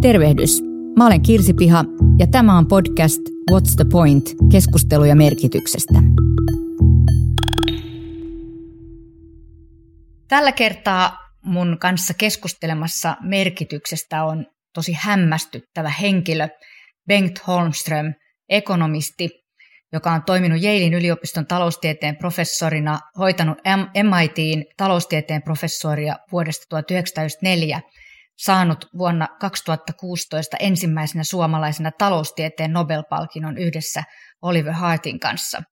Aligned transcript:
Tervehdys. 0.00 0.62
Mä 0.96 1.06
olen 1.06 1.22
Kirsi 1.22 1.54
Piha 1.54 1.84
ja 2.18 2.26
tämä 2.26 2.58
on 2.58 2.68
podcast 2.68 3.20
What's 3.50 3.74
the 3.76 3.84
Point? 3.92 4.24
Keskusteluja 4.52 5.16
merkityksestä. 5.16 5.94
Tällä 10.28 10.52
kertaa 10.52 11.18
mun 11.44 11.76
kanssa 11.80 12.14
keskustelemassa 12.14 13.16
merkityksestä 13.22 14.24
on 14.24 14.46
tosi 14.74 14.92
hämmästyttävä 15.00 15.88
henkilö, 15.88 16.48
Bengt 17.08 17.46
Holmström, 17.46 18.14
ekonomisti, 18.48 19.30
joka 19.92 20.12
on 20.12 20.22
toiminut 20.26 20.62
Yalein 20.62 20.94
yliopiston 20.94 21.46
taloustieteen 21.46 22.16
professorina, 22.16 22.98
hoitanut 23.18 23.58
MITin 23.94 24.64
taloustieteen 24.76 25.42
professoria 25.42 26.16
vuodesta 26.32 26.64
1994 26.68 27.80
saanut 28.38 28.84
vuonna 28.98 29.28
2016 29.40 30.56
ensimmäisenä 30.60 31.24
suomalaisena 31.24 31.90
taloustieteen 31.98 32.72
Nobel-palkinnon 32.72 33.58
yhdessä 33.58 34.02
Oliver 34.42 34.72
Hartin 34.72 35.20
kanssa. 35.20 35.62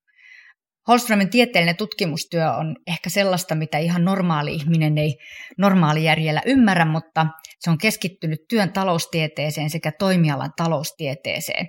Holströmin 0.89 1.31
tieteellinen 1.31 1.77
tutkimustyö 1.77 2.53
on 2.53 2.77
ehkä 2.87 3.11
sellaista, 3.11 3.55
mitä 3.55 3.79
ihan 3.79 4.05
normaali 4.05 4.55
ihminen 4.55 4.99
ei 4.99 5.19
normaalijärjellä 5.59 6.43
ymmärrä, 6.47 6.85
mutta 6.85 7.27
se 7.61 7.71
on 7.71 7.79
keskittynyt 7.79 8.41
työn 8.49 8.73
taloustieteeseen 8.73 9.71
sekä 9.71 9.93
toimialan 9.99 10.53
taloustieteeseen. 10.57 11.67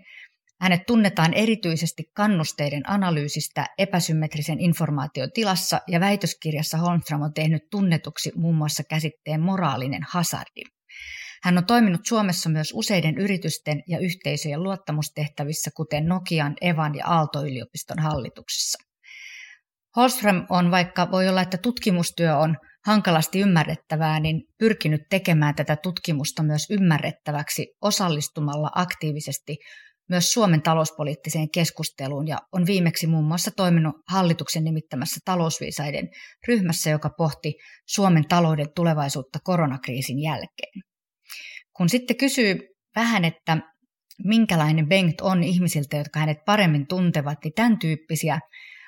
Hänet 0.62 0.86
tunnetaan 0.88 1.34
erityisesti 1.34 2.04
kannusteiden 2.14 2.90
analyysistä 2.90 3.66
epäsymmetrisen 3.78 4.60
informaation 4.60 5.32
tilassa 5.34 5.82
ja 5.88 6.00
väitöskirjassa 6.00 6.78
Holmström 6.78 7.22
on 7.22 7.34
tehnyt 7.34 7.64
tunnetuksi 7.72 8.32
muun 8.36 8.56
muassa 8.56 8.84
käsitteen 8.84 9.42
moraalinen 9.42 10.02
hasardi. 10.10 10.77
Hän 11.44 11.58
on 11.58 11.66
toiminut 11.66 12.02
Suomessa 12.06 12.50
myös 12.50 12.72
useiden 12.76 13.18
yritysten 13.18 13.84
ja 13.88 14.00
yhteisöjen 14.00 14.64
luottamustehtävissä, 14.64 15.72
kuten 15.76 16.06
Nokian, 16.06 16.56
Evan 16.62 16.96
ja 16.96 17.08
Aalto-yliopiston 17.08 18.00
hallituksissa. 18.00 18.78
Holström 19.96 20.46
on, 20.50 20.72
vaikka 20.72 21.12
voi 21.12 21.30
olla, 21.30 21.42
että 21.42 21.58
tutkimustyö 21.58 22.38
on 22.38 22.58
hankalasti 22.86 23.40
ymmärrettävää, 23.40 24.20
niin 24.20 24.44
pyrkinyt 24.60 25.02
tekemään 25.10 25.56
tätä 25.56 25.76
tutkimusta 25.76 26.44
myös 26.44 26.66
ymmärrettäväksi 26.70 27.68
osallistumalla 27.82 28.70
aktiivisesti 28.76 29.58
myös 30.10 30.32
Suomen 30.32 30.62
talouspoliittiseen 30.62 31.52
keskusteluun 31.52 32.28
ja 32.28 32.38
on 32.52 32.66
viimeksi 32.66 33.08
muun 33.08 33.26
muassa 33.28 33.52
toiminut 33.52 33.96
hallituksen 34.10 34.64
nimittämässä 34.64 35.20
talousviisaiden 35.26 36.10
ryhmässä, 36.48 36.90
joka 36.90 37.10
pohti 37.18 37.54
Suomen 37.88 38.28
talouden 38.28 38.68
tulevaisuutta 38.76 39.40
koronakriisin 39.44 40.22
jälkeen. 40.22 40.87
Kun 41.78 41.90
sitten 41.90 42.18
kysyy 42.18 42.60
vähän, 42.96 43.26
että 43.26 43.58
minkälainen 44.24 44.88
Bengt 44.88 45.22
on 45.22 45.44
ihmisiltä, 45.44 45.98
jotka 45.98 46.20
hänet 46.20 46.38
paremmin 46.46 46.88
tuntevat, 46.88 47.38
niin 47.44 47.54
tämän 47.54 47.80
tyyppisiä 47.80 48.40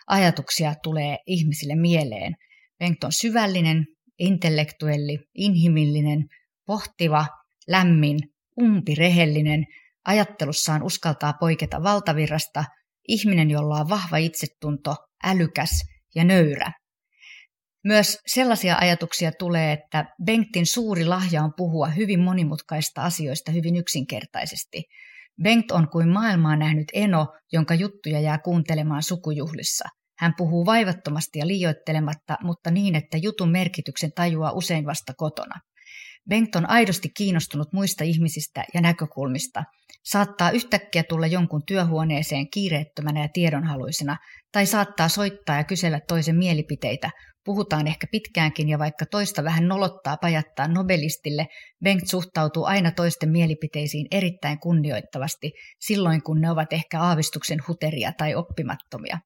ajatuksia 0.07 0.73
tulee 0.83 1.17
ihmisille 1.27 1.75
mieleen. 1.75 2.35
Bengt 2.79 3.03
on 3.03 3.11
syvällinen, 3.11 3.85
intellektuelli, 4.19 5.19
inhimillinen, 5.35 6.25
pohtiva, 6.65 7.25
lämmin, 7.67 8.19
umpirehellinen, 8.61 9.65
ajattelussaan 10.05 10.83
uskaltaa 10.83 11.33
poiketa 11.33 11.83
valtavirrasta, 11.83 12.65
ihminen, 13.07 13.49
jolla 13.51 13.75
on 13.75 13.89
vahva 13.89 14.17
itsetunto, 14.17 14.95
älykäs 15.23 15.69
ja 16.15 16.23
nöyrä. 16.23 16.71
Myös 17.83 18.17
sellaisia 18.27 18.77
ajatuksia 18.81 19.31
tulee, 19.31 19.71
että 19.71 20.05
Bengtin 20.25 20.65
suuri 20.65 21.05
lahja 21.05 21.43
on 21.43 21.53
puhua 21.57 21.87
hyvin 21.87 22.19
monimutkaista 22.19 23.01
asioista 23.01 23.51
hyvin 23.51 23.75
yksinkertaisesti. 23.75 24.83
Bengt 25.43 25.71
on 25.71 25.89
kuin 25.89 26.09
maailmaa 26.09 26.55
nähnyt 26.55 26.87
eno, 26.93 27.27
jonka 27.51 27.73
juttuja 27.73 28.19
jää 28.19 28.37
kuuntelemaan 28.37 29.03
sukujuhlissa. 29.03 29.89
Hän 30.19 30.33
puhuu 30.37 30.65
vaivattomasti 30.65 31.39
ja 31.39 31.47
liioittelematta, 31.47 32.37
mutta 32.43 32.71
niin, 32.71 32.95
että 32.95 33.17
jutun 33.17 33.51
merkityksen 33.51 34.11
tajuaa 34.15 34.51
usein 34.51 34.85
vasta 34.85 35.13
kotona. 35.17 35.59
Bengt 36.29 36.55
on 36.55 36.69
aidosti 36.69 37.09
kiinnostunut 37.17 37.73
muista 37.73 38.03
ihmisistä 38.03 38.63
ja 38.73 38.81
näkökulmista. 38.81 39.63
Saattaa 40.03 40.51
yhtäkkiä 40.51 41.03
tulla 41.03 41.27
jonkun 41.27 41.61
työhuoneeseen 41.67 42.49
kiireettömänä 42.49 43.21
ja 43.21 43.29
tiedonhaluisena, 43.33 44.17
tai 44.51 44.65
saattaa 44.65 45.09
soittaa 45.09 45.55
ja 45.55 45.63
kysellä 45.63 45.99
toisen 46.07 46.35
mielipiteitä, 46.35 47.11
Puhutaan 47.49 47.87
ehkä 47.87 48.07
pitkäänkin 48.11 48.69
ja 48.69 48.79
vaikka 48.79 49.05
toista 49.05 49.43
vähän 49.43 49.67
nolottaa 49.67 50.17
pajattaa 50.17 50.67
Nobelistille, 50.67 51.47
Bengt 51.83 52.07
suhtautuu 52.07 52.65
aina 52.65 52.91
toisten 52.91 53.29
mielipiteisiin 53.29 54.07
erittäin 54.11 54.59
kunnioittavasti, 54.59 55.51
silloin 55.79 56.23
kun 56.23 56.41
ne 56.41 56.51
ovat 56.51 56.73
ehkä 56.73 57.01
aavistuksen 57.01 57.59
huteria 57.67 58.11
tai 58.17 58.35
oppimattomia. 58.35 59.19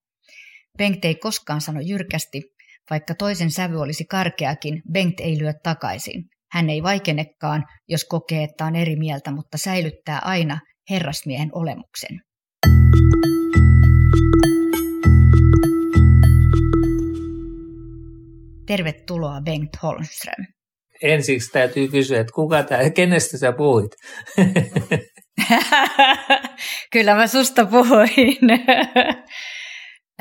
Bengt 0.78 1.06
ei 1.06 1.16
koskaan 1.16 1.62
sano 1.62 1.80
jyrkästi, 1.80 2.42
vaikka 2.90 3.16
toisen 3.16 3.52
sävy 3.52 3.82
olisi 3.82 4.06
karkeakin, 4.06 4.82
Bengt 4.92 5.20
ei 5.20 5.40
lyö 5.40 5.54
takaisin. 5.64 6.33
Hän 6.54 6.70
ei 6.70 6.84
vaikenekaan, 6.84 7.64
jos 7.90 8.06
kokee, 8.06 8.44
että 8.44 8.66
on 8.66 8.76
eri 8.76 8.96
mieltä, 8.96 9.32
mutta 9.32 9.58
säilyttää 9.58 10.20
aina 10.24 10.60
herrasmiehen 10.90 11.50
olemuksen. 11.54 12.20
Tervetuloa 18.68 19.42
Bengt 19.42 19.70
Holmström. 19.84 20.46
Ensiksi 21.04 21.52
täytyy 21.52 21.88
kysyä, 21.88 22.20
että 22.20 22.34
kuka 22.34 22.64
tämä, 22.64 22.90
kenestä 22.90 23.38
sä 23.38 23.52
puhuit? 23.52 23.92
Kyllä 26.94 27.16
mä 27.16 27.28
susta 27.28 27.66
puhuin. 27.66 28.38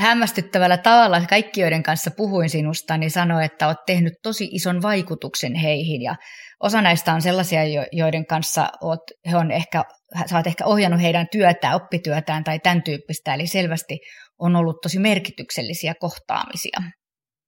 Hämmästyttävällä 0.03 0.79
tavalla 0.79 1.21
kaikki, 1.29 1.61
joiden 1.61 1.83
kanssa 1.83 2.11
puhuin 2.17 2.51
sinusta, 2.51 2.97
niin 2.97 3.11
sanoi, 3.11 3.45
että 3.45 3.67
olet 3.67 3.79
tehnyt 3.87 4.13
tosi 4.23 4.49
ison 4.53 4.83
vaikutuksen 4.83 5.55
heihin. 5.55 6.03
Ja 6.03 6.15
osa 6.61 6.83
näistä 6.83 7.13
on 7.13 7.23
sellaisia, 7.23 7.61
joiden 7.93 8.27
kanssa 8.27 8.69
oot, 8.81 9.01
he 9.31 9.37
on 9.37 9.51
ehkä, 9.51 9.85
sä 10.31 10.37
oot 10.37 10.47
ehkä 10.47 10.65
ohjannut 10.67 11.03
heidän 11.03 11.27
työtään, 11.33 11.77
oppityötään 11.77 12.45
tai 12.45 12.59
tämän 12.59 12.83
tyyppistä. 12.83 13.35
Eli 13.35 13.47
selvästi 13.47 13.99
on 14.39 14.57
ollut 14.57 14.77
tosi 14.83 14.99
merkityksellisiä 14.99 15.95
kohtaamisia. 16.01 16.79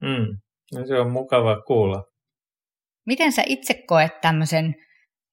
Mm. 0.02 0.26
No 0.74 0.86
se 0.86 0.94
on 1.00 1.12
mukava 1.12 1.62
kuulla. 1.66 2.02
Miten 3.06 3.32
sä 3.32 3.42
itse 3.46 3.74
koet 3.86 4.20
tämmöisen 4.20 4.74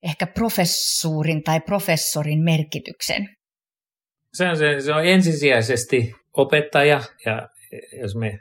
ehkä 0.03 0.27
professuurin 0.27 1.43
tai 1.43 1.59
professorin 1.59 2.43
merkityksen? 2.43 3.29
Se 4.33 4.49
on, 4.49 4.57
se, 4.57 4.79
se 4.79 4.93
on 4.93 5.05
ensisijaisesti 5.05 6.20
opettaja 6.37 7.01
ja 7.25 7.49
jos 8.01 8.15
me 8.15 8.39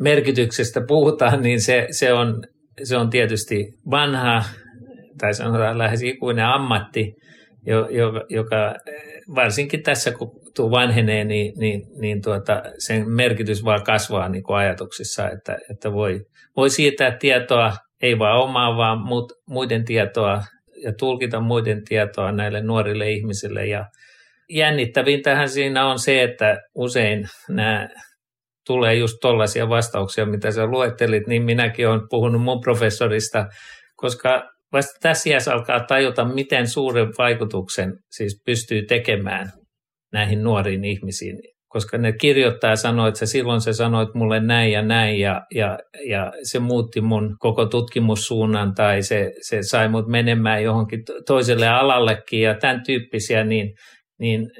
merkityksestä 0.00 0.80
puhutaan, 0.88 1.42
niin 1.42 1.60
se, 1.60 1.86
se, 1.90 2.12
on, 2.12 2.42
se 2.82 2.96
on 2.96 3.10
tietysti 3.10 3.66
vanha 3.90 4.44
tai 5.18 5.34
sanotaan 5.34 5.78
lähes 5.78 6.02
ikuinen 6.02 6.44
ammatti, 6.44 7.14
joka, 7.66 8.24
joka 8.28 8.74
varsinkin 9.34 9.82
tässä 9.82 10.10
kun 10.10 10.30
tuu 10.56 10.70
vanhenee, 10.70 11.24
niin, 11.24 11.52
niin, 11.58 11.82
niin 12.00 12.22
tuota, 12.22 12.62
sen 12.78 13.10
merkitys 13.10 13.64
vaan 13.64 13.84
kasvaa 13.84 14.28
niin 14.28 14.42
kuin 14.42 14.56
ajatuksissa, 14.56 15.30
että, 15.30 15.58
että 15.70 15.92
voi, 15.92 16.20
voi 16.56 16.70
siirtää 16.70 17.16
tietoa, 17.18 17.72
ei 18.02 18.18
vaan 18.18 18.40
omaa, 18.40 18.76
vaan 18.76 18.98
muut, 18.98 19.32
muiden 19.48 19.84
tietoa 19.84 20.42
ja 20.84 20.92
tulkita 20.98 21.40
muiden 21.40 21.84
tietoa 21.88 22.32
näille 22.32 22.60
nuorille 22.60 23.10
ihmisille. 23.10 23.66
Ja 23.66 23.84
jännittävintähän 24.50 25.48
siinä 25.48 25.86
on 25.86 25.98
se, 25.98 26.22
että 26.22 26.56
usein 26.74 27.28
nämä 27.48 27.88
tulee 28.66 28.94
just 28.94 29.16
tollaisia 29.20 29.68
vastauksia, 29.68 30.26
mitä 30.26 30.50
sä 30.50 30.66
luettelit, 30.66 31.26
niin 31.26 31.42
minäkin 31.42 31.88
olen 31.88 32.08
puhunut 32.10 32.42
mun 32.42 32.60
professorista, 32.60 33.46
koska 33.96 34.42
vasta 34.72 34.92
tässä 35.00 35.30
iässä 35.30 35.52
alkaa 35.52 35.80
tajuta, 35.80 36.24
miten 36.24 36.68
suuren 36.68 37.08
vaikutuksen 37.18 37.92
siis 38.10 38.42
pystyy 38.46 38.82
tekemään 38.86 39.52
näihin 40.12 40.42
nuoriin 40.42 40.84
ihmisiin, 40.84 41.38
koska 41.68 41.98
ne 41.98 42.12
kirjoittaa 42.12 42.76
sanoo, 42.76 43.06
että 43.06 43.18
sä 43.20 43.26
silloin 43.26 43.60
sä 43.60 43.72
sanoit 43.72 44.14
mulle 44.14 44.40
näin 44.40 44.72
ja 44.72 44.82
näin 44.82 45.20
ja, 45.20 45.42
ja, 45.54 45.78
ja 46.08 46.32
se 46.42 46.58
muutti 46.58 47.00
mun 47.00 47.36
koko 47.38 47.66
tutkimussuunnan 47.66 48.74
tai 48.74 49.02
se, 49.02 49.32
se 49.40 49.58
sai 49.62 49.88
mut 49.88 50.06
menemään 50.08 50.62
johonkin 50.62 51.00
toiselle 51.26 51.68
alallekin 51.68 52.40
ja 52.40 52.54
tämän 52.54 52.82
tyyppisiä, 52.86 53.44
niin, 53.44 53.74
niin 54.20 54.50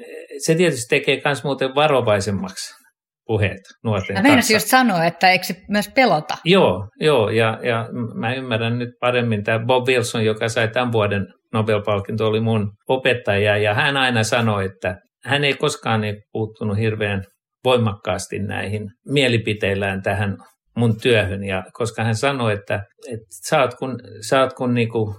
se 0.45 0.55
tietysti 0.55 0.85
tekee 0.89 1.21
myös 1.25 1.43
muuten 1.43 1.75
varovaisemmaksi 1.75 2.85
puheet 3.27 3.61
nuorten 3.83 4.15
Mä 4.15 4.21
meinasin 4.21 4.55
just 4.55 4.67
sanoa, 4.67 5.05
että 5.05 5.29
eikö 5.29 5.45
se 5.45 5.55
myös 5.69 5.89
pelota? 5.95 6.37
Joo, 6.45 6.87
joo 7.01 7.29
ja, 7.29 7.59
ja 7.63 7.89
mä 8.13 8.33
ymmärrän 8.33 8.79
nyt 8.79 8.89
paremmin 8.99 9.43
tämä 9.43 9.65
Bob 9.65 9.87
Wilson, 9.87 10.25
joka 10.25 10.49
sai 10.49 10.67
tämän 10.67 10.91
vuoden 10.91 11.27
Nobel-palkinto, 11.53 12.27
oli 12.27 12.41
mun 12.41 12.71
opettaja 12.89 13.57
ja 13.57 13.73
hän 13.73 13.97
aina 13.97 14.23
sanoi, 14.23 14.65
että 14.65 14.95
hän 15.23 15.43
ei 15.43 15.53
koskaan 15.53 16.03
ei 16.03 16.13
puuttunut 16.31 16.77
hirveän 16.77 17.23
voimakkaasti 17.63 18.39
näihin 18.39 18.89
mielipiteillään 19.07 20.01
tähän 20.01 20.37
mun 20.77 20.99
työhön, 21.01 21.43
ja 21.43 21.63
koska 21.73 22.03
hän 22.03 22.15
sanoi, 22.15 22.53
että, 22.53 22.75
että 23.13 23.25
sä 23.49 23.61
oot 23.61 23.73
kun, 23.73 23.99
sä 24.29 24.41
oot 24.41 24.53
kun 24.53 24.73
niinku 24.73 25.15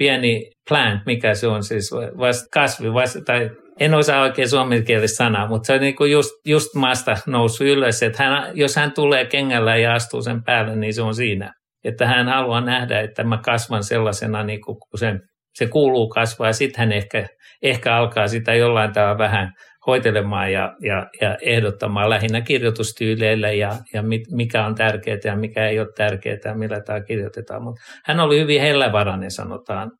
pieni 0.00 0.50
plant, 0.68 1.06
mikä 1.06 1.34
se 1.34 1.46
on 1.46 1.62
siis, 1.62 1.90
vasta 2.18 2.46
kasvi, 2.52 2.94
vasta, 2.94 3.20
tai 3.26 3.50
en 3.80 3.94
osaa 3.94 4.22
oikein 4.22 4.48
suomenkielistä 4.48 5.16
sanaa, 5.16 5.48
mutta 5.48 5.66
se 5.66 5.72
on 5.72 5.80
niin 5.80 5.96
kuin 5.96 6.12
just, 6.12 6.30
just 6.46 6.74
maasta 6.74 7.16
noussut 7.26 7.66
ylös, 7.66 8.02
että 8.02 8.22
hän, 8.22 8.50
jos 8.54 8.76
hän 8.76 8.92
tulee 8.92 9.24
kengällä 9.24 9.76
ja 9.76 9.94
astuu 9.94 10.22
sen 10.22 10.44
päälle, 10.44 10.76
niin 10.76 10.94
se 10.94 11.02
on 11.02 11.14
siinä. 11.14 11.52
Että 11.84 12.06
hän 12.06 12.28
haluaa 12.28 12.60
nähdä, 12.60 13.00
että 13.00 13.24
mä 13.24 13.38
kasvan 13.44 13.84
sellaisena, 13.84 14.42
niin 14.42 14.60
kuin 14.60 14.76
se, 14.96 15.14
se 15.54 15.66
kuuluu 15.66 16.08
kasvaa, 16.08 16.46
ja 16.48 16.52
sitten 16.52 16.78
hän 16.78 16.92
ehkä, 16.92 17.26
ehkä 17.62 17.96
alkaa 17.96 18.28
sitä 18.28 18.54
jollain 18.54 18.92
tavalla 18.92 19.18
vähän 19.18 19.52
hoitelemaan 19.86 20.52
ja, 20.52 20.76
ja, 20.80 21.06
ja 21.20 21.36
ehdottamaan 21.42 22.10
lähinnä 22.10 22.40
kirjoitustyyleillä 22.40 23.52
ja, 23.52 23.76
ja 23.94 24.02
mit, 24.02 24.22
mikä 24.30 24.66
on 24.66 24.74
tärkeää 24.74 25.18
ja 25.24 25.36
mikä 25.36 25.68
ei 25.68 25.80
ole 25.80 25.88
tärkeää 25.96 26.38
ja 26.44 26.54
millä 26.54 26.80
tämä 26.80 27.00
kirjoitetaan. 27.00 27.62
Mutta 27.62 27.80
hän 28.04 28.20
oli 28.20 28.40
hyvin 28.40 28.60
hellävarainen, 28.60 29.30
sanotaan, 29.30 29.90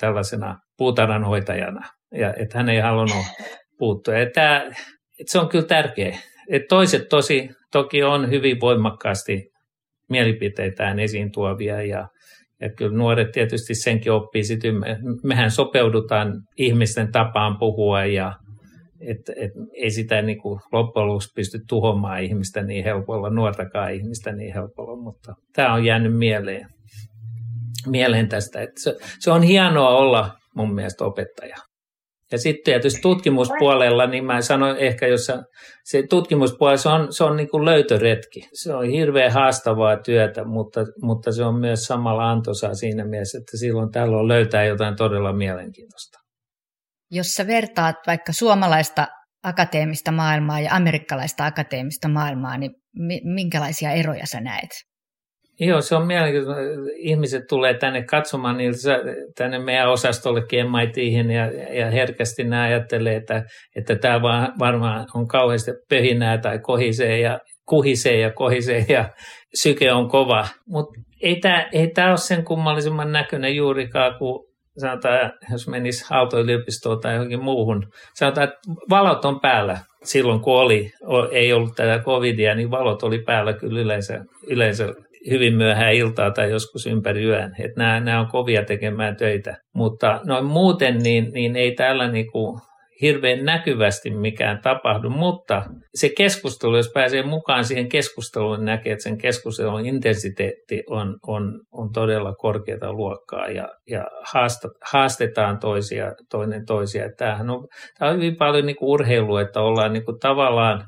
tällaisena 0.00 0.58
puutarhanhoitajana 0.78 1.80
ja 2.14 2.34
että 2.34 2.58
hän 2.58 2.68
ei 2.68 2.80
halunnut 2.80 3.24
puuttua. 3.78 4.14
Ja 4.14 4.30
tämä, 4.30 4.56
että 5.20 5.32
se 5.32 5.38
on 5.38 5.48
kyllä 5.48 5.66
tärkeä. 5.66 6.18
Että 6.50 6.66
toiset 6.68 7.08
tosi, 7.08 7.48
toki 7.72 8.02
on 8.02 8.30
hyvin 8.30 8.60
voimakkaasti 8.60 9.50
mielipiteitään 10.10 10.98
esiin 10.98 11.32
tuovia 11.32 11.82
ja, 11.82 12.08
ja 12.60 12.70
kyllä 12.76 12.96
nuoret 12.96 13.32
tietysti 13.32 13.74
senkin 13.74 14.12
oppii. 14.12 14.44
Sitten 14.44 14.74
me, 14.74 14.98
mehän 15.24 15.50
sopeudutaan 15.50 16.32
ihmisten 16.56 17.12
tapaan 17.12 17.58
puhua 17.58 18.04
ja 18.04 18.32
et, 19.00 19.18
et, 19.36 19.52
ei 19.74 19.90
sitä 19.90 20.22
niin 20.22 20.42
kuin 20.42 20.60
loppujen 20.72 21.08
lopuksi 21.08 21.32
pysty 21.34 21.58
tuhoamaan 21.68 22.22
ihmistä 22.22 22.62
niin 22.62 22.84
helpolla, 22.84 23.30
nuortakaan 23.30 23.94
ihmistä 23.94 24.32
niin 24.32 24.54
helpolla, 24.54 25.02
mutta 25.02 25.34
tämä 25.52 25.74
on 25.74 25.84
jäänyt 25.84 26.16
mieleen, 26.16 26.66
mieleen 27.86 28.28
tästä. 28.28 28.60
Että 28.60 28.80
se, 28.80 28.96
se 29.18 29.30
on 29.30 29.42
hienoa 29.42 29.88
olla 29.88 30.30
mun 30.54 30.74
mielestä 30.74 31.04
opettaja. 31.04 31.56
Ja 32.32 32.38
sitten 32.38 32.64
tietysti 32.64 33.00
tutkimuspuolella, 33.00 34.06
niin 34.06 34.24
mä 34.24 34.42
sanoin 34.42 34.76
ehkä, 34.76 35.06
jos 35.06 35.32
se 35.84 36.02
tutkimuspuolella 36.10 36.76
se 36.76 36.88
on, 36.88 37.12
se 37.12 37.24
on 37.24 37.36
niin 37.36 37.50
kuin 37.50 37.64
löytöretki. 37.64 38.48
Se 38.52 38.74
on 38.74 38.84
hirveän 38.84 39.32
haastavaa 39.32 39.96
työtä, 39.96 40.44
mutta, 40.44 40.80
mutta 41.02 41.32
se 41.32 41.44
on 41.44 41.60
myös 41.60 41.84
samalla 41.84 42.30
antoisaa 42.30 42.74
siinä 42.74 43.04
mielessä, 43.04 43.38
että 43.38 43.56
silloin 43.56 43.90
tällöin 43.90 44.28
löytää 44.28 44.64
jotain 44.64 44.96
todella 44.96 45.32
mielenkiintoista. 45.32 46.25
Jos 47.10 47.26
sä 47.26 47.46
vertaat 47.46 47.96
vaikka 48.06 48.32
suomalaista 48.32 49.06
akateemista 49.42 50.12
maailmaa 50.12 50.60
ja 50.60 50.70
amerikkalaista 50.72 51.46
akateemista 51.46 52.08
maailmaa, 52.08 52.58
niin 52.58 52.70
minkälaisia 53.24 53.90
eroja 53.90 54.26
sä 54.26 54.40
näet? 54.40 54.70
Joo, 55.60 55.80
se 55.80 55.94
on 55.96 56.06
mielenkiintoista. 56.06 56.62
Ihmiset 56.96 57.42
tulee 57.48 57.74
tänne 57.74 58.04
katsomaan 58.04 58.56
niiltä, 58.56 58.78
tänne 59.36 59.58
meidän 59.58 59.90
osastollekin 59.90 60.66
MITihin 60.70 61.30
ja, 61.30 61.46
ja 61.72 61.90
herkästi 61.90 62.44
nämä 62.44 62.62
ajattelee, 62.62 63.16
että, 63.16 63.44
että 63.76 63.96
tämä 63.96 64.22
vaan, 64.22 64.52
varmaan 64.58 65.06
on 65.14 65.28
kauheasti 65.28 65.70
pöhinää 65.88 66.38
tai 66.38 66.58
kohisee 66.58 67.20
ja 67.20 67.38
kuhisee 67.68 68.20
ja 68.20 68.32
kohisee 68.32 68.86
ja 68.88 69.10
syke 69.54 69.92
on 69.92 70.08
kova. 70.08 70.48
Mutta 70.68 71.00
ei 71.22 71.40
tämä 71.40 71.68
ei 71.72 71.92
ole 72.08 72.16
sen 72.16 72.44
kummallisemman 72.44 73.12
näköinen 73.12 73.56
juurikaan 73.56 74.18
kuin 74.18 74.46
sanotaan, 74.80 75.32
jos 75.52 75.68
menisi 75.68 76.04
Aalto-yliopistoon 76.10 77.00
tai 77.00 77.14
johonkin 77.14 77.44
muuhun, 77.44 77.86
sanotaan, 78.14 78.48
että 78.48 78.58
valot 78.90 79.24
on 79.24 79.40
päällä 79.40 79.78
silloin, 80.04 80.40
kun 80.40 80.54
oli, 80.54 80.90
ei 81.30 81.52
ollut 81.52 81.76
tätä 81.76 81.98
covidia, 82.04 82.54
niin 82.54 82.70
valot 82.70 83.02
oli 83.02 83.18
päällä 83.18 83.52
kyllä 83.52 83.80
yleensä, 83.80 84.24
yleensä 84.46 84.94
hyvin 85.30 85.54
myöhään 85.54 85.94
iltaa 85.94 86.30
tai 86.30 86.50
joskus 86.50 86.86
ympäri 86.86 87.24
yön. 87.24 87.54
Että 87.58 87.80
nämä, 87.80 88.00
nämä 88.00 88.20
on 88.20 88.28
kovia 88.28 88.64
tekemään 88.64 89.16
töitä. 89.16 89.56
Mutta 89.74 90.20
noin 90.24 90.44
muuten 90.44 90.98
niin, 90.98 91.32
niin 91.32 91.56
ei 91.56 91.74
täällä 91.74 92.10
niinku 92.10 92.60
hirveän 93.02 93.44
näkyvästi 93.44 94.10
mikään 94.10 94.60
tapahdu, 94.62 95.10
mutta 95.10 95.62
se 95.94 96.10
keskustelu, 96.16 96.76
jos 96.76 96.90
pääsee 96.94 97.22
mukaan 97.22 97.64
siihen 97.64 97.88
keskusteluun, 97.88 98.64
näkee, 98.64 98.92
että 98.92 99.02
sen 99.02 99.18
keskustelun 99.18 99.86
intensiteetti 99.86 100.82
on, 100.90 101.16
on, 101.26 101.60
on 101.72 101.92
todella 101.92 102.34
korkeata 102.34 102.92
luokkaa 102.92 103.48
ja, 103.48 103.68
ja 103.90 104.04
haastetaan 104.92 105.58
toisia, 105.58 106.12
toinen 106.30 106.66
toisia. 106.66 107.08
Tämähän 107.18 107.50
on, 107.50 107.66
tämä 107.98 108.10
on 108.10 108.16
hyvin 108.16 108.36
paljon 108.36 108.66
niin 108.66 108.76
kuin 108.76 108.88
urheilua, 108.88 109.40
että 109.40 109.60
ollaan 109.60 109.92
niin 109.92 110.04
kuin 110.04 110.18
tavallaan 110.20 110.84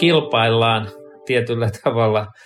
kilpaillaan 0.00 0.88
tietyllä 1.26 1.70
tavalla– 1.84 2.26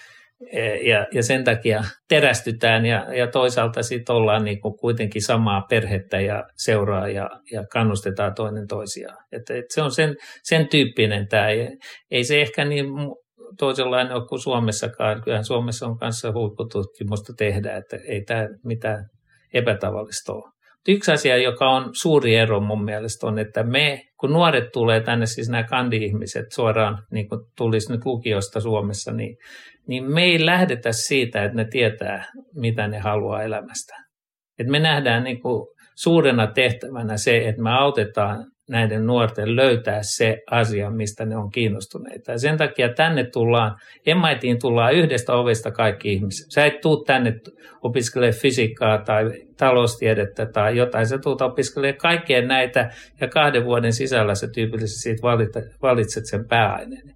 ja, 0.83 1.07
ja 1.15 1.23
sen 1.23 1.45
takia 1.45 1.83
terästytään 2.09 2.87
ja, 2.87 3.15
ja 3.15 3.27
toisaalta 3.27 3.83
sitten 3.83 4.17
ollaan 4.17 4.45
niin 4.45 4.61
kuin 4.61 4.77
kuitenkin 4.77 5.23
samaa 5.23 5.63
perhettä 5.71 6.21
ja 6.21 6.45
seuraa 6.57 7.09
ja, 7.09 7.31
ja 7.53 7.65
kannustetaan 7.73 8.35
toinen 8.35 8.67
toisiaan. 8.67 9.17
Et, 9.33 9.51
et 9.51 9.65
se 9.69 9.83
on 9.83 9.91
sen, 9.91 10.17
sen 10.43 10.69
tyyppinen 10.69 11.29
tämä. 11.29 11.49
Ei, 11.49 11.69
ei 12.11 12.25
se 12.25 12.43
ehkä 12.43 12.65
niin 12.65 12.87
toisenlainen 13.59 14.15
ole 14.15 14.27
kuin 14.29 14.41
Suomessakaan. 14.41 15.23
Kyllähän 15.23 15.45
Suomessa 15.45 15.87
on 15.87 15.99
kanssa 15.99 16.33
huippututkimusta 16.33 17.33
tehdä, 17.39 17.77
että 17.77 17.97
ei 18.09 18.23
tämä 18.25 18.49
mitään 18.65 19.05
epätavallista 19.55 20.33
ole. 20.33 20.53
Yksi 20.89 21.13
asia, 21.13 21.37
joka 21.37 21.71
on 21.71 21.91
suuri 21.93 22.37
ero 22.37 22.61
mun 22.61 22.85
mielestä 22.85 23.27
on, 23.27 23.39
että 23.39 23.63
me, 23.63 24.03
kun 24.21 24.33
nuoret 24.33 24.73
tulee 24.73 25.01
tänne, 25.01 25.27
siis 25.27 25.49
nämä 25.49 25.65
kandi-ihmiset 25.65 26.47
suoraan, 26.53 26.99
niin 27.11 27.29
kuin 27.29 27.41
tulisi 27.57 27.93
nyt 27.93 28.05
lukiosta 28.05 28.61
Suomessa, 28.61 29.13
niin 29.13 29.37
niin 29.87 30.05
me 30.05 30.23
ei 30.23 30.47
lähdetä 30.47 30.93
siitä, 30.93 31.45
että 31.45 31.57
ne 31.57 31.65
tietää, 31.65 32.25
mitä 32.55 32.89
ne 32.89 32.99
haluaa 32.99 33.43
elämästä. 33.43 33.95
Et 34.59 34.67
me 34.67 34.79
nähdään 34.79 35.25
niin 35.25 35.41
kuin 35.41 35.69
suurena 35.95 36.47
tehtävänä 36.47 37.17
se, 37.17 37.49
että 37.49 37.63
me 37.63 37.71
autetaan 37.71 38.52
näiden 38.69 39.07
nuorten 39.07 39.57
löytää 39.57 39.99
se 40.03 40.39
asia, 40.51 40.91
mistä 40.91 41.25
ne 41.25 41.37
on 41.37 41.51
kiinnostuneita. 41.51 42.33
Ja 42.33 42.39
sen 42.39 42.57
takia 42.57 42.89
tänne 42.89 43.25
tullaan, 43.33 43.77
MITiin 44.07 44.59
tullaan 44.61 44.95
yhdestä 44.95 45.35
ovesta 45.35 45.71
kaikki 45.71 46.13
ihmiset. 46.13 46.47
Sä 46.51 46.67
et 46.67 46.81
tuu 46.81 47.05
tänne 47.05 47.35
opiskelemaan 47.83 48.41
fysiikkaa 48.41 48.99
tai 48.99 49.25
taloustiedettä 49.57 50.47
tai 50.47 50.77
jotain. 50.77 51.07
Sä 51.07 51.19
tuut 51.19 51.43
opiskelemaan 51.43 51.99
kaikkea 51.99 52.47
näitä 52.47 52.91
ja 53.21 53.29
kahden 53.29 53.65
vuoden 53.65 53.93
sisällä 53.93 54.35
sä 54.35 54.49
tyypillisesti 54.55 55.01
siitä 55.01 55.23
valitset 55.83 56.27
sen 56.27 56.49
pääaineen. 56.49 57.15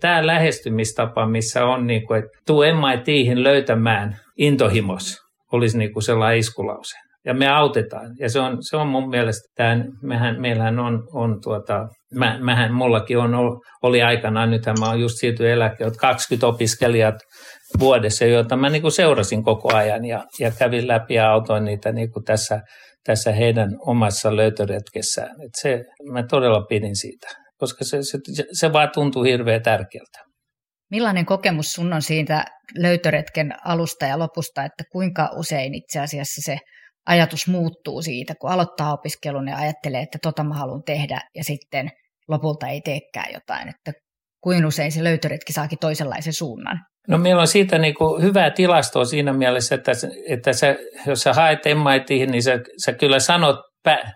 Tämä 0.00 0.26
lähestymistapa, 0.26 1.28
missä 1.28 1.64
on 1.64 1.86
niin 1.86 2.06
kuin, 2.06 2.18
että 2.18 2.38
tuu 2.46 2.62
MITihin 2.62 3.44
löytämään 3.44 4.16
intohimos, 4.36 5.16
olisi 5.52 5.78
niin 5.78 5.92
kuin 5.92 6.02
sellainen 6.02 6.38
iskulause 6.38 7.03
ja 7.26 7.34
me 7.34 7.48
autetaan. 7.48 8.10
Ja 8.20 8.30
se 8.30 8.40
on, 8.40 8.58
se 8.60 8.76
on 8.76 8.88
mun 8.88 9.08
mielestä, 9.08 9.48
tämän, 9.54 9.84
mehän, 10.02 10.40
meillähän 10.40 10.78
on, 10.78 11.02
on 11.12 11.40
tuota, 11.42 11.88
mä, 12.14 12.38
mähän, 12.40 12.74
mullakin 12.74 13.18
on, 13.18 13.34
oli 13.82 14.02
aikanaan, 14.02 14.50
nythän 14.50 14.76
mä 14.80 14.88
oon 14.88 15.00
just 15.00 15.14
siirtynyt 15.18 15.52
eläkkeelle, 15.52 15.94
20 16.00 16.46
opiskelijat 16.46 17.14
vuodessa, 17.78 18.24
joita 18.24 18.56
mä 18.56 18.70
niin 18.70 18.92
seurasin 18.92 19.44
koko 19.44 19.74
ajan 19.74 20.04
ja, 20.04 20.24
ja 20.40 20.50
kävin 20.58 20.88
läpi 20.88 21.14
ja 21.14 21.32
autoin 21.32 21.64
niitä 21.64 21.92
niin 21.92 22.12
kuin 22.12 22.24
tässä, 22.24 22.60
tässä 23.04 23.32
heidän 23.32 23.70
omassa 23.86 24.36
löytöretkessään. 24.36 25.30
Et 25.30 25.52
se, 25.62 25.84
mä 26.12 26.22
todella 26.22 26.60
pidin 26.68 26.96
siitä, 26.96 27.28
koska 27.56 27.84
se, 27.84 27.98
se, 28.02 28.18
se 28.52 28.72
vaan 28.72 28.90
tuntuu 28.94 29.22
hirveän 29.22 29.62
tärkeältä. 29.62 30.18
Millainen 30.90 31.26
kokemus 31.26 31.72
sun 31.72 31.92
on 31.92 32.02
siitä 32.02 32.44
löytöretken 32.78 33.54
alusta 33.64 34.06
ja 34.06 34.18
lopusta, 34.18 34.64
että 34.64 34.84
kuinka 34.92 35.30
usein 35.36 35.74
itse 35.74 36.00
asiassa 36.00 36.42
se 36.52 36.58
ajatus 37.06 37.48
muuttuu 37.48 38.02
siitä, 38.02 38.34
kun 38.40 38.50
aloittaa 38.50 38.92
opiskelun 38.92 39.48
ja 39.48 39.56
ajattelee, 39.56 40.02
että 40.02 40.18
tota 40.22 40.44
mä 40.44 40.54
haluan 40.54 40.82
tehdä 40.86 41.20
ja 41.34 41.44
sitten 41.44 41.90
lopulta 42.28 42.66
ei 42.66 42.80
teekään 42.80 43.32
jotain, 43.34 43.68
että 43.68 43.92
kuin 44.40 44.66
usein 44.66 44.92
se 44.92 45.04
löytöretki 45.04 45.52
saakin 45.52 45.78
toisenlaisen 45.78 46.32
suunnan. 46.32 46.80
No 47.08 47.18
meillä 47.18 47.40
on 47.40 47.46
siitä 47.46 47.78
niin 47.78 47.94
kuin 47.94 48.22
hyvää 48.22 48.50
tilastoa 48.50 49.04
siinä 49.04 49.32
mielessä, 49.32 49.74
että, 49.74 49.92
että 50.28 50.52
sä, 50.52 50.76
jos 51.06 51.20
sä 51.20 51.32
haet 51.32 51.58
MITihin, 51.64 52.30
niin 52.30 52.42
sä, 52.42 52.58
sä 52.84 52.92
kyllä 52.92 53.18
sanot, 53.18 53.56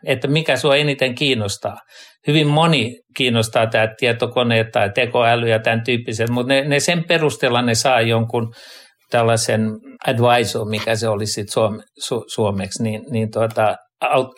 että 0.07 0.28
mikä 0.28 0.57
sua 0.57 0.76
eniten 0.76 1.14
kiinnostaa. 1.14 1.76
Hyvin 2.26 2.47
moni 2.47 3.00
kiinnostaa 3.16 3.66
tämä 3.66 3.88
tietokone 3.99 4.64
tai 4.64 4.90
tekoäly 4.95 5.49
ja 5.49 5.59
tämän 5.59 5.85
tyyppiset, 5.85 6.30
mutta 6.30 6.52
ne, 6.52 6.64
ne 6.68 6.80
sen 6.80 7.04
perusteella 7.04 7.62
ne 7.62 7.75
saa 7.75 8.00
jonkun 8.00 8.54
tällaisen 9.11 9.61
advisor, 10.07 10.69
mikä 10.69 10.97
se 10.97 11.09
olisi 11.09 11.33
sitten 11.33 11.52
suome, 11.52 11.83
su, 11.99 12.25
suomeksi, 12.35 12.83
niin, 12.83 13.02
niin 13.11 13.31
tuota, 13.31 13.76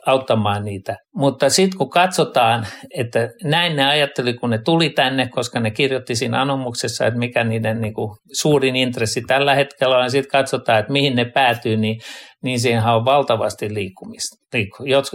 auttamaan 0.07 0.65
niitä. 0.65 0.97
Mutta 1.15 1.49
sitten 1.49 1.79
kun 1.79 1.91
katsotaan, 1.91 2.67
että 2.97 3.29
näin 3.45 3.77
ne 3.77 3.87
ajatteli, 3.87 4.35
kun 4.35 4.51
ne 4.51 4.59
tuli 4.65 4.91
tänne, 4.91 5.29
koska 5.29 5.61
ne 5.61 5.71
kirjoitti 5.71 6.15
siinä 6.15 6.41
anomuksessa, 6.41 7.07
että 7.07 7.19
mikä 7.19 7.45
niiden 7.45 7.81
niin 7.81 7.95
kuin, 7.95 8.17
suurin 8.41 8.77
intressi 8.77 9.23
tällä 9.27 9.55
hetkellä 9.55 9.97
on, 9.97 10.03
ja 10.03 10.11
sitten 10.11 10.31
katsotaan, 10.31 10.79
että 10.79 10.93
mihin 10.93 11.17
ne 11.17 11.25
päätyy, 11.25 11.77
niin, 11.77 12.01
niin 12.43 12.61
siinähän 12.61 12.97
on 12.97 13.05
valtavasti 13.05 13.75
liikkumista. 13.75 14.37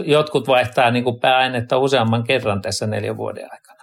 Jotkut 0.04 0.48
vaihtaa 0.48 0.90
niin 0.90 1.04
kuin 1.04 1.20
pääainetta 1.20 1.78
useamman 1.78 2.24
kerran 2.24 2.62
tässä 2.62 2.86
neljän 2.86 3.16
vuoden 3.16 3.44
aikana. 3.44 3.75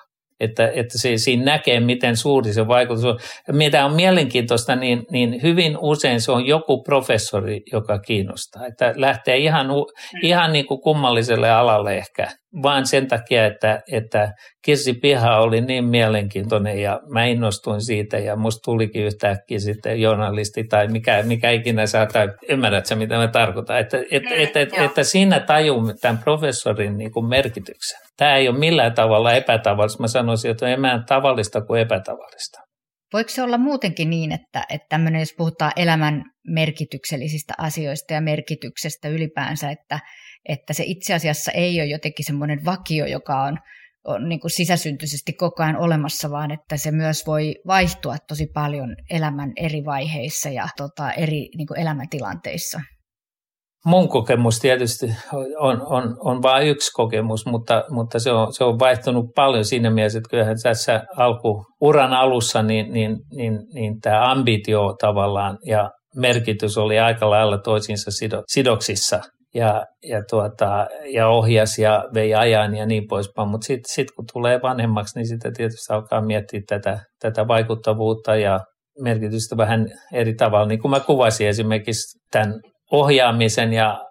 Että, 0.44 0.72
että 0.76 0.98
se, 0.98 1.18
siinä 1.18 1.46
näkee, 1.46 1.80
miten 1.80 2.18
suuri 2.18 2.54
se 2.54 2.68
vaikutus 2.68 3.06
on. 3.06 3.20
Mitä 3.52 3.86
on 3.86 3.94
mielenkiintoista, 3.94 4.76
niin, 4.76 5.06
niin 5.12 5.42
hyvin 5.42 5.78
usein 5.82 6.22
se 6.22 6.32
on 6.32 6.46
joku 6.46 6.84
professori, 6.84 7.62
joka 7.72 8.00
kiinnostaa. 8.00 8.66
Että 8.66 8.94
lähtee 8.96 9.38
ihan, 9.38 9.68
ihan 10.22 10.54
niin 10.54 10.66
kuin 10.66 10.82
kummalliselle 10.82 11.52
alalle 11.52 11.98
ehkä, 11.98 12.28
vaan 12.62 12.88
sen 12.88 13.08
takia, 13.08 13.46
että, 13.46 13.82
että 13.92 14.34
Kirsi 14.66 14.94
Piha 14.94 15.38
oli 15.38 15.62
niin 15.62 15.86
mielenkiintoinen 15.86 16.80
ja 16.80 17.00
mä 17.14 17.26
innostuin 17.26 17.82
siitä 17.82 18.18
ja 18.18 18.36
musta 18.36 18.62
tulikin 18.66 19.06
yhtäkkiä 19.06 19.60
sitten 19.60 20.02
journalisti 20.02 20.64
tai 20.64 20.88
mikä, 20.88 21.24
mikä 21.24 21.50
ikinä 21.52 21.86
saa, 21.86 22.06
tai 22.06 22.28
ymmärrät 22.50 22.86
sä 22.86 22.96
mitä 22.96 23.18
mä 23.18 23.28
tarkoitan, 23.28 23.80
että, 23.80 23.98
että, 24.12 24.30
mm, 24.30 24.42
että, 24.42 24.60
että, 24.60 24.84
että 24.84 25.04
siinä 25.04 25.40
tajuu 25.40 25.94
tämän 26.02 26.18
professorin 26.18 26.98
niin 26.98 27.12
kuin 27.12 27.26
merkityksen. 27.26 28.00
Tämä 28.18 28.36
ei 28.36 28.50
ole 28.50 28.58
millään 28.58 28.94
tavalla 28.94 29.34
epätavallista, 29.34 30.04
mä 30.04 30.08
sanoisin, 30.08 30.52
että 30.52 30.66
on 30.66 30.70
enemmän 30.70 31.06
tavallista 31.06 31.62
kuin 31.62 31.82
epätavallista. 31.82 32.60
Voiko 33.14 33.30
se 33.30 33.44
olla 33.44 33.58
muutenkin 33.58 34.10
niin, 34.10 34.32
että, 34.32 34.64
että 34.70 34.86
tämmöinen, 34.90 35.20
jos 35.20 35.34
puhutaan 35.38 35.72
elämän 35.76 36.24
merkityksellisistä 36.48 37.54
asioista 37.58 38.14
ja 38.14 38.22
merkityksestä 38.22 39.08
ylipäänsä, 39.08 39.72
että, 39.72 40.00
että 40.50 40.74
se 40.74 40.84
itse 40.88 41.14
asiassa 41.14 41.52
ei 41.52 41.80
ole 41.82 41.90
jotenkin 41.90 42.26
semmoinen 42.26 42.66
vakio, 42.66 43.06
joka 43.06 43.44
on, 43.44 43.58
on 44.04 44.30
niin 44.30 44.40
kuin 44.40 44.52
sisäsyntyisesti 44.52 45.34
koko 45.34 45.64
ajan 45.64 45.78
olemassa, 45.78 46.32
vaan 46.32 46.52
että 46.52 46.78
se 46.78 46.92
myös 46.92 47.28
voi 47.28 47.56
vaihtua 47.68 48.16
tosi 48.28 48.48
paljon 48.54 48.96
elämän 49.10 49.52
eri 49.58 49.86
vaiheissa 49.86 50.50
ja 50.50 50.68
tota, 50.78 51.12
eri 51.12 51.50
niin 51.58 51.68
kuin 51.68 51.80
elämäntilanteissa. 51.80 52.82
Mun 53.86 54.10
kokemus 54.10 54.60
tietysti 54.60 55.06
on, 55.60 55.82
on, 55.86 56.18
on 56.20 56.42
vain 56.42 56.68
yksi 56.68 56.92
kokemus, 56.92 57.46
mutta, 57.46 57.84
mutta 57.90 58.20
se, 58.20 58.32
on, 58.32 58.54
se 58.54 58.64
on 58.64 58.80
vaihtunut 58.80 59.26
paljon 59.36 59.66
siinä 59.66 59.90
mielessä, 59.90 60.18
että 60.18 60.30
kyllähän 60.30 60.56
tässä 60.64 61.04
alku, 61.18 61.66
uran 61.82 62.14
alussa 62.14 62.64
niin, 62.64 62.94
niin, 62.94 63.18
niin, 63.36 63.60
niin 63.74 64.02
tämä 64.02 64.32
ambitio 64.32 64.96
tavallaan 65.00 65.58
ja 65.66 65.92
merkitys 66.16 66.78
oli 66.78 67.00
aika 67.00 67.30
lailla 67.30 67.58
toisiinsa 67.58 68.12
sidoksissa 68.48 69.22
ja, 69.54 69.86
ja, 70.04 70.22
tuota, 70.30 70.88
ja 71.14 71.28
ohjas 71.28 71.80
ja 71.80 72.06
vei 72.14 72.36
ajan 72.36 72.76
ja 72.76 72.86
niin 72.86 73.08
poispäin. 73.10 73.48
Mutta 73.48 73.66
sitten 73.66 73.94
sit 73.94 74.08
kun 74.16 74.26
tulee 74.34 74.60
vanhemmaksi, 74.62 75.20
niin 75.20 75.28
sitten 75.28 75.54
tietysti 75.54 75.94
alkaa 75.94 76.22
miettiä 76.22 76.62
tätä, 76.68 77.00
tätä 77.20 77.48
vaikuttavuutta 77.48 78.36
ja 78.36 78.60
merkitystä 79.00 79.58
vähän 79.58 79.88
eri 80.14 80.34
tavalla. 80.34 80.68
Niin 80.68 80.82
kuin 80.82 80.92
mä 80.92 81.00
kuvasin 81.00 81.48
esimerkiksi 81.48 82.20
tämän 82.32 82.54
ohjaamisen 82.92 83.74
ja, 83.74 84.02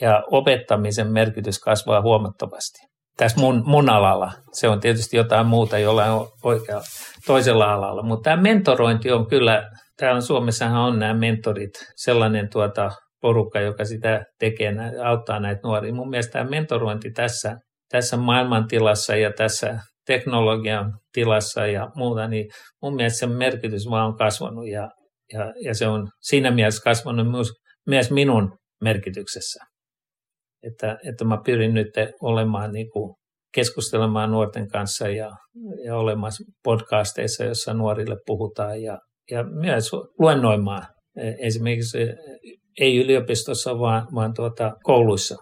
ja 0.00 0.22
opettamisen 0.30 1.12
merkitys 1.12 1.58
kasvaa 1.58 2.02
huomattavasti. 2.02 2.86
Tässä 3.16 3.40
mun, 3.40 3.62
mun 3.66 3.90
alalla. 3.90 4.32
Se 4.52 4.68
on 4.68 4.80
tietysti 4.80 5.16
jotain 5.16 5.46
muuta 5.46 5.78
jollain 5.78 6.12
oikea 6.44 6.80
toisella 7.26 7.72
alalla. 7.72 8.02
Mutta 8.02 8.30
tämä 8.30 8.42
mentorointi 8.42 9.12
on 9.12 9.26
kyllä, 9.26 9.70
täällä 9.96 10.20
Suomessahan 10.20 10.82
on 10.82 10.98
nämä 10.98 11.14
mentorit, 11.14 11.70
sellainen 11.96 12.48
tuota, 12.52 12.90
porukka, 13.26 13.60
joka 13.60 13.84
sitä 13.84 14.24
tekee, 14.38 14.72
auttaa 15.04 15.40
näitä 15.40 15.60
nuoria. 15.64 15.94
Mun 15.94 16.10
mielestä 16.10 16.32
tämä 16.32 16.50
mentorointi 16.50 17.10
tässä, 17.10 17.56
tässä 17.90 18.16
maailmantilassa 18.16 19.16
ja 19.16 19.32
tässä 19.32 19.80
teknologian 20.06 20.92
tilassa 21.12 21.66
ja 21.66 21.88
muuta, 21.96 22.28
niin 22.28 22.50
mun 22.82 22.94
mielestä 22.94 23.18
sen 23.18 23.32
merkitys 23.32 23.90
vaan 23.90 24.06
on 24.06 24.16
kasvanut 24.16 24.68
ja, 24.68 24.90
ja, 25.32 25.52
ja 25.64 25.74
se 25.74 25.86
on 25.86 26.08
siinä 26.20 26.50
mielessä 26.50 26.82
kasvanut 26.84 27.30
myös, 27.30 27.48
myös 27.86 28.10
minun 28.10 28.58
merkityksessä. 28.82 29.64
Että, 30.62 30.98
että 31.08 31.24
mä 31.24 31.38
pyrin 31.44 31.74
nyt 31.74 31.90
olemaan 32.22 32.72
niin 32.72 32.90
kuin 32.90 33.14
keskustelemaan 33.54 34.30
nuorten 34.30 34.68
kanssa 34.68 35.08
ja, 35.08 35.30
ja 35.84 35.96
olemaan 35.96 36.32
podcasteissa, 36.64 37.44
jossa 37.44 37.74
nuorille 37.74 38.16
puhutaan 38.26 38.82
ja, 38.82 38.98
ja 39.30 39.44
myös 39.44 39.90
luennoimaan 40.18 40.86
esimerkiksi 41.38 41.98
ei 42.80 42.96
yliopistossa, 42.96 43.78
vaan, 43.78 44.06
vaan 44.14 44.34
tuota, 44.34 44.72
kouluissa. 44.82 45.36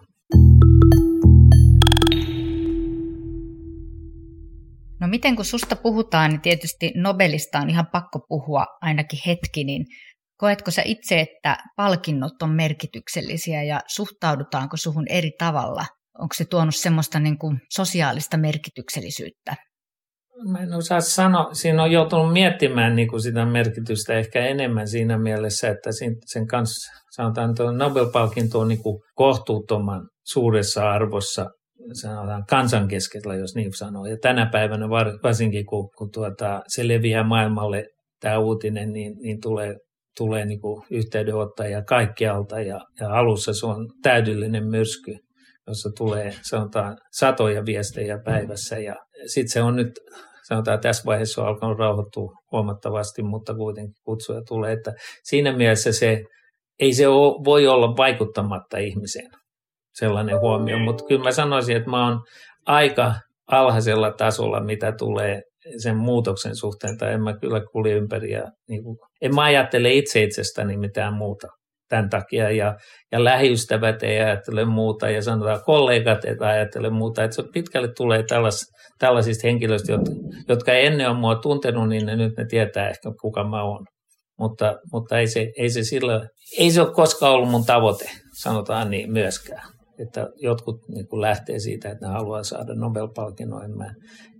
No 5.01 5.07
miten 5.07 5.35
kun 5.35 5.45
susta 5.45 5.75
puhutaan, 5.75 6.31
niin 6.31 6.41
tietysti 6.41 6.91
Nobelista 6.95 7.59
on 7.59 7.69
ihan 7.69 7.87
pakko 7.91 8.19
puhua 8.27 8.65
ainakin 8.81 9.19
hetki, 9.25 9.63
niin 9.63 9.85
koetko 10.37 10.71
sä 10.71 10.81
itse, 10.85 11.19
että 11.19 11.57
palkinnot 11.75 12.41
on 12.43 12.49
merkityksellisiä 12.49 13.63
ja 13.63 13.79
suhtaudutaanko 13.87 14.77
suhun 14.77 15.05
eri 15.09 15.31
tavalla? 15.39 15.85
Onko 16.19 16.33
se 16.33 16.45
tuonut 16.45 16.75
semmoista 16.75 17.19
niin 17.19 17.37
kuin 17.37 17.59
sosiaalista 17.73 18.37
merkityksellisyyttä? 18.37 19.55
Mä 20.51 20.59
en 20.59 20.73
osaa 20.73 21.01
sanoa, 21.01 21.53
siinä 21.53 21.83
on 21.83 21.91
joutunut 21.91 22.33
miettimään 22.33 22.95
niin 22.95 23.07
kuin 23.07 23.21
sitä 23.21 23.45
merkitystä 23.45 24.13
ehkä 24.13 24.45
enemmän 24.45 24.87
siinä 24.87 25.17
mielessä, 25.17 25.69
että 25.69 25.89
sen 26.25 26.47
kanssa 26.47 27.04
sanotaan, 27.15 27.49
että 27.49 27.63
Nobel-palkinto 27.63 28.59
on 28.59 28.67
niin 28.67 28.83
kuin 28.83 29.01
kohtuuttoman 29.15 30.09
suuressa 30.25 30.91
arvossa 30.91 31.45
sanotaan 31.93 32.43
kansan 32.49 32.87
keskellä, 32.87 33.35
jos 33.35 33.55
niin 33.55 33.73
sanoo. 33.77 34.05
Ja 34.05 34.17
tänä 34.21 34.49
päivänä 34.51 34.89
varsinkin, 35.23 35.65
kun, 35.65 35.89
kun 35.97 36.11
tuota, 36.11 36.61
se 36.67 36.87
leviää 36.87 37.23
maailmalle 37.23 37.87
tämä 38.19 38.37
uutinen, 38.37 38.93
niin, 38.93 39.13
niin 39.21 39.41
tulee, 39.41 39.75
tulee 40.17 40.45
niin 40.45 40.61
kuin 40.61 40.83
kaikkialta 41.87 42.59
ja, 42.59 42.79
ja 42.99 43.09
alussa 43.09 43.53
se 43.53 43.65
on 43.65 43.89
täydellinen 44.03 44.67
myrsky, 44.67 45.17
jossa 45.67 45.89
tulee 45.97 46.33
sanotaan 46.41 46.97
satoja 47.11 47.65
viestejä 47.65 48.19
päivässä 48.25 48.79
ja 48.79 48.95
sitten 49.25 49.51
se 49.51 49.61
on 49.61 49.75
nyt 49.75 49.91
sanotaan 50.47 50.79
tässä 50.79 51.03
vaiheessa 51.05 51.41
on 51.41 51.47
alkanut 51.47 51.79
rauhoittua 51.79 52.31
huomattavasti, 52.51 53.23
mutta 53.23 53.55
kuitenkin 53.55 53.93
kutsuja 54.03 54.41
tulee, 54.47 54.73
että 54.73 54.93
siinä 55.23 55.57
mielessä 55.57 55.91
se 55.91 56.23
ei 56.79 56.93
se 56.93 57.07
ole, 57.07 57.43
voi 57.45 57.67
olla 57.67 57.97
vaikuttamatta 57.97 58.77
ihmiseen 58.77 59.31
sellainen 59.93 60.39
huomio, 60.39 60.79
mutta 60.79 61.03
kyllä 61.07 61.23
mä 61.23 61.31
sanoisin, 61.31 61.77
että 61.77 61.89
mä 61.89 62.07
oon 62.07 62.19
aika 62.65 63.13
alhaisella 63.51 64.11
tasolla, 64.11 64.63
mitä 64.63 64.91
tulee 64.97 65.41
sen 65.77 65.97
muutoksen 65.97 66.55
suhteen, 66.55 66.97
tai 66.97 67.13
en 67.13 67.23
mä 67.23 67.37
kyllä 67.41 67.61
kulje 67.71 67.93
ympäri 67.93 68.31
ja 68.31 68.43
niin 68.69 68.83
kuin, 68.83 68.97
en 69.21 69.35
mä 69.35 69.43
ajattele 69.43 69.93
itse 69.93 70.23
itsestäni 70.23 70.77
mitään 70.77 71.13
muuta 71.13 71.47
tämän 71.89 72.09
takia, 72.09 72.51
ja, 72.51 72.75
ja 73.11 73.23
lähiystävät 73.23 74.03
ei 74.03 74.19
ajattele 74.19 74.65
muuta, 74.65 75.09
ja 75.09 75.21
sanotaan 75.21 75.63
kollegat 75.65 76.25
ei 76.25 76.35
ajattele 76.39 76.89
muuta, 76.89 77.23
että 77.23 77.35
se 77.35 77.43
pitkälle 77.53 77.89
tulee 77.97 78.23
tällas, 78.23 78.65
tällaisista 78.99 79.47
henkilöistä, 79.47 79.93
jotka 80.49 80.73
ei 80.73 80.85
ennen 80.85 81.09
ole 81.09 81.17
mua 81.17 81.35
tuntenut, 81.35 81.89
niin 81.89 82.05
ne 82.05 82.15
nyt 82.15 82.37
ne 82.37 82.45
tietää 82.49 82.89
ehkä 82.89 83.11
kuka 83.21 83.43
mä 83.43 83.63
oon 83.63 83.85
mutta, 84.39 84.79
mutta 84.91 85.19
ei, 85.19 85.27
se, 85.27 85.51
ei, 85.57 85.69
se 85.69 85.83
sillä, 85.83 86.29
ei 86.57 86.71
se 86.71 86.81
ole 86.81 86.93
koskaan 86.93 87.33
ollut 87.33 87.49
mun 87.49 87.65
tavoite, 87.65 88.11
sanotaan 88.33 88.89
niin 88.89 89.11
myöskään. 89.11 89.75
Että 89.99 90.29
jotkut 90.35 90.87
niin 90.87 91.07
kuin 91.07 91.21
lähtee 91.21 91.59
siitä, 91.59 91.89
että 91.89 92.07
ne 92.07 92.13
haluaa 92.13 92.43
saada 92.43 92.73
Nobel-palkinnon. 92.73 93.63
En 93.63 93.77
mä, 93.77 93.93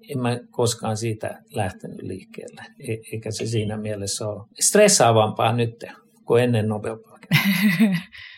en 0.09 0.19
mä 0.19 0.39
koskaan 0.51 0.97
siitä 0.97 1.41
lähtenyt 1.53 2.01
liikkeelle, 2.01 2.61
e, 2.79 2.93
eikä 3.13 3.31
se 3.31 3.45
siinä 3.45 3.77
mielessä 3.77 4.27
ole 4.27 4.45
stressaavampaa 4.59 5.53
nyt 5.53 5.83
kuin 6.25 6.43
ennen 6.43 6.67
Nobel-palkinnon. 6.67 7.97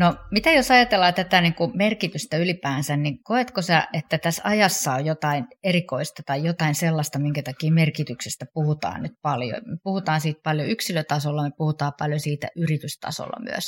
No 0.00 0.14
mitä 0.30 0.50
jos 0.50 0.70
ajatellaan 0.70 1.14
tätä 1.14 1.40
niin 1.40 1.54
kuin 1.54 1.70
merkitystä 1.74 2.36
ylipäänsä, 2.36 2.96
niin 2.96 3.18
koetko 3.22 3.62
sä, 3.62 3.88
että 3.92 4.18
tässä 4.18 4.42
ajassa 4.44 4.92
on 4.92 5.06
jotain 5.06 5.44
erikoista 5.64 6.22
tai 6.26 6.44
jotain 6.44 6.74
sellaista, 6.74 7.18
minkä 7.18 7.42
takia 7.42 7.72
merkityksestä 7.72 8.46
puhutaan 8.54 9.02
nyt 9.02 9.12
paljon? 9.22 9.60
Me 9.66 9.76
puhutaan 9.82 10.20
siitä 10.20 10.40
paljon 10.44 10.68
yksilötasolla, 10.68 11.42
me 11.42 11.50
puhutaan 11.56 11.92
paljon 11.98 12.20
siitä 12.20 12.48
yritystasolla 12.56 13.42
myös. 13.50 13.64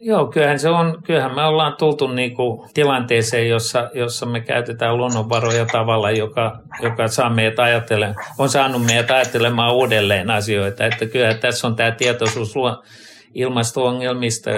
Joo, 0.00 0.26
kyllähän, 0.26 0.58
se 0.58 0.68
on, 0.68 1.02
kyllähän 1.02 1.34
me 1.34 1.44
ollaan 1.44 1.76
tultu 1.78 2.06
niin 2.06 2.36
kuin 2.36 2.70
tilanteeseen, 2.74 3.48
jossa, 3.48 3.90
jossa 3.94 4.26
me 4.26 4.40
käytetään 4.40 4.96
luonnonvaroja 4.96 5.66
tavalla, 5.66 6.10
joka, 6.10 6.62
joka 6.82 7.08
saa 7.08 7.30
meidät 7.30 7.54
on 8.38 8.48
saanut 8.48 8.84
meidät 8.86 9.10
ajattelemaan 9.10 9.74
uudelleen 9.74 10.30
asioita. 10.30 10.86
Että 10.86 11.06
kyllä 11.06 11.34
tässä 11.34 11.66
on 11.66 11.76
tämä 11.76 11.90
tietoisuus 11.90 12.54
ilmasto-ongelmista, 13.34 14.50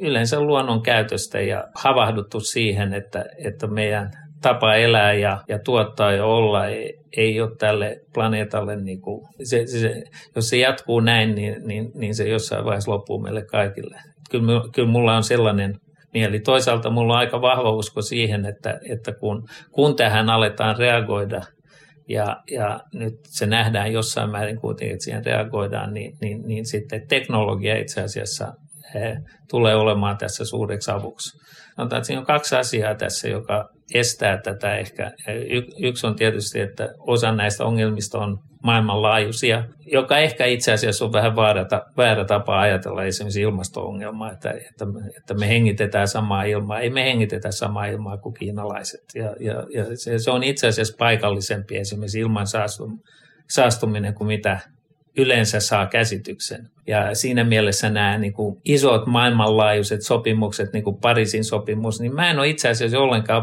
yleensä 0.00 0.40
luonnon 0.40 0.82
käytöstä 0.82 1.40
ja 1.40 1.64
havahduttu 1.74 2.40
siihen, 2.40 2.94
että, 2.94 3.24
että 3.44 3.66
meidän 3.66 4.10
tapa 4.42 4.74
elää 4.74 5.12
ja, 5.12 5.40
ja 5.48 5.58
tuottaa 5.58 6.12
ja 6.12 6.24
olla 6.24 6.66
ei, 6.66 6.94
ei 7.16 7.40
ole 7.40 7.50
tälle 7.58 7.96
planeetalle, 8.14 8.76
niin 8.76 9.00
kuin, 9.00 9.26
se, 9.42 9.66
se, 9.66 10.02
jos 10.36 10.48
se 10.48 10.56
jatkuu 10.56 11.00
näin, 11.00 11.34
niin, 11.34 11.56
niin, 11.66 11.90
niin 11.94 12.14
se 12.14 12.28
jossain 12.28 12.64
vaiheessa 12.64 12.90
loppuu 12.90 13.20
meille 13.20 13.44
kaikille. 13.44 13.96
Kyllä, 14.30 14.62
kyllä 14.74 14.88
mulla 14.88 15.16
on 15.16 15.24
sellainen 15.24 15.74
mieli. 16.14 16.40
Toisaalta 16.40 16.90
mulla 16.90 17.12
on 17.12 17.18
aika 17.18 17.40
vahva 17.40 17.70
usko 17.70 18.02
siihen, 18.02 18.46
että, 18.46 18.80
että 18.90 19.12
kun, 19.12 19.48
kun 19.72 19.96
tähän 19.96 20.30
aletaan 20.30 20.76
reagoida– 20.78 21.40
ja, 22.10 22.36
ja 22.50 22.80
nyt 22.94 23.14
se 23.28 23.46
nähdään 23.46 23.92
jossain 23.92 24.30
määrin 24.30 24.60
kuitenkin, 24.60 24.92
että 24.92 25.04
siihen 25.04 25.26
reagoidaan, 25.26 25.94
niin, 25.94 26.16
niin, 26.20 26.42
niin 26.42 26.66
sitten 26.66 27.08
teknologia 27.08 27.78
itse 27.78 28.02
asiassa 28.02 28.52
tulee 29.50 29.76
olemaan 29.76 30.16
tässä 30.18 30.44
suureksi 30.44 30.90
avuksi. 30.90 31.38
Sanotaan, 31.76 31.98
että 31.98 32.06
siinä 32.06 32.20
on 32.20 32.26
kaksi 32.26 32.56
asiaa 32.56 32.94
tässä, 32.94 33.28
joka 33.28 33.68
estää 33.94 34.38
tätä 34.38 34.76
ehkä. 34.76 35.12
Y- 35.28 35.86
yksi 35.88 36.06
on 36.06 36.16
tietysti, 36.16 36.60
että 36.60 36.88
osa 36.98 37.32
näistä 37.32 37.64
ongelmista 37.64 38.18
on 38.18 38.38
maailmanlaajuisia, 38.62 39.64
joka 39.86 40.18
ehkä 40.18 40.46
itse 40.46 40.72
asiassa 40.72 41.04
on 41.04 41.12
vähän 41.12 41.36
väärä, 41.36 41.66
väärä 41.96 42.24
tapa 42.24 42.60
ajatella 42.60 43.04
esimerkiksi 43.04 43.40
ilmasto-ongelmaa, 43.40 44.32
että, 44.32 44.50
että, 44.50 44.86
että 45.16 45.34
me 45.34 45.48
hengitetään 45.48 46.08
samaa 46.08 46.42
ilmaa. 46.42 46.80
Ei 46.80 46.90
me 46.90 47.04
hengitetä 47.04 47.50
samaa 47.50 47.86
ilmaa 47.86 48.18
kuin 48.18 48.34
kiinalaiset. 48.34 49.04
Ja, 49.14 49.36
ja, 49.40 49.66
ja 49.74 49.96
se, 49.96 50.18
se 50.18 50.30
on 50.30 50.42
itse 50.42 50.66
asiassa 50.66 50.96
paikallisempi 50.98 51.76
esimerkiksi 51.76 52.20
ilman 52.20 52.46
saastuminen 53.48 54.14
kuin 54.14 54.28
mitä 54.28 54.60
yleensä 55.16 55.60
saa 55.60 55.86
käsityksen. 55.86 56.68
Ja 56.86 57.14
siinä 57.14 57.44
mielessä 57.44 57.90
nämä 57.90 58.18
niin 58.18 58.32
kuin 58.32 58.60
isot 58.64 59.06
maailmanlaajuiset 59.06 60.02
sopimukset, 60.02 60.72
niin 60.72 60.84
kuin 60.84 60.96
Pariisin 60.96 61.44
sopimus, 61.44 62.00
niin 62.00 62.14
mä 62.14 62.30
en 62.30 62.38
ole 62.38 62.48
itse 62.48 62.68
asiassa 62.68 62.98
ollenkaan 62.98 63.42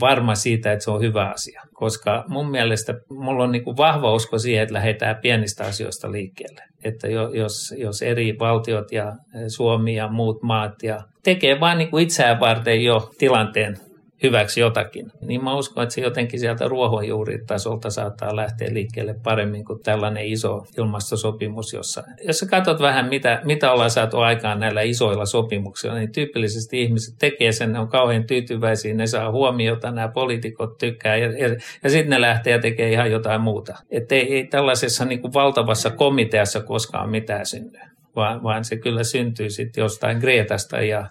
varma 0.00 0.34
siitä, 0.34 0.72
että 0.72 0.84
se 0.84 0.90
on 0.90 1.00
hyvä 1.00 1.30
asia. 1.30 1.62
Koska 1.72 2.24
mun 2.28 2.50
mielestä 2.50 2.94
mulla 3.10 3.44
on 3.44 3.52
niin 3.52 3.64
kuin 3.64 3.76
vahva 3.76 4.14
usko 4.14 4.38
siihen, 4.38 4.62
että 4.62 4.74
lähdetään 4.74 5.16
pienistä 5.22 5.64
asioista 5.64 6.12
liikkeelle. 6.12 6.62
Että 6.84 7.08
jos, 7.08 7.74
jos 7.78 8.02
eri 8.02 8.36
valtiot 8.38 8.92
ja 8.92 9.12
Suomi 9.48 9.94
ja 9.94 10.08
muut 10.08 10.42
maat 10.42 10.82
ja 10.82 11.02
tekee 11.22 11.60
vain 11.60 11.78
niin 11.78 11.90
kuin 11.90 12.02
itseään 12.02 12.40
varten 12.40 12.84
jo 12.84 13.10
tilanteen 13.18 13.76
hyväksi 14.22 14.60
jotakin. 14.60 15.06
Niin 15.20 15.44
mä 15.44 15.56
uskon, 15.56 15.82
että 15.82 15.94
se 15.94 16.00
jotenkin 16.00 16.40
sieltä 16.40 16.68
ruohonjuuritasolta 16.68 17.90
saattaa 17.90 18.36
lähteä 18.36 18.74
liikkeelle 18.74 19.14
paremmin 19.22 19.64
kuin 19.64 19.82
tällainen 19.82 20.26
iso 20.26 20.64
ilmastosopimus, 20.78 21.72
jossa, 21.72 22.02
jos 22.26 22.38
sä 22.38 22.46
katsot 22.46 22.80
vähän, 22.80 23.08
mitä, 23.08 23.40
mitä 23.44 23.72
ollaan 23.72 23.90
saatu 23.90 24.18
aikaan 24.18 24.60
näillä 24.60 24.82
isoilla 24.82 25.26
sopimuksilla, 25.26 25.94
niin 25.94 26.12
tyypillisesti 26.12 26.82
ihmiset 26.82 27.14
tekee 27.18 27.52
sen, 27.52 27.72
ne 27.72 27.78
on 27.78 27.88
kauhean 27.88 28.26
tyytyväisiä, 28.26 28.94
ne 28.94 29.06
saa 29.06 29.30
huomiota, 29.30 29.90
nämä 29.90 30.08
poliitikot 30.08 30.78
tykkää 30.78 31.16
ja, 31.16 31.38
ja, 31.38 31.56
ja 31.84 31.90
sitten 31.90 32.10
ne 32.10 32.20
lähtee 32.20 32.58
tekee 32.58 32.92
ihan 32.92 33.10
jotain 33.10 33.40
muuta. 33.40 33.74
Että 33.90 34.14
ei, 34.14 34.34
ei 34.34 34.46
tällaisessa 34.46 35.04
niin 35.04 35.20
kuin 35.20 35.34
valtavassa 35.34 35.90
komiteassa 35.90 36.60
koskaan 36.60 37.10
mitään 37.10 37.46
synny, 37.46 37.78
vaan, 38.16 38.42
vaan 38.42 38.64
se 38.64 38.76
kyllä 38.76 39.04
syntyy 39.04 39.50
sitten 39.50 39.82
jostain 39.82 40.18
Greetasta 40.18 40.80
ja 40.80 41.06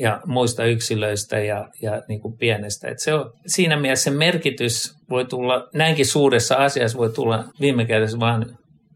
ja 0.00 0.20
muista 0.26 0.64
yksilöistä 0.64 1.38
ja, 1.38 1.68
ja 1.82 2.02
niin 2.08 2.20
kuin 2.20 2.36
pienestä. 2.38 2.88
Et 2.88 2.98
se 2.98 3.14
on, 3.14 3.32
siinä 3.46 3.76
mielessä 3.76 4.10
se 4.10 4.16
merkitys 4.16 4.94
voi 5.10 5.24
tulla, 5.24 5.68
näinkin 5.74 6.06
suuressa 6.06 6.54
asiassa 6.54 6.98
voi 6.98 7.10
tulla 7.10 7.44
viime 7.60 7.84
kädessä 7.84 8.20
vain 8.20 8.46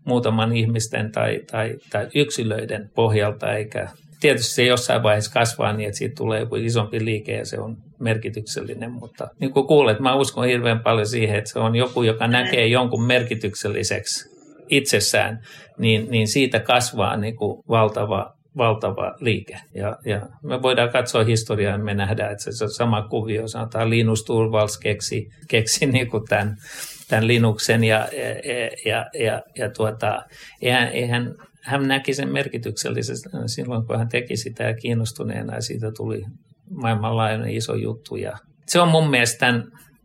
muutaman 0.07 0.57
ihmisten 0.57 1.12
tai, 1.12 1.40
tai, 1.50 1.76
tai 1.90 2.09
yksilöiden 2.14 2.90
pohjalta, 2.95 3.52
eikä 3.52 3.88
tietysti 4.21 4.55
se 4.55 4.64
jossain 4.64 5.02
vaiheessa 5.02 5.33
kasvaa 5.33 5.73
niin, 5.73 5.88
että 5.88 5.99
siitä 5.99 6.14
tulee 6.17 6.40
joku 6.40 6.57
isompi 6.57 7.05
liike 7.05 7.37
ja 7.37 7.47
se 7.47 7.61
on 7.61 7.76
merkityksellinen, 8.00 8.93
mutta 8.93 9.28
niin 9.40 9.52
kuin 9.52 9.67
kuulet, 9.67 10.00
mä 10.00 10.14
uskon 10.14 10.47
hirveän 10.47 10.81
paljon 10.81 11.07
siihen, 11.07 11.38
että 11.38 11.50
se 11.50 11.59
on 11.59 11.76
joku, 11.76 12.02
joka 12.02 12.26
näkee 12.26 12.67
jonkun 12.67 13.07
merkitykselliseksi 13.07 14.38
itsessään, 14.69 15.38
niin, 15.78 16.11
niin 16.11 16.28
siitä 16.28 16.61
kasvaa 16.61 17.17
niin 17.17 17.37
kuin 17.37 17.62
valtava 17.69 18.38
valtava 18.59 19.15
liike. 19.21 19.57
Ja, 19.75 19.97
ja 20.05 20.21
me 20.43 20.62
voidaan 20.62 20.91
katsoa 20.91 21.25
historiaa 21.25 21.73
ja 21.73 21.79
me 21.79 21.95
nähdään, 21.95 22.33
että 22.33 22.53
se 22.53 22.65
on 22.65 22.71
sama 22.71 23.03
kuvio. 23.03 23.49
Sanotaan 23.49 23.91
Linus 23.91 24.25
Torvalds 24.25 24.79
keksi, 24.79 25.29
keksi 25.49 25.87
niin 25.93 26.11
kuin 26.11 26.25
tämän, 26.29 26.57
tämän 27.09 27.27
Linuxen 27.27 27.85
ja, 27.85 28.09
ja, 28.12 28.71
ja, 28.85 29.07
ja, 29.25 29.43
ja 29.59 29.71
tuota, 29.71 30.23
eihän, 30.62 30.88
eihän, 30.88 31.35
hän 31.62 31.88
näki 31.88 32.15
sen 32.15 32.33
merkityksellisesti 32.33 33.29
silloin, 33.47 33.87
kun 33.87 33.99
hän 33.99 34.09
teki 34.09 34.37
sitä 34.37 34.65
ja 34.65 34.75
kiinnostuneena 34.75 35.55
ja 35.55 35.61
siitä 35.61 35.93
tuli 35.97 36.23
maailmanlaajuinen 36.71 37.50
iso 37.50 37.75
juttu. 37.75 38.17
Ja 38.17 38.38
se 38.67 38.81
on 38.81 38.88
mun 38.88 39.11
mielestä 39.11 39.38
tämän 39.38 39.65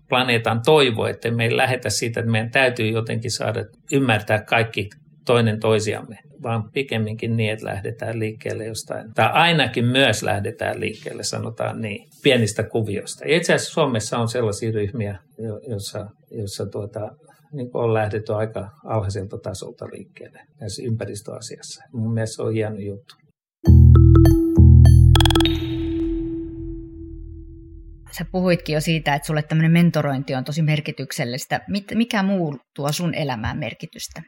planeetan 0.10 0.62
toivo, 0.66 1.06
että 1.06 1.32
me 1.32 1.44
ei 1.44 1.58
lähetä 1.58 1.90
siitä, 1.90 2.20
että 2.20 2.32
meidän 2.32 2.52
täytyy 2.52 2.88
jotenkin 2.88 3.32
saada 3.32 3.66
ymmärtää 3.92 4.42
kaikki 4.42 4.90
toinen 5.26 5.60
toisiamme, 5.60 6.18
vaan 6.44 6.72
pikemminkin 6.74 7.38
niin, 7.38 7.54
että 7.54 7.66
lähdetään 7.66 8.20
liikkeelle 8.20 8.66
jostain, 8.66 9.14
tai 9.14 9.30
ainakin 9.32 9.86
myös 9.86 10.24
lähdetään 10.24 10.80
liikkeelle, 10.80 11.24
sanotaan 11.24 11.82
niin, 11.82 12.08
pienistä 12.24 12.64
kuvioista. 12.64 13.26
Ja 13.28 13.36
itse 13.36 13.54
asiassa 13.54 13.74
Suomessa 13.74 14.18
on 14.18 14.28
sellaisia 14.28 14.72
ryhmiä, 14.72 15.20
joissa, 15.70 16.06
joissa 16.32 16.66
tuota, 16.66 17.00
niin 17.54 17.70
on 17.74 17.94
lähdetty 17.94 18.34
aika 18.34 18.70
alhaiselta 18.86 19.38
tasolta 19.44 19.86
liikkeelle 19.86 20.40
näissä 20.60 20.84
ympäristöasiassa. 20.86 21.84
Mun 21.94 22.14
mielestä 22.14 22.36
se 22.36 22.42
on 22.42 22.54
hieno 22.54 22.78
juttu. 22.78 23.16
Sä 28.18 28.26
puhuitkin 28.32 28.74
jo 28.74 28.82
siitä, 28.82 29.16
että 29.16 29.26
sulle 29.28 29.44
tämmöinen 29.44 29.72
mentorointi 29.72 30.36
on 30.36 30.44
tosi 30.44 30.62
merkityksellistä. 30.62 31.62
Mikä 31.96 32.24
muu 32.24 32.58
tuo 32.76 32.92
sun 32.92 33.14
elämään 33.14 33.60
merkitystä? 33.60 34.22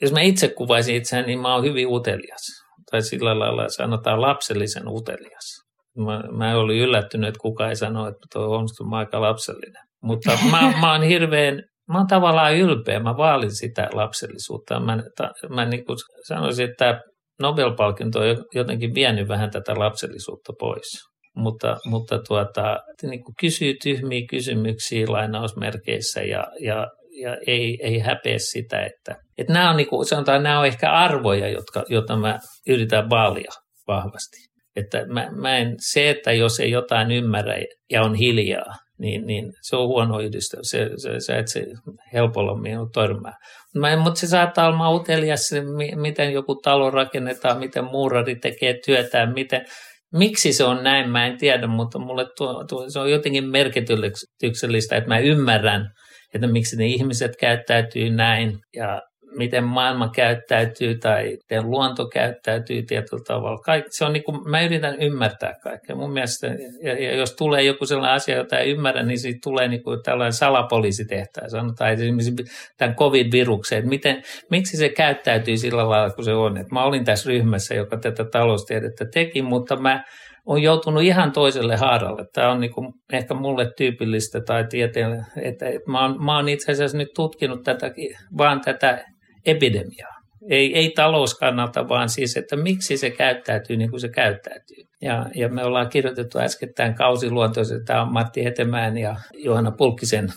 Jos 0.00 0.12
mä 0.12 0.20
itse 0.20 0.48
kuvaisin 0.48 0.96
itseäni, 0.96 1.26
niin 1.26 1.40
mä 1.40 1.54
oon 1.54 1.64
hyvin 1.64 1.88
utelias. 1.88 2.42
Tai 2.90 3.02
sillä 3.02 3.38
lailla 3.38 3.68
sanotaan 3.68 4.20
lapsellisen 4.20 4.88
utelias. 4.88 5.62
Mä, 5.98 6.22
mä 6.38 6.56
olin 6.56 6.78
yllättynyt, 6.78 7.28
että 7.28 7.38
kukaan 7.40 7.70
ei 7.70 7.76
sano, 7.76 8.08
että 8.08 8.26
tuo 8.32 8.56
on 8.56 8.94
aika 8.94 9.20
lapsellinen. 9.20 9.82
Mutta 10.02 10.38
mä, 10.50 10.72
mä 10.80 10.92
oon 10.92 11.02
hirveän, 11.02 11.62
mä 11.88 11.98
oon 11.98 12.06
tavallaan 12.06 12.56
ylpeä, 12.56 13.00
mä 13.00 13.16
vaalin 13.16 13.56
sitä 13.56 13.88
lapsellisuutta. 13.92 14.80
Mä, 14.80 15.02
ta, 15.16 15.30
mä 15.48 15.64
niin 15.64 15.84
kuin 15.84 15.96
sanoisin, 16.28 16.70
että 16.70 17.00
Nobel-palkinto 17.42 18.20
on 18.20 18.44
jotenkin 18.54 18.94
vienyt 18.94 19.28
vähän 19.28 19.50
tätä 19.50 19.78
lapsellisuutta 19.78 20.52
pois. 20.58 20.88
Mutta, 21.36 21.76
mutta 21.86 22.18
tuota, 22.28 22.78
niin 23.02 23.24
kuin 23.24 23.34
kysyy 23.40 23.74
tyhmiä 23.82 24.26
kysymyksiä 24.30 25.06
lainausmerkeissä 25.08 26.22
ja, 26.22 26.44
ja 26.60 26.86
ja 27.20 27.36
ei, 27.46 27.78
ei 27.82 27.98
häpeä 27.98 28.38
sitä, 28.38 28.80
että, 28.80 29.16
että 29.38 29.52
nämä 29.52 29.70
on, 29.70 29.76
niin 29.76 29.88
kuin, 29.88 30.06
sanotaan, 30.06 30.42
nämä 30.42 30.60
on 30.60 30.66
ehkä 30.66 30.92
arvoja, 30.92 31.48
jotka, 31.48 31.84
joita 31.88 32.16
mä 32.16 32.38
yritän 32.68 33.10
vaalia 33.10 33.50
vahvasti. 33.88 34.36
Että 34.76 35.06
mä, 35.06 35.28
mä 35.40 35.56
en, 35.56 35.74
se, 35.92 36.10
että 36.10 36.32
jos 36.32 36.60
ei 36.60 36.70
jotain 36.70 37.10
ymmärrä 37.10 37.54
ja 37.90 38.02
on 38.02 38.14
hiljaa, 38.14 38.74
niin, 38.98 39.26
niin 39.26 39.52
se 39.62 39.76
on 39.76 39.88
huono 39.88 40.20
yhdistelmä. 40.20 40.62
Se, 40.62 40.90
se, 40.96 41.20
se, 41.20 41.38
että 41.38 41.52
se 41.52 41.64
helpolla 42.12 42.60
minun 42.60 42.90
törmää. 42.94 43.34
Mä, 43.78 43.96
mutta 43.96 44.20
se 44.20 44.26
saattaa 44.26 44.68
olla 44.68 44.90
utelias, 44.90 45.50
miten 45.96 46.32
joku 46.32 46.54
talo 46.54 46.90
rakennetaan, 46.90 47.58
miten 47.58 47.84
muurari 47.84 48.36
tekee 48.36 48.78
työtään, 48.86 49.32
miten, 49.32 49.64
miksi 50.12 50.52
se 50.52 50.64
on 50.64 50.84
näin, 50.84 51.10
mä 51.10 51.26
en 51.26 51.38
tiedä, 51.38 51.66
mutta 51.66 51.98
mulle 51.98 52.26
tuo, 52.38 52.64
tuo, 52.68 52.90
se 52.90 52.98
on 52.98 53.10
jotenkin 53.10 53.50
merkityksellistä, 53.50 54.96
että 54.96 55.08
mä 55.08 55.18
ymmärrän– 55.18 55.88
että 56.34 56.46
miksi 56.46 56.76
ne 56.76 56.86
ihmiset 56.86 57.32
käyttäytyy 57.40 58.10
näin 58.10 58.58
ja 58.76 59.02
miten 59.36 59.64
maailma 59.64 60.08
käyttäytyy 60.08 60.98
tai 60.98 61.24
miten 61.24 61.70
luonto 61.70 62.08
käyttäytyy 62.08 62.82
tietyllä 62.82 63.22
tavalla. 63.26 63.58
Kaikki, 63.58 63.88
se 63.92 64.04
on 64.04 64.12
niin 64.12 64.24
kuin, 64.24 64.50
mä 64.50 64.62
yritän 64.62 65.02
ymmärtää 65.02 65.54
kaikkea. 65.62 65.96
Mun 65.96 66.12
mielestä, 66.12 66.46
ja, 66.82 67.02
ja 67.02 67.16
jos 67.16 67.34
tulee 67.34 67.62
joku 67.62 67.86
sellainen 67.86 68.14
asia, 68.14 68.36
jota 68.36 68.58
ei 68.58 68.70
ymmärrä, 68.70 69.02
niin 69.02 69.18
siitä 69.18 69.38
tulee 69.42 69.68
niin 69.68 69.82
kuin 69.82 70.02
tällainen 70.02 70.32
salapoliisitehtävä. 70.32 71.48
Sanotaan 71.48 71.92
esimerkiksi 71.92 72.34
tämän 72.78 72.96
covid-viruksen, 72.96 73.78
että 73.78 73.88
miten, 73.88 74.22
miksi 74.50 74.76
se 74.76 74.88
käyttäytyy 74.88 75.56
sillä 75.56 75.88
lailla 75.88 76.14
kuin 76.14 76.24
se 76.24 76.34
on. 76.34 76.56
Että 76.56 76.74
mä 76.74 76.84
olin 76.84 77.04
tässä 77.04 77.30
ryhmässä, 77.30 77.74
joka 77.74 77.96
tätä 77.96 78.24
taloustiedettä 78.24 79.04
teki, 79.12 79.42
mutta 79.42 79.76
mä 79.76 80.04
on 80.46 80.62
joutunut 80.62 81.02
ihan 81.02 81.32
toiselle 81.32 81.76
haaralle. 81.76 82.24
Tämä 82.32 82.52
on 82.52 82.60
niin 82.60 82.72
kuin 82.72 82.92
ehkä 83.12 83.34
mulle 83.34 83.70
tyypillistä 83.76 84.40
tai 84.40 84.64
tieteelle, 84.70 85.16
että 85.42 85.66
mä 85.86 86.02
oon, 86.02 86.24
mä 86.24 86.36
oon 86.36 86.48
itse 86.48 86.72
asiassa 86.72 86.98
nyt 86.98 87.08
tutkinut 87.14 87.62
tätä, 87.62 87.90
vaan 88.38 88.60
tätä 88.60 89.04
epidemiaa. 89.46 90.12
Ei, 90.50 90.74
ei 90.74 90.90
talouskannalta, 90.96 91.88
vaan 91.88 92.08
siis, 92.08 92.36
että 92.36 92.56
miksi 92.56 92.96
se 92.96 93.10
käyttäytyy 93.10 93.76
niin 93.76 93.90
kuin 93.90 94.00
se 94.00 94.08
käyttäytyy. 94.08 94.84
Ja, 95.02 95.26
ja 95.34 95.48
me 95.48 95.64
ollaan 95.64 95.88
kirjoitettu 95.88 96.38
äskettäin 96.38 96.94
kausiluontoisesti, 96.94 97.84
tämä 97.84 98.02
on 98.02 98.12
Matti 98.12 98.44
Hetemään 98.44 98.98
ja 98.98 99.16
Johanna 99.34 99.70
Pulkkisen 99.70 100.28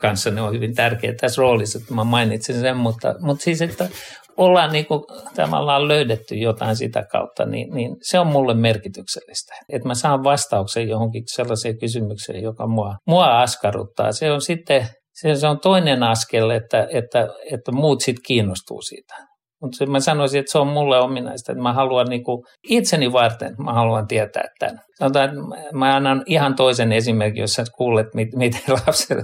kanssa 0.00 0.30
ne 0.30 0.42
on 0.42 0.52
hyvin 0.52 0.74
tärkeä 0.74 1.14
tässä 1.20 1.42
roolissa, 1.42 1.78
että 1.78 1.94
mä 1.94 2.04
mainitsin 2.04 2.60
sen, 2.60 2.76
mutta, 2.76 3.14
mutta 3.20 3.44
siis, 3.44 3.62
että 3.62 3.88
ollaan 4.36 4.72
niin 4.72 4.86
kuin, 4.86 5.00
tavallaan 5.36 5.88
löydetty 5.88 6.34
jotain 6.34 6.76
sitä 6.76 7.04
kautta, 7.12 7.46
niin, 7.46 7.74
niin 7.74 7.96
se 8.02 8.18
on 8.18 8.26
mulle 8.26 8.54
merkityksellistä. 8.54 9.54
Että 9.68 9.88
mä 9.88 9.94
saan 9.94 10.24
vastauksen 10.24 10.88
johonkin 10.88 11.22
sellaiseen 11.26 11.78
kysymykseen, 11.78 12.42
joka 12.42 12.66
mua, 12.66 12.94
mua 13.06 13.40
askarruttaa. 13.40 14.12
Se 14.12 14.32
on 14.32 14.40
sitten 14.40 14.86
se, 15.12 15.48
on 15.48 15.60
toinen 15.60 16.02
askel, 16.02 16.50
että, 16.50 16.88
että, 16.90 17.28
että 17.52 17.72
muut 17.72 18.00
sitten 18.00 18.22
kiinnostuu 18.26 18.82
siitä. 18.82 19.14
Mutta 19.62 19.86
mä 19.86 20.00
sanoisin, 20.00 20.40
että 20.40 20.52
se 20.52 20.58
on 20.58 20.66
mulle 20.66 20.98
ominaista, 20.98 21.52
että 21.52 21.62
mä 21.62 21.72
haluan 21.72 22.06
niin 22.06 22.24
kuin 22.24 22.42
itseni 22.68 23.12
varten, 23.12 23.54
mä 23.64 23.72
haluan 23.72 24.06
tietää 24.06 24.44
tämän. 24.58 24.80
Sanotaan, 24.98 25.24
että 25.24 25.40
mä 25.72 25.96
annan 25.96 26.22
ihan 26.26 26.54
toisen 26.54 26.92
esimerkin, 26.92 27.40
jos 27.40 27.52
sä 27.52 27.64
kuulet, 27.76 28.06
miten 28.14 28.60
lapset, 28.86 29.18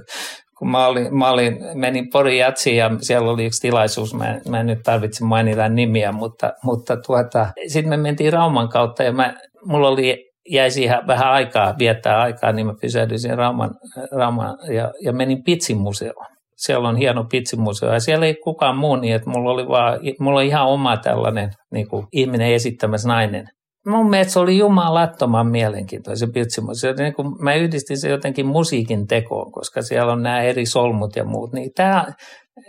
kun 0.59 0.71
mä, 0.71 0.87
olin, 0.87 1.17
mä 1.19 1.31
olin, 1.31 1.59
menin 1.75 2.09
Pori 2.13 2.39
Jatsiin 2.39 2.77
ja 2.77 2.91
siellä 3.01 3.31
oli 3.31 3.47
yksi 3.47 3.61
tilaisuus, 3.61 4.15
mä, 4.15 4.41
mä 4.49 4.61
en 4.61 4.67
nyt 4.67 4.83
tarvitse 4.83 5.25
mainita 5.25 5.69
nimiä, 5.69 6.13
mutta, 6.13 6.53
mutta 6.65 6.97
tuota, 7.07 7.47
sitten 7.67 7.89
me 7.89 7.97
mentiin 7.97 8.33
Rauman 8.33 8.69
kautta 8.69 9.03
ja 9.03 9.13
mä, 9.13 9.35
mulla 9.65 9.89
oli 9.89 10.27
jäi 10.51 10.71
siihen 10.71 11.07
vähän 11.07 11.29
aikaa, 11.29 11.75
viettää 11.79 12.21
aikaa, 12.21 12.53
niin 12.53 12.67
mä 12.67 12.75
pysähdyin 12.81 13.39
Rauman, 13.39 13.71
Rauman 14.13 14.59
ja, 14.75 14.93
ja 15.05 15.13
menin 15.13 15.45
Pitsin 15.45 15.79
museoon 15.79 16.36
siellä 16.57 16.89
on 16.89 16.97
hieno 16.97 17.25
pitsimuseo 17.25 17.93
ja 17.93 18.01
siellä 18.01 18.27
ei 18.27 18.35
kukaan 18.35 18.77
muu 18.77 18.97
niin, 18.97 19.15
että 19.15 19.31
mulla 19.31 19.51
oli 19.51 19.69
vaan, 19.69 20.01
mulla 20.21 20.39
oli 20.39 20.47
ihan 20.47 20.67
oma 20.67 20.97
tällainen 20.97 21.51
niin 21.73 21.89
kuin 21.89 22.07
ihminen 22.13 22.53
esittämässä 22.53 23.09
nainen. 23.09 23.49
Mun 23.87 24.11
mielestä 24.11 24.33
se 24.33 24.39
oli 24.39 24.59
jumalattoman 24.59 25.47
mielenkiintoinen 25.47 26.19
se 26.19 26.27
pitsimuseo. 26.27 26.95
Niin 26.99 27.15
kuin 27.15 27.29
mä 27.43 27.55
yhdistin 27.55 27.99
se 27.99 28.09
jotenkin 28.09 28.47
musiikin 28.47 29.07
tekoon, 29.07 29.53
koska 29.53 29.83
siellä 29.83 30.13
on 30.13 30.23
nämä 30.23 30.43
eri 30.43 30.67
solmut 30.67 31.17
ja 31.17 31.25
muut. 31.25 31.53
Niin 31.53 31.71
tää, 31.77 32.13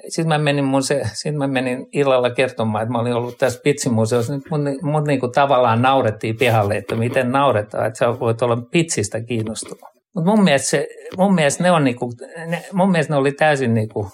sitten 0.09 0.27
mä 0.27 0.37
menin, 0.37 0.65
mun 0.65 0.83
se, 0.83 1.01
sit 1.13 1.35
mä 1.35 1.47
menin 1.47 1.85
illalla 1.93 2.29
kertomaan, 2.29 2.83
että 2.83 2.91
mä 2.91 2.99
olin 2.99 3.13
ollut 3.13 3.37
tässä 3.37 3.59
pitsimuseossa. 3.63 4.35
Nyt 4.35 4.43
mun, 4.51 4.77
mun 4.81 5.03
niin 5.03 5.19
kuin 5.19 5.31
tavallaan 5.31 5.81
naurettiin 5.81 6.37
pihalle, 6.37 6.77
että 6.77 6.95
miten 6.95 7.31
nauretaan, 7.31 7.87
että 7.87 7.97
sä 7.97 8.19
voit 8.19 8.41
olla 8.41 8.57
pitsistä 8.71 9.21
kiinnostunut. 9.21 9.96
Mutta 10.17 10.31
mun 10.31 10.43
mielestä, 10.43 10.69
se, 10.69 10.87
mun 11.17 11.35
mielestä 11.35 11.63
ne 11.63 11.71
on 11.71 11.83
niinku, 11.83 12.11
ne, 12.47 12.65
mun 12.73 12.91
mielestä 12.91 13.13
ne 13.13 13.17
oli 13.17 13.31
täysin 13.31 13.73
niinku 13.73 14.11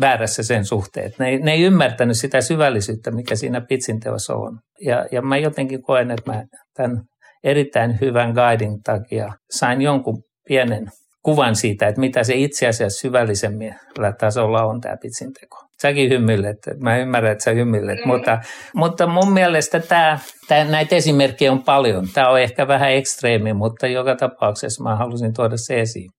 väärässä 0.00 0.42
sen 0.42 0.64
suhteen. 0.64 1.12
Ne 1.18 1.38
ne 1.38 1.52
ei 1.52 1.62
ymmärtänyt 1.62 2.18
sitä 2.18 2.40
syvällisyyttä, 2.40 3.10
mikä 3.10 3.36
siinä 3.36 3.60
pitsin 3.60 4.00
teossa 4.00 4.34
on. 4.34 4.58
Ja, 4.80 5.06
ja 5.12 5.22
mä 5.22 5.36
jotenkin 5.36 5.82
koen, 5.82 6.10
että 6.10 6.32
mä 6.32 6.44
tämän 6.74 7.02
erittäin 7.44 8.00
hyvän 8.00 8.32
guidin 8.32 8.82
takia 8.82 9.32
sain 9.50 9.82
jonkun 9.82 10.22
pienen 10.48 10.86
kuvan 11.22 11.56
siitä, 11.56 11.88
että 11.88 12.00
mitä 12.00 12.24
se 12.24 12.34
itse 12.34 12.68
asiassa 12.68 13.00
syvällisemmällä 13.00 14.12
tasolla 14.20 14.64
on 14.64 14.80
tämä 14.80 14.96
pitsin 15.02 15.32
teko 15.40 15.63
säkin 15.82 16.10
hymyilet. 16.10 16.58
Mä 16.80 16.96
ymmärrän, 16.96 17.32
että 17.32 17.44
sä 17.44 17.50
hymyilet, 17.50 17.98
mm. 17.98 18.08
mutta, 18.08 18.38
mutta 18.74 19.06
mun 19.06 19.32
mielestä 19.32 19.80
tämä, 19.80 20.18
tämä, 20.48 20.64
näitä 20.64 20.96
esimerkkejä 20.96 21.52
on 21.52 21.62
paljon. 21.62 22.08
Tämä 22.14 22.28
on 22.28 22.40
ehkä 22.40 22.68
vähän 22.68 22.92
ekstreemi, 22.92 23.52
mutta 23.52 23.86
joka 23.86 24.16
tapauksessa 24.16 24.82
mä 24.82 24.96
halusin 24.96 25.34
tuoda 25.34 25.56
se 25.56 25.80
esiin. 25.80 26.10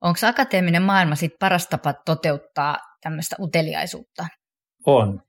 Onko 0.00 0.18
akateeminen 0.26 0.82
maailma 0.82 1.14
sit 1.14 1.32
paras 1.40 1.66
tapa 1.66 1.94
toteuttaa 2.06 2.76
tämmöistä 3.02 3.36
uteliaisuutta? 3.40 4.26
On. 4.86 5.20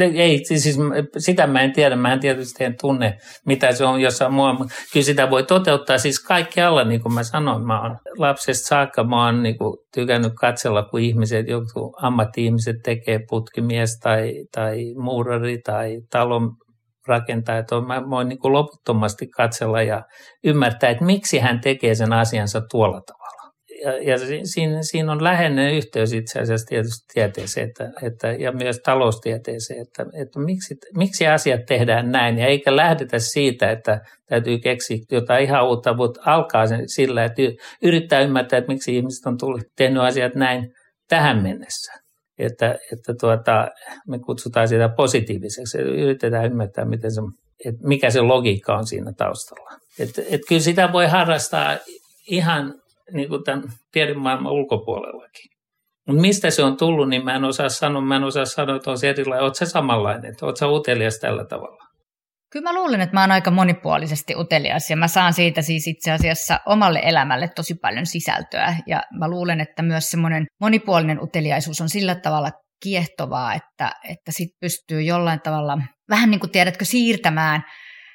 Ei, 0.00 0.44
siis 0.44 0.78
sitä 1.18 1.46
mä 1.46 1.60
en 1.60 1.72
tiedä, 1.72 1.96
mä 1.96 2.12
en 2.12 2.20
tietysti 2.20 2.64
en 2.64 2.74
tunne, 2.80 3.18
mitä 3.46 3.72
se 3.72 3.84
on 3.84 4.00
jossain 4.00 4.32
mua. 4.32 4.56
Kyllä 4.92 5.04
sitä 5.04 5.30
voi 5.30 5.42
toteuttaa 5.42 5.98
siis 5.98 6.20
kaikkialla, 6.20 6.84
niin 6.84 7.02
kuin 7.02 7.14
mä 7.14 7.22
sanoin. 7.22 7.66
Mä 7.66 7.82
oon 7.82 7.96
lapsesta 8.18 8.66
saakka, 8.66 9.04
mä 9.04 9.24
oon 9.24 9.42
niin 9.42 9.58
kuin, 9.58 9.76
tykännyt 9.94 10.32
katsella, 10.40 10.82
kun 10.82 11.00
ihmiset, 11.00 11.48
joku 11.48 11.94
ammatti-ihmiset 12.02 12.76
tekee 12.84 13.20
putkimies 13.28 13.98
tai, 13.98 14.32
tai 14.52 14.94
muurari 14.94 15.58
tai 15.58 16.00
talon 16.10 16.50
rakentajat 17.08 17.72
on, 17.72 17.86
mä 17.86 18.02
voin 18.10 18.28
niin 18.28 18.38
kuin 18.38 18.52
loputtomasti 18.52 19.26
katsella 19.26 19.82
ja 19.82 20.02
ymmärtää, 20.44 20.90
että 20.90 21.04
miksi 21.04 21.38
hän 21.38 21.60
tekee 21.60 21.94
sen 21.94 22.12
asiansa 22.12 22.60
tuolla 22.70 23.00
tavalla 23.00 23.23
ja, 23.84 24.02
ja 24.02 24.18
siinä, 24.44 24.78
siinä 24.82 25.12
on 25.12 25.24
läheinen 25.24 25.74
yhteys 25.74 26.12
itse 26.12 26.40
asiassa 26.40 26.66
tietysti 26.66 27.04
tieteeseen 27.14 27.68
että, 27.68 27.90
että, 28.02 28.32
ja 28.32 28.52
myös 28.52 28.80
taloustieteeseen, 28.84 29.80
että, 29.80 30.06
että 30.22 30.40
miksi, 30.40 30.74
miksi 30.96 31.26
asiat 31.26 31.60
tehdään 31.68 32.12
näin 32.12 32.38
ja 32.38 32.46
eikä 32.46 32.76
lähdetä 32.76 33.18
siitä, 33.18 33.70
että 33.70 34.00
täytyy 34.28 34.58
keksiä 34.58 34.98
jotain 35.10 35.44
ihan 35.44 35.66
uutta, 35.68 35.94
mutta 35.94 36.20
alkaa 36.26 36.66
sen 36.66 36.88
sillä, 36.88 37.24
että 37.24 37.42
yrittää 37.82 38.20
ymmärtää, 38.20 38.58
että 38.58 38.72
miksi 38.72 38.96
ihmiset 38.96 39.26
on 39.26 39.38
tullut, 39.38 39.62
tehnyt 39.76 40.02
asiat 40.02 40.34
näin 40.34 40.72
tähän 41.08 41.42
mennessä. 41.42 41.92
Että, 42.38 42.78
että 42.92 43.14
tuota, 43.20 43.68
me 44.08 44.18
kutsutaan 44.18 44.68
sitä 44.68 44.88
positiiviseksi, 44.88 45.78
yritetään 45.78 46.44
ymmärtää, 46.44 46.84
miten 46.84 47.14
se, 47.14 47.20
että 47.64 47.88
mikä 47.88 48.10
se 48.10 48.20
logiikka 48.20 48.76
on 48.76 48.86
siinä 48.86 49.12
taustalla. 49.18 49.70
Että, 49.98 50.22
että 50.22 50.46
kyllä 50.48 50.62
sitä 50.62 50.92
voi 50.92 51.06
harrastaa 51.06 51.76
ihan 52.30 52.74
niin 53.12 53.28
kuin 53.28 53.44
tämän 53.44 53.62
tiedemaailman 53.92 54.52
ulkopuolellakin. 54.52 55.50
Mutta 56.06 56.20
mistä 56.20 56.50
se 56.50 56.62
on 56.62 56.76
tullut, 56.76 57.08
niin 57.08 57.24
mä 57.24 57.34
en 57.34 57.44
osaa 57.44 57.68
sanoa. 57.68 58.02
Mä 58.02 58.16
en 58.16 58.24
osaa 58.24 58.44
sanoa, 58.44 58.76
että 58.76 58.90
on 58.90 58.98
se 58.98 59.10
erilainen. 59.10 59.44
Oletko 59.44 59.66
samanlainen? 59.66 60.34
Oletko 60.42 60.56
sä 60.56 60.68
utelias 60.68 61.18
tällä 61.18 61.44
tavalla? 61.44 61.84
Kyllä 62.52 62.70
mä 62.70 62.74
luulen, 62.74 63.00
että 63.00 63.14
mä 63.16 63.20
oon 63.20 63.30
aika 63.30 63.50
monipuolisesti 63.50 64.34
utelias 64.36 64.90
ja 64.90 64.96
mä 64.96 65.08
saan 65.08 65.32
siitä 65.32 65.62
siis 65.62 65.86
itse 65.86 66.12
asiassa 66.12 66.60
omalle 66.66 67.00
elämälle 67.04 67.48
tosi 67.48 67.74
paljon 67.74 68.06
sisältöä. 68.06 68.76
Ja 68.86 69.02
mä 69.18 69.28
luulen, 69.28 69.60
että 69.60 69.82
myös 69.82 70.10
semmoinen 70.10 70.46
monipuolinen 70.60 71.22
uteliaisuus 71.22 71.80
on 71.80 71.88
sillä 71.88 72.14
tavalla 72.14 72.50
kiehtovaa, 72.82 73.54
että, 73.54 73.92
että 74.10 74.32
sit 74.32 74.48
pystyy 74.60 75.02
jollain 75.02 75.40
tavalla 75.40 75.78
vähän 76.10 76.30
niin 76.30 76.40
kuin 76.40 76.50
tiedätkö 76.50 76.84
siirtämään 76.84 77.62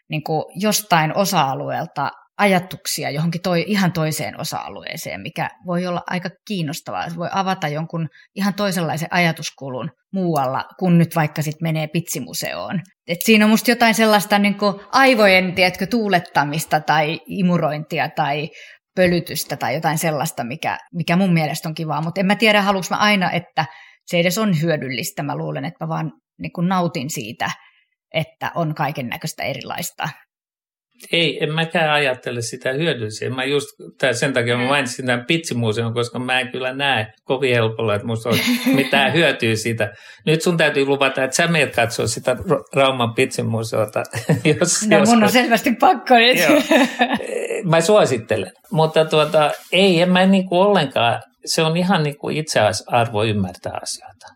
niin 0.09 0.23
kuin 0.23 0.45
jostain 0.55 1.17
osa-alueelta 1.17 2.11
ajatuksia 2.39 3.09
johonkin 3.09 3.41
toi, 3.41 3.63
ihan 3.67 3.91
toiseen 3.91 4.39
osa-alueeseen, 4.39 5.21
mikä 5.21 5.49
voi 5.65 5.87
olla 5.87 6.01
aika 6.07 6.29
kiinnostavaa. 6.47 7.09
Se 7.09 7.15
voi 7.15 7.29
avata 7.31 7.67
jonkun 7.67 8.07
ihan 8.35 8.53
toisenlaisen 8.53 9.07
ajatuskulun 9.11 9.91
muualla, 10.13 10.65
kun 10.79 10.97
nyt 10.97 11.15
vaikka 11.15 11.41
sitten 11.41 11.67
menee 11.67 11.87
pitsimuseoon. 11.87 12.81
Et 13.07 13.17
siinä 13.25 13.45
on 13.45 13.51
musta 13.51 13.71
jotain 13.71 13.95
sellaista 13.95 14.39
niin 14.39 14.55
aivojen 14.91 15.55
tiedätkö, 15.55 15.85
tuulettamista 15.85 16.79
tai 16.79 17.19
imurointia 17.25 18.09
tai 18.09 18.49
pölytystä 18.95 19.57
tai 19.57 19.73
jotain 19.73 19.97
sellaista, 19.97 20.43
mikä, 20.43 20.77
mikä 20.93 21.15
mun 21.15 21.33
mielestä 21.33 21.69
on 21.69 21.75
kivaa. 21.75 22.01
Mutta 22.01 22.19
en 22.19 22.25
mä 22.25 22.35
tiedä, 22.35 22.61
haluanko 22.61 22.87
mä 22.89 22.97
aina, 22.97 23.31
että 23.31 23.65
se 24.05 24.19
edes 24.19 24.37
on 24.37 24.61
hyödyllistä. 24.61 25.23
Mä 25.23 25.35
luulen, 25.35 25.65
että 25.65 25.85
mä 25.85 25.89
vaan 25.89 26.11
niin 26.41 26.67
nautin 26.67 27.09
siitä, 27.09 27.51
että 28.13 28.51
on 28.55 28.75
kaiken 28.75 29.07
näköistä 29.07 29.43
erilaista 29.43 30.09
ei, 31.11 31.43
en 31.43 31.53
mäkään 31.53 31.91
ajattele 31.91 32.41
sitä 32.41 32.71
hyödyllisiä. 32.71 33.29
Mä 33.29 33.43
just 33.43 33.67
tämän, 33.97 34.15
sen 34.15 34.33
takia 34.33 34.57
mä 34.57 34.67
mainitsin 34.67 35.05
tämän 35.05 35.25
pitsimuseon, 35.25 35.93
koska 35.93 36.19
mä 36.19 36.39
en 36.39 36.51
kyllä 36.51 36.73
näe 36.73 37.07
kovin 37.23 37.53
helpolla, 37.53 37.95
että 37.95 38.07
musta 38.07 38.29
on 38.29 38.37
mitään 38.75 39.13
hyötyä 39.13 39.55
siitä. 39.55 39.93
Nyt 40.25 40.41
sun 40.41 40.57
täytyy 40.57 40.85
luvata, 40.85 41.23
että 41.23 41.35
sä 41.35 41.47
meet 41.47 41.75
katsoa 41.75 42.07
sitä 42.07 42.35
Rauman 42.73 43.13
pitsimuseota. 43.13 44.03
jos, 44.59 44.87
no 44.87 44.97
jos, 44.97 45.09
mun 45.09 45.23
on 45.23 45.31
selvästi 45.31 45.75
pakko 45.79 46.15
nyt. 46.15 46.37
Mä 47.63 47.81
suosittelen. 47.81 48.51
Mutta 48.71 49.05
tuota, 49.05 49.51
ei, 49.71 50.01
en 50.01 50.09
mä 50.09 50.25
niinku 50.25 50.61
ollenkaan, 50.61 51.21
se 51.45 51.61
on 51.61 51.77
ihan 51.77 52.03
niinku 52.03 52.29
itsearvo 52.29 53.23
ymmärtää 53.23 53.73
asioita. 53.81 54.27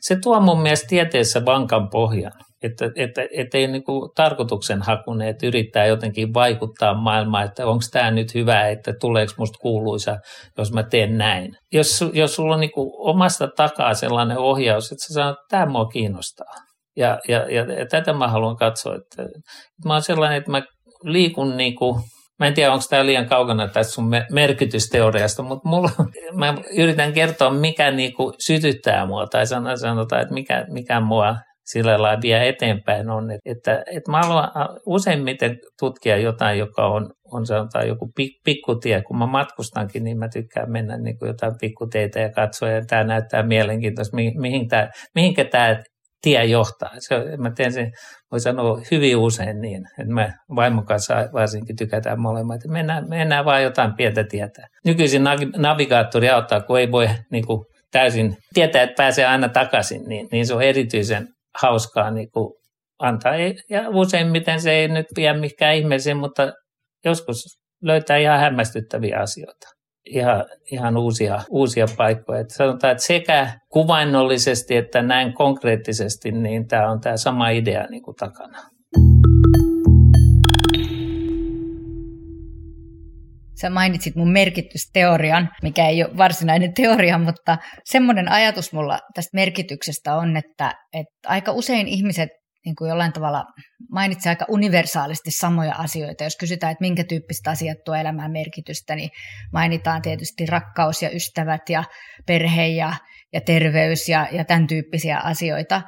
Se 0.00 0.16
tuo 0.22 0.40
mun 0.40 0.62
mielestä 0.62 0.86
tieteessä 0.88 1.44
vankan 1.44 1.88
pohjan 1.90 2.32
että, 2.62 2.90
että, 2.96 3.22
että 3.36 3.58
ei 3.58 3.66
niin 3.66 3.82
tarkoituksen 4.16 4.82
hakunen, 4.82 5.28
että 5.28 5.46
yrittää 5.46 5.86
jotenkin 5.86 6.34
vaikuttaa 6.34 6.94
maailmaan, 6.94 7.44
että 7.44 7.66
onko 7.66 7.84
tämä 7.92 8.10
nyt 8.10 8.34
hyvä, 8.34 8.68
että 8.68 8.92
tuleeko 9.00 9.32
musta 9.38 9.58
kuuluisa, 9.58 10.16
jos 10.58 10.72
mä 10.72 10.82
teen 10.82 11.18
näin. 11.18 11.56
Jos, 11.72 12.04
jos 12.12 12.34
sulla 12.34 12.54
on 12.54 12.60
niin 12.60 12.70
omasta 12.98 13.48
takaa 13.56 13.94
sellainen 13.94 14.38
ohjaus, 14.38 14.92
että 14.92 15.06
sä 15.06 15.14
sanot, 15.14 15.32
että 15.32 15.44
tämä 15.48 15.66
mua 15.66 15.86
kiinnostaa. 15.86 16.54
Ja, 16.96 17.18
ja, 17.28 17.38
ja, 17.38 17.72
ja 17.72 17.86
tätä 17.86 18.12
mä 18.12 18.28
haluan 18.28 18.56
katsoa, 18.56 18.94
että, 18.94 19.22
että 19.22 19.88
mä 19.88 19.92
oon 19.92 20.02
sellainen, 20.02 20.38
että 20.38 20.50
mä 20.50 20.62
liikun 21.04 21.56
niin 21.56 21.74
kuin, 21.74 22.00
Mä 22.40 22.46
en 22.46 22.54
tiedä, 22.54 22.72
onko 22.72 22.84
tämä 22.90 23.06
liian 23.06 23.26
kaukana 23.28 23.68
tästä 23.68 23.92
sun 23.92 24.10
merkitysteoriasta, 24.32 25.42
mutta 25.42 25.68
mulla, 25.68 25.90
mä 26.34 26.54
yritän 26.78 27.12
kertoa, 27.12 27.50
mikä 27.50 27.90
niinku 27.90 28.32
sytyttää 28.46 29.06
mua, 29.06 29.26
tai 29.26 29.46
sanotaan, 29.76 30.22
että 30.22 30.34
mikä, 30.34 30.66
mikä 30.70 31.00
mua 31.00 31.36
sillä 31.72 32.02
lailla 32.02 32.22
vie 32.22 32.48
eteenpäin 32.48 33.10
on, 33.10 33.30
että, 33.30 33.50
että, 33.50 33.82
että 33.96 34.10
mä 34.10 34.20
haluan 34.22 34.48
useimmiten 34.86 35.58
tutkia 35.80 36.16
jotain, 36.16 36.58
joka 36.58 36.86
on, 36.86 37.10
on 37.32 37.46
sanotaan 37.46 37.88
joku 37.88 38.10
pikkutie. 38.44 39.02
Kun 39.02 39.18
mä 39.18 39.26
matkustankin, 39.26 40.04
niin 40.04 40.18
mä 40.18 40.28
tykkään 40.28 40.70
mennä 40.72 40.98
niin 40.98 41.18
kuin 41.18 41.26
jotain 41.26 41.52
pikkuteitä 41.60 42.20
ja 42.20 42.32
katsoa, 42.32 42.68
ja 42.68 42.84
tämä 42.86 43.04
näyttää 43.04 43.42
mielenkiintoista, 43.42 44.16
mihin 44.40 44.68
tämä, 44.68 44.88
mihinkä 45.14 45.44
tämä 45.44 45.82
tie 46.22 46.44
johtaa. 46.44 46.90
Se, 46.98 47.36
mä 47.38 47.50
teen 47.50 47.72
sen, 47.72 47.90
voi 48.32 48.40
sanoa 48.40 48.80
hyvin 48.90 49.16
usein 49.16 49.60
niin, 49.60 49.82
että 49.98 50.14
me 50.14 50.32
vaimon 50.56 50.86
kanssa 50.86 51.14
varsinkin 51.32 51.76
tykätään 51.76 52.20
molemmat, 52.20 52.56
että 52.56 52.72
mennään, 52.72 53.08
mennään 53.08 53.44
vaan 53.44 53.62
jotain 53.62 53.94
pientä 53.94 54.24
tietää. 54.24 54.66
Nykyisin 54.84 55.24
navigaattori 55.56 56.30
auttaa, 56.30 56.60
kun 56.60 56.78
ei 56.78 56.92
voi 56.92 57.08
niin 57.32 57.46
kuin, 57.46 57.64
täysin 57.92 58.36
tietää, 58.54 58.82
että 58.82 58.94
pääsee 58.96 59.26
aina 59.26 59.48
takaisin, 59.48 60.02
niin, 60.08 60.28
niin 60.32 60.46
se 60.46 60.54
on 60.54 60.62
erityisen 60.62 61.28
hauskaa 61.62 62.10
niin 62.10 62.30
kuin 62.30 62.54
antaa. 62.98 63.32
Ja 63.70 63.88
useimmiten 63.88 64.60
se 64.60 64.72
ei 64.72 64.88
nyt 64.88 65.06
vie 65.16 65.32
mikään 65.32 65.76
ihmeeseen, 65.76 66.16
mutta 66.16 66.52
joskus 67.04 67.36
löytää 67.82 68.16
ihan 68.16 68.40
hämmästyttäviä 68.40 69.18
asioita. 69.18 69.66
ihan, 70.06 70.44
ihan 70.72 70.96
uusia, 70.96 71.40
uusia 71.50 71.86
paikkoja. 71.96 72.40
Että 72.40 72.54
sanotaan, 72.54 72.90
että 72.92 73.04
sekä 73.04 73.52
kuvainnollisesti 73.68 74.76
että 74.76 75.02
näin 75.02 75.34
konkreettisesti, 75.34 76.32
niin 76.32 76.68
tämä 76.68 76.90
on 76.90 77.00
tämä 77.00 77.16
sama 77.16 77.48
idea 77.48 77.86
niin 77.90 78.02
kuin 78.02 78.16
takana. 78.16 78.58
Sä 83.60 83.70
mainitsit 83.70 84.16
mun 84.16 84.32
merkitysteorian, 84.32 85.50
mikä 85.62 85.86
ei 85.86 86.04
ole 86.04 86.16
varsinainen 86.16 86.74
teoria, 86.74 87.18
mutta 87.18 87.58
semmoinen 87.84 88.30
ajatus 88.30 88.72
mulla 88.72 88.98
tästä 89.14 89.30
merkityksestä 89.34 90.14
on, 90.14 90.36
että, 90.36 90.74
että 90.92 91.28
aika 91.28 91.52
usein 91.52 91.88
ihmiset 91.88 92.28
niin 92.64 92.76
kuin 92.76 92.88
jollain 92.88 93.12
tavalla 93.12 93.44
mainitsee 93.90 94.30
aika 94.30 94.44
universaalisti 94.48 95.30
samoja 95.30 95.74
asioita. 95.74 96.24
Jos 96.24 96.36
kysytään, 96.36 96.72
että 96.72 96.82
minkä 96.82 97.04
tyyppiset 97.04 97.46
asiat 97.46 97.78
tuo 97.84 97.94
elämään 97.94 98.32
merkitystä, 98.32 98.96
niin 98.96 99.10
mainitaan 99.52 100.02
tietysti 100.02 100.46
rakkaus 100.46 101.02
ja 101.02 101.10
ystävät 101.10 101.68
ja 101.68 101.84
perhe 102.26 102.66
ja, 102.66 102.92
ja 103.32 103.40
terveys 103.40 104.08
ja, 104.08 104.28
ja 104.32 104.44
tämän 104.44 104.66
tyyppisiä 104.66 105.18
asioita. 105.18 105.82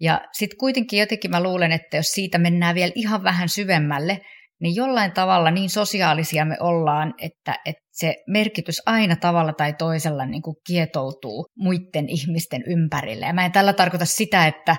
Ja 0.00 0.20
sitten 0.32 0.58
kuitenkin 0.58 1.00
jotenkin 1.00 1.30
mä 1.30 1.42
luulen, 1.42 1.72
että 1.72 1.96
jos 1.96 2.06
siitä 2.06 2.38
mennään 2.38 2.74
vielä 2.74 2.92
ihan 2.94 3.22
vähän 3.22 3.48
syvemmälle, 3.48 4.20
niin 4.60 4.76
jollain 4.76 5.12
tavalla 5.12 5.50
niin 5.50 5.70
sosiaalisia 5.70 6.44
me 6.44 6.56
ollaan, 6.60 7.14
että, 7.22 7.54
että 7.64 7.82
se 7.92 8.14
merkitys 8.28 8.82
aina 8.86 9.16
tavalla 9.16 9.52
tai 9.52 9.72
toisella 9.72 10.26
niin 10.26 10.42
kuin 10.42 10.56
kietoutuu 10.66 11.46
muiden 11.58 12.08
ihmisten 12.08 12.62
ympärille. 12.66 13.26
Ja 13.26 13.32
mä 13.32 13.44
en 13.44 13.52
tällä 13.52 13.72
tarkoita 13.72 14.04
sitä, 14.04 14.46
että, 14.46 14.76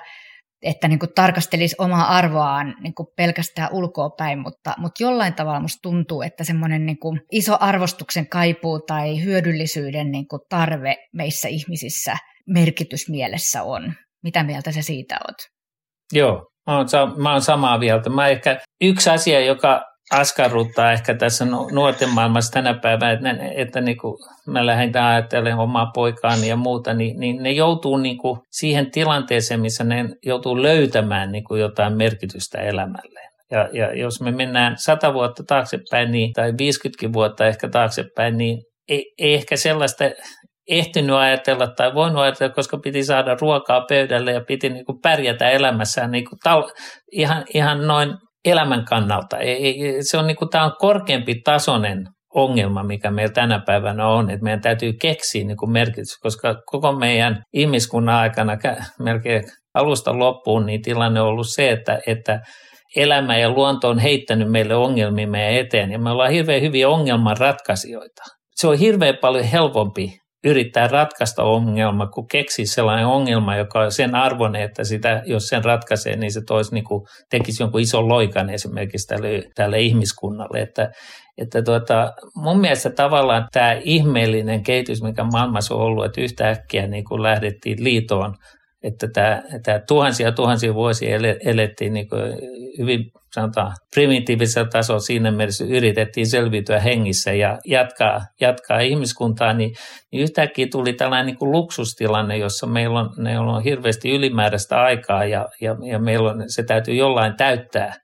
että 0.62 0.88
niin 0.88 0.98
kuin 0.98 1.14
tarkastelisi 1.14 1.76
omaa 1.78 2.16
arvoaan 2.16 2.74
niin 2.82 2.94
kuin 2.94 3.06
pelkästään 3.16 3.68
ulkoa 3.72 4.10
päin, 4.18 4.38
mutta, 4.38 4.74
mutta 4.78 5.02
jollain 5.02 5.34
tavalla 5.34 5.60
musta 5.60 5.78
tuntuu, 5.82 6.22
että 6.22 6.44
semmoinen 6.44 6.86
niin 6.86 6.98
kuin 6.98 7.20
iso 7.32 7.56
arvostuksen 7.60 8.28
kaipuu 8.28 8.80
tai 8.80 9.24
hyödyllisyyden 9.24 10.10
niin 10.10 10.28
kuin 10.28 10.40
tarve 10.48 10.96
meissä 11.12 11.48
ihmisissä 11.48 12.16
merkitysmielessä 12.48 13.62
on. 13.62 13.92
Mitä 14.22 14.42
mieltä 14.42 14.72
sä 14.72 14.82
siitä 14.82 15.18
oot? 15.28 15.36
Joo, 16.12 16.50
mä 17.18 17.32
oon 17.32 17.42
samaa 17.42 17.78
mieltä. 17.78 18.10
Mä 18.10 18.28
ehkä, 18.28 18.60
yksi 18.80 19.10
asia, 19.10 19.40
joka 19.40 19.84
askarruttaa 20.10 20.92
ehkä 20.92 21.14
tässä 21.14 21.44
nuorten 21.72 22.08
maailmassa 22.08 22.52
tänä 22.52 22.74
päivänä, 22.74 23.30
että, 23.30 23.44
että 23.54 23.80
niin 23.80 23.98
kuin 23.98 24.14
mä 24.46 24.66
lähden 24.66 25.02
ajattelemaan 25.02 25.64
omaa 25.64 25.90
poikaani 25.94 26.48
ja 26.48 26.56
muuta, 26.56 26.94
niin, 26.94 27.20
niin 27.20 27.42
ne 27.42 27.50
joutuu 27.50 27.96
niin 27.96 28.18
kuin 28.18 28.40
siihen 28.50 28.90
tilanteeseen, 28.90 29.60
missä 29.60 29.84
ne 29.84 30.04
joutuu 30.26 30.62
löytämään 30.62 31.32
niin 31.32 31.44
kuin 31.44 31.60
jotain 31.60 31.96
merkitystä 31.96 32.58
elämälleen. 32.58 33.28
Ja, 33.50 33.68
ja 33.72 33.98
jos 33.98 34.20
me 34.20 34.30
mennään 34.30 34.74
sata 34.78 35.14
vuotta 35.14 35.42
taaksepäin 35.46 36.12
niin, 36.12 36.32
tai 36.32 36.52
50 36.58 37.12
vuotta 37.12 37.46
ehkä 37.46 37.68
taaksepäin, 37.68 38.38
niin 38.38 38.58
ei, 38.88 39.12
ei 39.18 39.34
ehkä 39.34 39.56
sellaista 39.56 40.04
ehtinyt 40.68 41.16
ajatella 41.16 41.66
tai 41.66 41.94
voinut 41.94 42.22
ajatella, 42.22 42.54
koska 42.54 42.78
piti 42.78 43.04
saada 43.04 43.36
ruokaa 43.40 43.84
pöydälle 43.88 44.32
ja 44.32 44.40
piti 44.40 44.68
niin 44.68 44.84
kuin 44.84 44.98
pärjätä 45.02 45.50
elämässään 45.50 46.10
niin 46.10 46.24
kuin 46.24 46.38
tal- 46.48 46.72
ihan, 47.12 47.44
ihan 47.54 47.86
noin 47.86 48.14
elämän 48.44 48.84
kannalta. 48.84 49.36
Se 50.00 50.18
on, 50.18 50.26
niin 50.26 50.36
kuin, 50.36 50.48
tämä 50.48 50.64
on 50.64 50.72
korkeampi 50.78 51.34
tasoinen 51.44 52.04
ongelma, 52.34 52.82
mikä 52.82 53.10
meillä 53.10 53.32
tänä 53.32 53.62
päivänä 53.66 54.08
on, 54.08 54.30
että 54.30 54.44
meidän 54.44 54.60
täytyy 54.60 54.92
keksiä 55.00 55.44
niin 55.44 55.56
kuin 55.56 55.72
merkitys, 55.72 56.18
koska 56.22 56.54
koko 56.66 56.92
meidän 56.92 57.42
ihmiskunnan 57.52 58.14
aikana 58.14 58.56
melkein 58.98 59.44
alusta 59.74 60.18
loppuun 60.18 60.66
niin 60.66 60.82
tilanne 60.82 61.20
on 61.20 61.28
ollut 61.28 61.48
se, 61.50 61.70
että, 61.70 61.98
että 62.06 62.40
elämä 62.96 63.38
ja 63.38 63.50
luonto 63.50 63.88
on 63.88 63.98
heittänyt 63.98 64.50
meille 64.50 64.74
ongelmia 64.74 65.28
meidän 65.28 65.54
eteen 65.54 65.92
ja 65.92 65.98
me 65.98 66.10
ollaan 66.10 66.30
hirveän 66.30 66.62
hyviä 66.62 66.88
ongelmanratkaisijoita. 66.88 68.22
Se 68.54 68.66
on 68.68 68.78
hirveän 68.78 69.16
paljon 69.20 69.44
helpompi 69.44 70.18
yrittää 70.44 70.88
ratkaista 70.88 71.42
ongelma, 71.42 72.06
kun 72.06 72.28
keksii 72.28 72.66
sellainen 72.66 73.06
ongelma, 73.06 73.56
joka 73.56 73.80
on 73.80 73.92
sen 73.92 74.14
arvoinen, 74.14 74.62
että 74.62 74.84
sitä, 74.84 75.22
jos 75.26 75.48
sen 75.48 75.64
ratkaisee, 75.64 76.16
niin 76.16 76.32
se 76.32 76.40
toisi, 76.46 76.74
niin 76.74 76.84
kuin, 76.84 77.06
tekisi 77.30 77.62
jonkun 77.62 77.80
ison 77.80 78.08
loikan 78.08 78.50
esimerkiksi 78.50 79.06
tälle, 79.06 79.42
tälle 79.54 79.80
ihmiskunnalle. 79.80 80.60
Että, 80.60 80.90
että 81.38 81.62
tuota, 81.62 82.12
mun 82.34 82.60
mielestä 82.60 82.90
tavallaan 82.90 83.46
tämä 83.52 83.72
ihmeellinen 83.72 84.62
kehitys, 84.62 85.02
mikä 85.02 85.24
maailmassa 85.24 85.74
on 85.74 85.80
ollut, 85.80 86.04
että 86.04 86.20
yhtäkkiä 86.20 86.86
niin 86.86 87.04
kuin 87.04 87.22
lähdettiin 87.22 87.84
liitoon 87.84 88.34
että 88.82 89.08
tämä, 89.12 89.42
tämä 89.64 89.80
tuhansia 89.88 90.32
tuhansia 90.32 90.74
vuosia 90.74 91.18
elettiin 91.44 91.92
niin 91.92 92.08
kuin 92.08 92.22
hyvin 92.78 93.04
sanotaan, 93.34 93.72
primitiivisellä 93.94 94.68
tasolla. 94.72 95.00
Siinä 95.00 95.30
mielessä 95.30 95.64
yritettiin 95.64 96.26
selviytyä 96.26 96.80
hengissä 96.80 97.32
ja 97.32 97.58
jatkaa, 97.66 98.20
jatkaa 98.40 98.80
ihmiskuntaa, 98.80 99.52
niin, 99.52 99.74
niin 100.12 100.22
yhtäkkiä 100.22 100.66
tuli 100.72 100.92
tällainen 100.92 101.26
niin 101.26 101.38
kuin 101.38 101.52
luksustilanne, 101.52 102.36
jossa 102.36 102.66
meillä 102.66 103.00
on, 103.00 103.10
meillä 103.16 103.52
on 103.52 103.62
hirveästi 103.62 104.10
ylimääräistä 104.10 104.82
aikaa 104.82 105.24
ja, 105.24 105.46
ja, 105.60 105.76
ja 105.90 105.98
meillä 105.98 106.30
on, 106.30 106.44
se 106.46 106.62
täytyy 106.62 106.94
jollain 106.94 107.36
täyttää. 107.36 107.94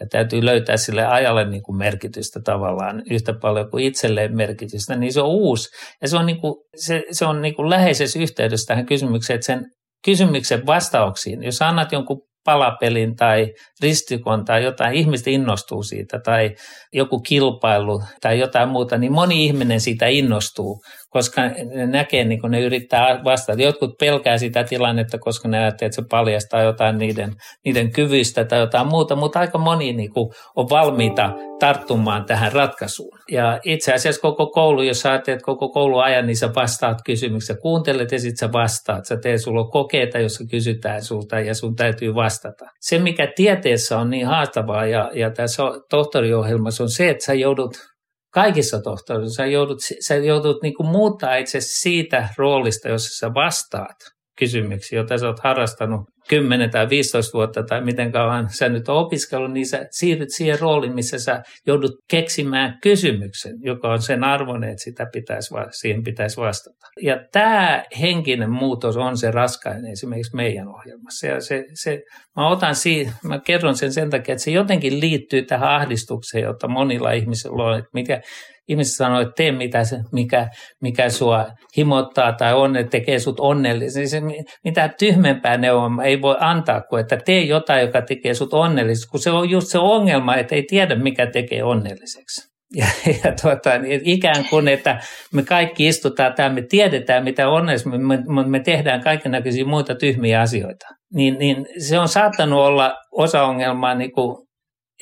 Ja 0.00 0.06
täytyy 0.10 0.44
löytää 0.44 0.76
sille 0.76 1.06
ajalle 1.06 1.48
niin 1.48 1.62
kuin 1.62 1.78
merkitystä 1.78 2.40
tavallaan 2.44 3.02
yhtä 3.10 3.34
paljon 3.42 3.70
kuin 3.70 3.84
itselleen 3.84 4.36
merkitystä, 4.36 4.96
niin 4.96 5.12
se 5.12 5.20
on 5.20 5.28
uusi. 5.28 5.68
Ja 6.02 6.08
se 6.08 6.16
on, 6.16 6.26
niin 6.26 6.40
kuin, 6.40 6.54
se, 6.76 7.02
se 7.10 7.26
on 7.26 7.42
niin 7.42 7.54
kuin 7.54 7.70
läheisessä 7.70 8.18
yhteydessä 8.18 8.66
tähän 8.66 8.86
kysymykseen, 8.86 9.34
että 9.34 9.46
sen 9.46 9.64
kysymyksen 10.06 10.66
vastauksiin. 10.66 11.42
Jos 11.42 11.62
annat 11.62 11.92
jonkun 11.92 12.22
palapelin 12.44 13.16
tai 13.16 13.52
ristikon 13.82 14.44
tai 14.44 14.64
jotain, 14.64 14.94
ihmiset 14.94 15.26
innostuu 15.26 15.82
siitä 15.82 16.18
tai 16.24 16.54
joku 16.92 17.20
kilpailu 17.20 18.02
tai 18.20 18.38
jotain 18.38 18.68
muuta, 18.68 18.98
niin 18.98 19.12
moni 19.12 19.44
ihminen 19.44 19.80
siitä 19.80 20.06
innostuu 20.06 20.82
koska 21.16 21.42
ne 21.74 21.86
näkee, 21.86 22.24
niin 22.24 22.40
kun 22.40 22.50
ne 22.50 22.60
yrittää 22.60 23.20
vastata. 23.24 23.62
Jotkut 23.62 23.90
pelkää 24.00 24.38
sitä 24.38 24.64
tilannetta, 24.64 25.18
koska 25.18 25.48
ne 25.48 25.58
ajattelee, 25.58 25.86
että 25.86 26.02
se 26.02 26.08
paljastaa 26.10 26.62
jotain 26.62 26.98
niiden, 26.98 27.32
niiden 27.64 27.92
kyvyistä 27.92 28.44
tai 28.44 28.58
jotain 28.58 28.86
muuta, 28.86 29.16
mutta 29.16 29.40
aika 29.40 29.58
moni 29.58 29.92
niin 29.92 30.12
kuin, 30.12 30.30
on 30.56 30.66
valmiita 30.70 31.32
tarttumaan 31.58 32.24
tähän 32.24 32.52
ratkaisuun. 32.52 33.18
Ja 33.30 33.60
itse 33.64 33.92
asiassa 33.92 34.20
koko 34.20 34.46
koulu, 34.46 34.82
jos 34.82 35.00
sä 35.00 35.22
koko 35.42 35.68
koulu 35.68 35.98
ajan, 35.98 36.26
niin 36.26 36.36
sä 36.36 36.54
vastaat 36.54 36.98
kysymyksiä, 37.06 37.56
kuuntelet 37.62 38.12
ja 38.12 38.18
sitten 38.18 38.48
sä 38.48 38.52
vastaat. 38.52 39.04
Sä 39.04 39.16
teet 39.22 39.42
sulla 39.42 39.60
on 39.60 39.70
kokeita, 39.70 40.18
jossa 40.18 40.44
kysytään 40.50 41.02
sulta 41.02 41.40
ja 41.40 41.54
sun 41.54 41.76
täytyy 41.76 42.14
vastata. 42.14 42.64
Se, 42.80 42.98
mikä 42.98 43.32
tieteessä 43.36 43.98
on 43.98 44.10
niin 44.10 44.26
haastavaa 44.26 44.86
ja, 44.86 45.10
ja 45.14 45.30
tässä 45.30 45.62
tohtoriohjelmassa 45.90 46.82
on 46.82 46.90
se, 46.90 47.08
että 47.08 47.24
sä 47.24 47.34
joudut 47.34 47.95
kaikissa 48.36 48.80
tohtoreissa 48.80 49.36
sä 49.36 49.46
joudut, 49.46 49.78
sä 50.00 50.14
joudut 50.14 50.62
niin 50.62 50.74
kuin 50.74 50.88
muuttaa 50.88 51.36
itse 51.36 51.58
siitä 51.60 52.28
roolista, 52.38 52.88
jossa 52.88 53.18
sä 53.18 53.34
vastaat 53.34 53.96
kysymyksiä, 54.38 54.98
joita 54.98 55.18
sä 55.18 55.26
oot 55.26 55.40
harrastanut 55.40 56.00
10 56.28 56.70
tai 56.70 56.88
15 56.88 57.32
vuotta 57.32 57.62
tai 57.62 57.84
miten 57.84 58.12
kauan 58.12 58.48
sä 58.50 58.68
nyt 58.68 58.88
oot 58.88 59.06
opiskellut, 59.06 59.52
niin 59.52 59.66
sä 59.66 59.86
siirryt 59.90 60.28
siihen 60.30 60.60
rooliin, 60.60 60.94
missä 60.94 61.18
sä 61.18 61.42
joudut 61.66 61.92
keksimään 62.10 62.78
kysymyksen, 62.82 63.52
joka 63.60 63.88
on 63.88 64.02
sen 64.02 64.24
arvoinen, 64.24 64.70
että 64.70 64.84
sitä 64.84 65.06
pitäisi, 65.12 65.54
siihen 65.70 66.02
pitäisi 66.02 66.36
vastata. 66.36 66.86
Ja 67.02 67.20
tämä 67.32 67.84
henkinen 68.00 68.50
muutos 68.50 68.96
on 68.96 69.18
se 69.18 69.30
raskain 69.30 69.86
esimerkiksi 69.86 70.36
meidän 70.36 70.68
ohjelmassa. 70.68 71.26
Ja 71.26 71.40
se, 71.40 71.64
se, 71.74 72.02
mä, 72.36 72.48
otan 72.48 72.74
siitä, 72.74 73.12
mä 73.24 73.40
kerron 73.40 73.76
sen 73.76 73.92
sen 73.92 74.10
takia, 74.10 74.32
että 74.32 74.44
se 74.44 74.50
jotenkin 74.50 75.00
liittyy 75.00 75.42
tähän 75.42 75.68
ahdistukseen, 75.68 76.44
jota 76.44 76.68
monilla 76.68 77.12
ihmisillä 77.12 77.64
on, 77.64 77.78
että 77.78 77.90
mikä, 77.92 78.20
ihmiset 78.68 78.94
sanoo, 78.96 79.20
että 79.20 79.32
tee 79.36 79.52
mitä 79.52 79.84
se, 79.84 79.96
mikä, 80.12 80.48
mikä 80.82 81.08
sua 81.08 81.46
himottaa 81.76 82.32
tai 82.32 82.54
onne, 82.54 82.84
tekee 82.84 83.18
sut 83.18 83.40
onnellisen. 83.40 84.08
Se, 84.08 84.22
mitä 84.64 84.90
tyhmempää 84.98 85.56
ne 85.56 85.72
on, 85.72 86.00
ei 86.16 86.22
voi 86.22 86.36
antaa 86.40 86.80
kuin, 86.80 87.00
että 87.00 87.16
tee 87.16 87.40
jotain, 87.40 87.82
joka 87.82 88.02
tekee 88.02 88.34
sut 88.34 88.54
onnelliseksi, 88.54 89.08
kun 89.08 89.20
se 89.20 89.30
on 89.30 89.50
just 89.50 89.66
se 89.66 89.78
ongelma, 89.78 90.36
että 90.36 90.54
ei 90.54 90.62
tiedä, 90.62 90.94
mikä 90.94 91.26
tekee 91.26 91.62
onnelliseksi. 91.62 92.46
Ja, 92.76 92.86
ja 93.24 93.32
tuota, 93.42 93.78
niin 93.78 94.00
ikään 94.04 94.44
kuin, 94.50 94.68
että 94.68 95.00
me 95.32 95.42
kaikki 95.42 95.86
istutaan 95.86 96.34
täällä, 96.34 96.54
me 96.54 96.62
tiedetään, 96.62 97.24
mitä 97.24 97.48
onnellista, 97.48 97.90
me, 97.90 97.98
me, 97.98 98.46
me 98.46 98.60
tehdään 98.60 99.00
kaikenlaisia 99.00 99.66
muita 99.66 99.94
tyhmiä 99.94 100.40
asioita. 100.40 100.86
Niin, 101.14 101.38
niin 101.38 101.66
se 101.78 101.98
on 101.98 102.08
saattanut 102.08 102.58
olla 102.58 102.94
osa 103.12 103.42
ongelmaa 103.42 103.94
niin 103.94 104.12
kuin 104.12 104.46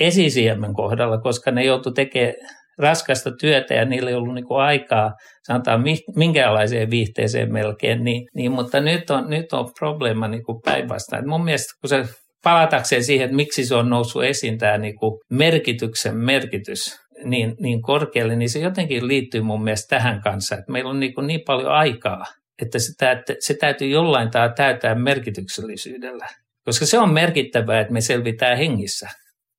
esisiemen 0.01 0.75
kohdalla, 0.75 1.19
koska 1.19 1.51
ne 1.51 1.65
joutu 1.65 1.91
tekemään 1.91 2.35
raskasta 2.79 3.31
työtä 3.41 3.75
ja 3.75 3.85
niillä 3.85 4.11
ei 4.11 4.17
ollut 4.17 4.35
niin 4.35 4.47
kuin 4.47 4.61
aikaa, 4.61 5.13
sanotaan 5.47 5.85
minkäänlaiseen 6.17 6.91
viihteeseen 6.91 7.53
melkein, 7.53 8.05
niin, 8.05 8.27
niin, 8.35 8.53
mutta 8.53 8.81
nyt 8.81 9.11
on, 9.11 9.31
nyt 9.31 9.53
on 9.53 9.71
probleema 9.79 10.29
niin 10.29 10.45
kuin 10.45 10.59
päinvastoin. 10.65 11.29
Mun 11.29 11.45
mielestä 11.45 11.73
kun 11.81 11.89
se 11.89 12.05
palatakseen 12.45 13.05
siihen, 13.05 13.25
että 13.25 13.37
miksi 13.37 13.65
se 13.65 13.75
on 13.75 13.91
noussut 13.91 14.25
esiin 14.25 14.59
tämä 14.59 14.79
niin 14.79 14.97
kuin 14.97 15.21
merkityksen 15.31 16.17
merkitys 16.17 16.97
niin, 17.25 17.55
niin 17.61 17.83
korkealle, 17.83 18.37
niin 18.37 18.51
se 18.51 18.59
jotenkin 18.59 19.09
liittyy 19.09 19.41
mun 19.41 19.65
mielestä 19.65 19.97
tähän 19.97 20.21
kanssa, 20.23 20.55
että 20.55 20.73
meillä 20.73 20.91
on 20.91 21.01
niin, 21.01 21.15
kuin 21.15 21.27
niin 21.27 21.41
paljon 21.47 21.73
aikaa, 21.73 22.25
että 22.63 22.79
se, 22.79 22.93
se 23.41 23.55
täytyy 23.55 23.89
jollain 23.89 24.31
tavalla 24.31 24.53
täytää 24.53 24.95
merkityksellisyydellä. 24.95 26.27
Koska 26.65 26.87
se 26.87 26.99
on 26.99 27.13
merkittävää, 27.13 27.81
että 27.81 27.93
me 27.93 28.01
selvitään 28.01 28.59
hengissä. 28.59 29.09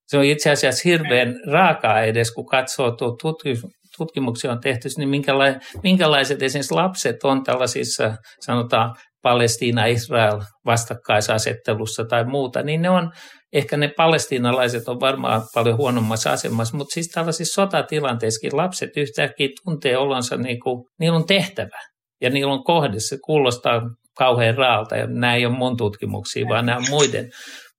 Se 0.07 0.17
on 0.17 0.23
itse 0.23 0.51
asiassa 0.51 0.81
hirveän 0.85 1.35
raakaa 1.51 2.01
edes, 2.01 2.31
kun 2.31 2.45
katsoo 2.45 2.91
tuo 2.91 3.33
tutkimuksia 3.97 4.51
on 4.51 4.61
tehty, 4.61 4.89
niin 4.97 5.09
minkälaiset, 5.09 5.61
minkälaiset 5.83 6.41
esimerkiksi 6.41 6.73
lapset 6.73 7.23
on 7.23 7.43
tällaisissa, 7.43 8.15
sanotaan 8.39 8.95
Palestiina-Israel 9.21 10.41
vastakkaisasettelussa 10.65 12.05
tai 12.09 12.25
muuta, 12.25 12.63
niin 12.63 12.81
ne 12.81 12.89
on, 12.89 13.11
ehkä 13.53 13.77
ne 13.77 13.93
palestiinalaiset 13.97 14.87
on 14.87 14.99
varmaan 14.99 15.41
paljon 15.53 15.77
huonommassa 15.77 16.31
asemassa, 16.31 16.77
mutta 16.77 16.93
siis 16.93 17.07
tällaisissa 17.07 17.61
sotatilanteissakin 17.61 18.57
lapset 18.57 18.89
yhtäkkiä 18.97 19.49
tuntee 19.65 19.97
olonsa, 19.97 20.37
niin 20.37 20.59
kuin, 20.59 20.85
niillä 20.99 21.17
on 21.17 21.25
tehtävä 21.25 21.79
ja 22.21 22.29
niillä 22.29 22.53
on 22.53 22.63
kohde, 22.63 22.99
se 22.99 23.17
kuulostaa 23.25 23.81
kauhean 24.17 24.57
raalta 24.57 24.95
ja 24.95 25.07
nämä 25.07 25.35
ei 25.35 25.45
ole 25.45 25.57
mun 25.57 25.77
tutkimuksia, 25.77 26.45
vaan 26.49 26.65
nämä 26.65 26.77
on 26.77 26.85
muiden, 26.89 27.29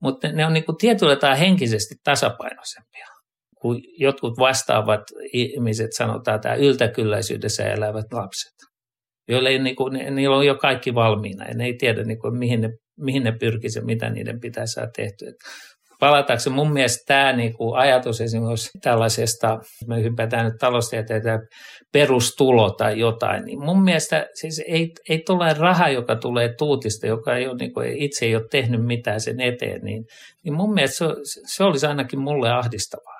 mutta 0.02 0.32
ne 0.32 0.46
on 0.46 0.52
niin 0.52 0.64
kuin 0.64 0.76
tietyllä 0.76 1.16
tavalla 1.16 1.38
henkisesti 1.38 1.94
tasapainoisempia 2.04 3.06
kuin 3.60 3.82
jotkut 3.98 4.38
vastaavat 4.38 5.02
ihmiset, 5.32 5.92
sanotaan 5.92 6.40
tämä 6.40 6.54
yltäkylläisyydessä 6.54 7.64
elävät 7.64 8.12
lapset, 8.12 8.52
joille 9.28 9.48
ei, 9.48 9.58
niin 9.58 9.76
kuin, 9.76 10.14
niillä 10.14 10.36
on 10.36 10.46
jo 10.46 10.54
kaikki 10.54 10.94
valmiina 10.94 11.44
ja 11.48 11.54
ne 11.54 11.64
ei 11.64 11.74
tiedä, 11.78 12.04
niin 12.04 12.18
kuin, 12.18 12.38
mihin 12.38 12.60
ne, 12.60 12.70
mihin 12.98 13.22
ne 13.22 13.32
pyrkisivät 13.40 13.86
mitä 13.86 14.10
niiden 14.10 14.40
pitäisi 14.40 14.72
saada 14.72 14.90
tehtyä. 14.96 15.32
Palataanko 16.00 16.50
mun 16.50 16.72
mielestä 16.72 17.04
tämä 17.06 17.32
niin 17.32 17.54
kuin 17.54 17.78
ajatus 17.78 18.20
esimerkiksi 18.20 18.70
tällaisesta, 18.82 19.58
me 19.86 20.02
hypätään 20.02 20.44
nyt 20.44 20.54
taloustieteitä, 20.60 21.38
perustulo 21.92 22.70
tai 22.70 22.98
jotain, 22.98 23.44
niin 23.44 23.64
mun 23.64 23.84
mielestä 23.84 24.26
siis 24.34 24.62
ei, 24.68 24.92
ei 25.08 25.22
tule 25.26 25.54
raha, 25.54 25.88
joka 25.88 26.16
tulee 26.16 26.54
tuutista, 26.58 27.06
joka 27.06 27.36
ei 27.36 27.48
ole, 27.48 27.56
niin 27.60 27.72
kuin, 27.74 27.96
itse 27.96 28.26
ei 28.26 28.36
ole 28.36 28.44
tehnyt 28.50 28.84
mitään 28.84 29.20
sen 29.20 29.40
eteen, 29.40 29.80
niin, 29.82 30.04
niin 30.44 30.54
mun 30.54 30.74
mielestä 30.74 30.96
se, 30.96 31.40
se 31.46 31.64
olisi 31.64 31.86
ainakin 31.86 32.20
mulle 32.20 32.50
ahdistavaa 32.52 33.16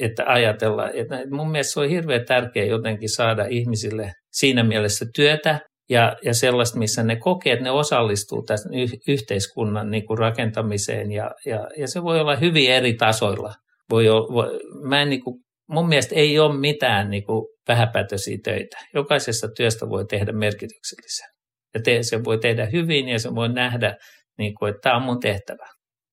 että 0.00 0.24
ajatella, 0.26 0.90
että 0.90 1.16
mun 1.30 1.50
mielestä 1.50 1.72
se 1.72 1.80
on 1.80 1.88
hirveän 1.88 2.24
tärkeää 2.24 2.66
jotenkin 2.66 3.08
saada 3.08 3.44
ihmisille 3.50 4.12
siinä 4.32 4.64
mielessä 4.64 5.06
työtä 5.14 5.60
ja, 5.92 6.16
ja 6.24 6.34
sellaista, 6.34 6.78
missä 6.78 7.02
ne 7.02 7.16
kokee, 7.16 7.52
että 7.52 7.64
ne 7.64 7.70
osallistuu 7.70 8.42
tässä 8.42 8.68
yhteiskunnan 9.08 9.90
niin 9.90 10.06
kuin 10.06 10.18
rakentamiseen 10.18 11.12
ja, 11.12 11.30
ja, 11.46 11.68
ja 11.76 11.88
se 11.88 12.02
voi 12.02 12.20
olla 12.20 12.36
hyvin 12.36 12.70
eri 12.70 12.94
tasoilla. 12.94 13.54
Voi 13.90 14.08
olla, 14.08 14.34
voi, 14.34 14.60
mä 14.88 15.02
en 15.02 15.10
niin 15.10 15.24
kuin, 15.24 15.40
mun 15.68 15.88
mielestä 15.88 16.14
ei 16.14 16.38
ole 16.38 16.58
mitään 16.58 17.10
niin 17.10 17.24
kuin 17.24 17.46
vähäpätöisiä 17.68 18.38
töitä. 18.44 18.76
Jokaisesta 18.94 19.48
työstä 19.56 19.88
voi 19.88 20.04
tehdä 20.06 20.32
merkityksellisen. 20.32 21.28
Ja 21.74 21.80
te, 21.84 22.02
se 22.02 22.24
voi 22.24 22.38
tehdä 22.38 22.68
hyvin 22.72 23.08
ja 23.08 23.18
se 23.18 23.34
voi 23.34 23.48
nähdä, 23.48 23.96
niin 24.38 24.54
kuin, 24.54 24.70
että 24.70 24.80
tämä 24.82 24.96
on 24.96 25.02
mun 25.02 25.20
tehtävä. 25.20 25.66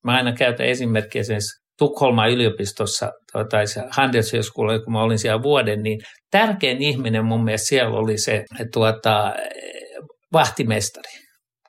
Mä 0.03 0.15
aina 0.15 0.33
käytän 0.33 0.65
esimerkkiä 0.65 1.19
esimerkiksi 1.19 1.68
Tukholman 1.79 2.29
yliopistossa 2.29 3.11
tai 3.49 3.67
se 3.67 3.83
Handelshögskola, 3.91 4.79
kun 4.79 4.93
mä 4.93 5.01
olin 5.01 5.19
siellä 5.19 5.43
vuoden, 5.43 5.83
niin 5.83 5.99
tärkein 6.31 6.81
ihminen 6.81 7.25
mun 7.25 7.43
mielestä 7.43 7.67
siellä 7.67 7.97
oli 7.97 8.17
se 8.17 8.45
tuota, 8.73 9.33
vahtimestari. 10.33 11.11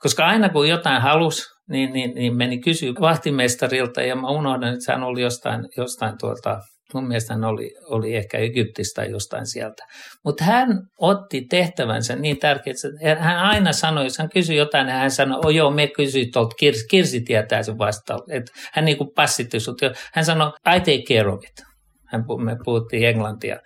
Koska 0.02 0.26
aina 0.26 0.48
kun 0.48 0.68
jotain 0.68 1.02
halusi, 1.02 1.42
niin, 1.70 1.92
niin, 1.92 2.14
niin 2.14 2.36
meni 2.36 2.60
kysyä 2.60 2.92
vahtimestarilta 3.00 4.02
ja 4.02 4.16
mä 4.16 4.28
unohdan, 4.28 4.74
että 4.74 4.92
hän 4.92 5.02
oli 5.02 5.22
jostain, 5.22 5.64
jostain 5.76 6.14
tuolta 6.20 6.60
Mun 6.94 7.08
mielestä 7.08 7.34
hän 7.34 7.44
oli, 7.44 7.70
oli 7.84 8.14
ehkä 8.14 8.38
Egyptistä 8.38 9.04
jostain 9.04 9.46
sieltä. 9.46 9.84
Mutta 10.24 10.44
hän 10.44 10.68
otti 10.98 11.46
tehtävänsä 11.50 12.16
niin 12.16 12.38
tärkeäksi, 12.38 12.88
että 13.00 13.24
hän 13.24 13.38
aina 13.38 13.72
sanoi, 13.72 14.04
jos 14.04 14.18
hän 14.18 14.28
kysyi 14.28 14.56
jotain, 14.56 14.86
niin 14.86 14.96
hän 14.96 15.10
sanoi, 15.10 15.40
oh 15.44 15.50
joo, 15.50 15.70
me 15.70 15.86
kysyi 15.86 16.26
tuolta, 16.32 16.54
Kirsi, 16.54 16.86
Kirsi 16.90 17.20
tietää 17.20 17.62
sen 17.62 17.78
vastauksen. 17.78 18.44
hän 18.72 18.84
niin 18.84 18.98
kuin 18.98 19.10
passitti 19.14 19.60
sut. 19.60 19.80
Hän 20.14 20.24
sanoi, 20.24 20.52
I 20.76 20.80
take 20.80 21.02
care 21.08 21.32
of 21.32 21.40
it. 21.44 21.66
Hän, 22.06 22.24
me 22.44 22.56
puhuttiin 22.64 23.08
englantia 23.08 23.56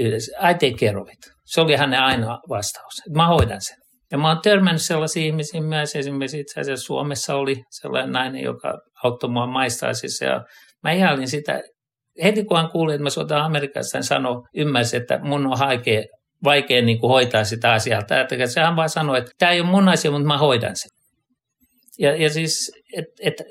yhdessä. 0.00 0.50
I 0.50 0.54
take 0.54 0.86
care 0.86 1.00
of 1.00 1.08
it. 1.08 1.32
Se 1.44 1.60
oli 1.60 1.76
hänen 1.76 2.00
ainoa 2.00 2.38
vastaus. 2.48 2.94
Mä 3.16 3.26
hoidan 3.26 3.60
sen. 3.60 3.76
Ja 4.12 4.18
mä 4.18 4.28
oon 4.28 4.40
törmännyt 4.42 4.82
sellaisia 4.82 5.26
ihmisiä 5.26 5.60
myös, 5.60 5.96
esimerkiksi 5.96 6.40
itse 6.40 6.60
asiassa 6.60 6.86
Suomessa 6.86 7.34
oli 7.34 7.62
sellainen 7.70 8.12
nainen, 8.12 8.42
joka 8.42 8.78
auttoi 9.04 9.30
mua 9.30 9.46
maistaisissa 9.46 10.24
ja 10.24 10.44
mä 10.82 10.92
ihailin 10.92 11.28
sitä 11.28 11.62
heti 12.22 12.44
kun 12.44 12.56
hän 12.56 12.70
kuuli, 12.70 12.94
että 12.94 13.02
mä 13.02 13.10
soitan 13.10 13.42
Amerikassa, 13.42 13.98
hän 13.98 14.04
sanoi, 14.04 14.42
ymmärsi, 14.56 14.96
että 14.96 15.18
mun 15.22 15.46
on 15.46 15.58
haikea, 15.58 16.02
vaikea 16.44 16.82
niin 16.82 17.00
kuin 17.00 17.10
hoitaa 17.10 17.44
sitä 17.44 17.72
asiaa. 17.72 18.00
Että 18.00 18.46
sehän 18.46 18.76
vaan 18.76 18.88
sanoi, 18.88 19.18
että 19.18 19.30
tämä 19.38 19.52
ei 19.52 19.60
ole 19.60 19.70
mun 19.70 19.88
asia, 19.88 20.10
mutta 20.10 20.26
mä 20.26 20.38
hoidan 20.38 20.76
sen. 20.76 20.90
Ja, 21.98 22.16
ja 22.16 22.30
siis 22.30 22.72
et, 22.96 23.04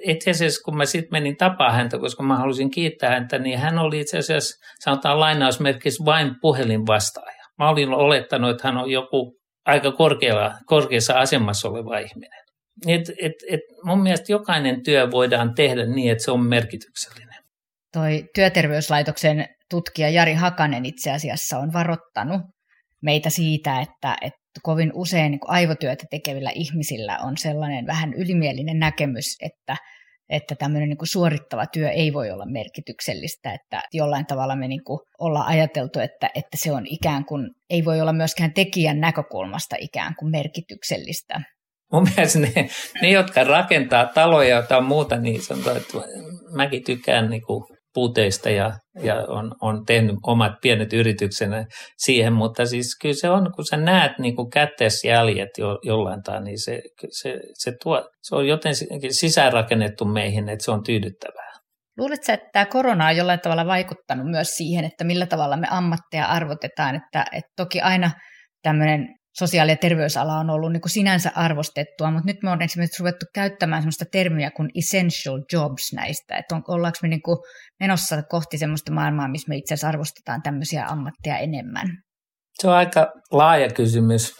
et, 0.05 0.19
asiassa 0.29 0.61
kun 0.65 0.77
mä 0.77 0.85
sitten 0.85 1.09
menin 1.11 1.37
tapaa 1.37 1.71
häntä, 1.71 1.99
koska 1.99 2.23
mä 2.23 2.37
halusin 2.37 2.71
kiittää 2.71 3.09
häntä, 3.09 3.39
niin 3.39 3.59
hän 3.59 3.79
oli 3.79 3.99
itse 3.99 4.17
asiassa, 4.17 4.55
sanotaan 4.79 5.19
lainausmerkissä, 5.19 6.05
vain 6.05 6.35
puhelinvastaaja. 6.41 7.43
Mä 7.59 7.69
olin 7.69 7.89
olettanut, 7.89 8.51
että 8.51 8.67
hän 8.67 8.77
on 8.77 8.91
joku 8.91 9.39
aika 9.65 9.91
korkealla, 9.91 10.53
korkeassa 10.65 11.13
asemassa 11.13 11.69
oleva 11.69 11.97
ihminen. 11.97 12.39
Et, 12.87 13.09
et, 13.21 13.33
et 13.49 13.59
mun 13.83 14.01
mielestä 14.03 14.31
jokainen 14.31 14.83
työ 14.83 15.11
voidaan 15.11 15.53
tehdä 15.55 15.85
niin, 15.85 16.11
että 16.11 16.23
se 16.23 16.31
on 16.31 16.45
merkityksellinen 16.45 17.28
toi 17.93 18.23
työterveyslaitoksen 18.35 19.45
tutkija 19.69 20.09
Jari 20.09 20.33
Hakanen 20.33 20.85
itse 20.85 21.11
asiassa 21.11 21.59
on 21.59 21.73
varoittanut 21.73 22.41
meitä 23.01 23.29
siitä, 23.29 23.81
että, 23.81 24.17
että 24.21 24.39
kovin 24.63 24.91
usein 24.93 25.31
niin 25.31 25.39
aivotyötä 25.47 26.05
tekevillä 26.11 26.51
ihmisillä 26.55 27.19
on 27.23 27.37
sellainen 27.37 27.85
vähän 27.87 28.13
ylimielinen 28.13 28.79
näkemys, 28.79 29.25
että, 29.41 29.75
että 30.29 30.55
tämmöinen 30.55 30.89
niin 30.89 30.97
suorittava 31.03 31.65
työ 31.65 31.89
ei 31.89 32.13
voi 32.13 32.31
olla 32.31 32.45
merkityksellistä, 32.45 33.53
että 33.53 33.81
jollain 33.93 34.25
tavalla 34.25 34.55
me 34.55 34.67
niin 34.67 34.83
kuin 34.83 34.99
ollaan 35.19 35.47
ajateltu, 35.47 35.99
että, 35.99 36.29
että 36.35 36.57
se 36.57 36.71
on 36.71 36.83
ikään 36.85 37.25
kuin, 37.25 37.49
ei 37.69 37.85
voi 37.85 38.01
olla 38.01 38.13
myöskään 38.13 38.53
tekijän 38.53 38.99
näkökulmasta 38.99 39.75
ikään 39.79 40.15
kuin 40.19 40.31
merkityksellistä. 40.31 41.41
Mun 41.93 42.07
mielestä 42.15 42.39
ne, 42.39 42.69
ne 43.01 43.09
jotka 43.09 43.43
rakentaa 43.43 44.05
taloja 44.05 44.61
tai 44.61 44.81
muuta, 44.81 45.17
niin 45.17 45.41
sanotaan, 45.41 45.77
että 45.77 45.97
mäkin 46.55 46.83
tykkään 46.83 47.29
niin 47.29 47.41
kuin 47.41 47.78
puuteista 47.93 48.49
ja, 48.49 48.71
ja 49.03 49.15
on, 49.15 49.55
on 49.61 49.85
tehnyt 49.85 50.15
omat 50.23 50.53
pienet 50.61 50.93
yrityksenä 50.93 51.65
siihen, 51.97 52.33
mutta 52.33 52.65
siis 52.65 52.97
kyllä 53.01 53.15
se 53.15 53.29
on, 53.29 53.51
kun 53.55 53.65
sä 53.65 53.77
näet 53.77 54.11
niin 54.19 54.35
kuin 54.35 54.49
jo, 55.57 55.79
jollain 55.83 56.23
tavalla, 56.23 56.43
niin 56.43 56.63
se, 56.63 56.81
se, 57.09 57.39
se, 57.53 57.73
tuo, 57.83 58.09
se 58.21 58.35
on 58.35 58.47
jotenkin 58.47 59.13
sisäänrakennettu 59.13 60.05
meihin, 60.05 60.49
että 60.49 60.65
se 60.65 60.71
on 60.71 60.83
tyydyttävää. 60.83 61.49
Luuletko, 61.97 62.31
että 62.31 62.49
tämä 62.53 62.65
korona 62.65 63.07
on 63.07 63.17
jollain 63.17 63.39
tavalla 63.39 63.65
vaikuttanut 63.65 64.25
myös 64.31 64.47
siihen, 64.47 64.85
että 64.85 65.03
millä 65.03 65.25
tavalla 65.25 65.57
me 65.57 65.67
ammatteja 65.69 66.25
arvotetaan, 66.25 66.95
että, 66.95 67.25
että 67.31 67.51
toki 67.55 67.81
aina 67.81 68.11
tämmöinen 68.63 69.18
sosiaali- 69.37 69.71
ja 69.71 69.77
terveysala 69.77 70.39
on 70.39 70.49
ollut 70.49 70.71
niin 70.71 70.81
kuin 70.81 70.91
sinänsä 70.91 71.31
arvostettua, 71.35 72.11
mutta 72.11 72.25
nyt 72.25 72.43
me 72.43 72.49
on 72.49 72.61
esimerkiksi 72.61 73.03
ruvettu 73.03 73.25
käyttämään 73.33 73.81
sellaista 73.81 74.05
termiä 74.11 74.51
kuin 74.51 74.69
essential 74.77 75.41
jobs 75.53 75.93
näistä, 75.93 76.37
että 76.37 76.55
on, 76.55 76.63
ollaanko 76.67 76.97
me 77.01 77.09
niin 77.09 77.21
kuin 77.21 77.37
menossa 77.79 78.23
kohti 78.23 78.57
sellaista 78.57 78.91
maailmaa, 78.91 79.27
missä 79.27 79.49
me 79.49 79.55
itse 79.55 79.73
asiassa 79.73 79.87
arvostetaan 79.87 80.41
tämmöisiä 80.41 80.85
ammatteja 80.85 81.37
enemmän? 81.37 81.87
Se 82.53 82.67
on 82.67 82.73
aika 82.73 83.11
laaja 83.31 83.69
kysymys 83.69 84.33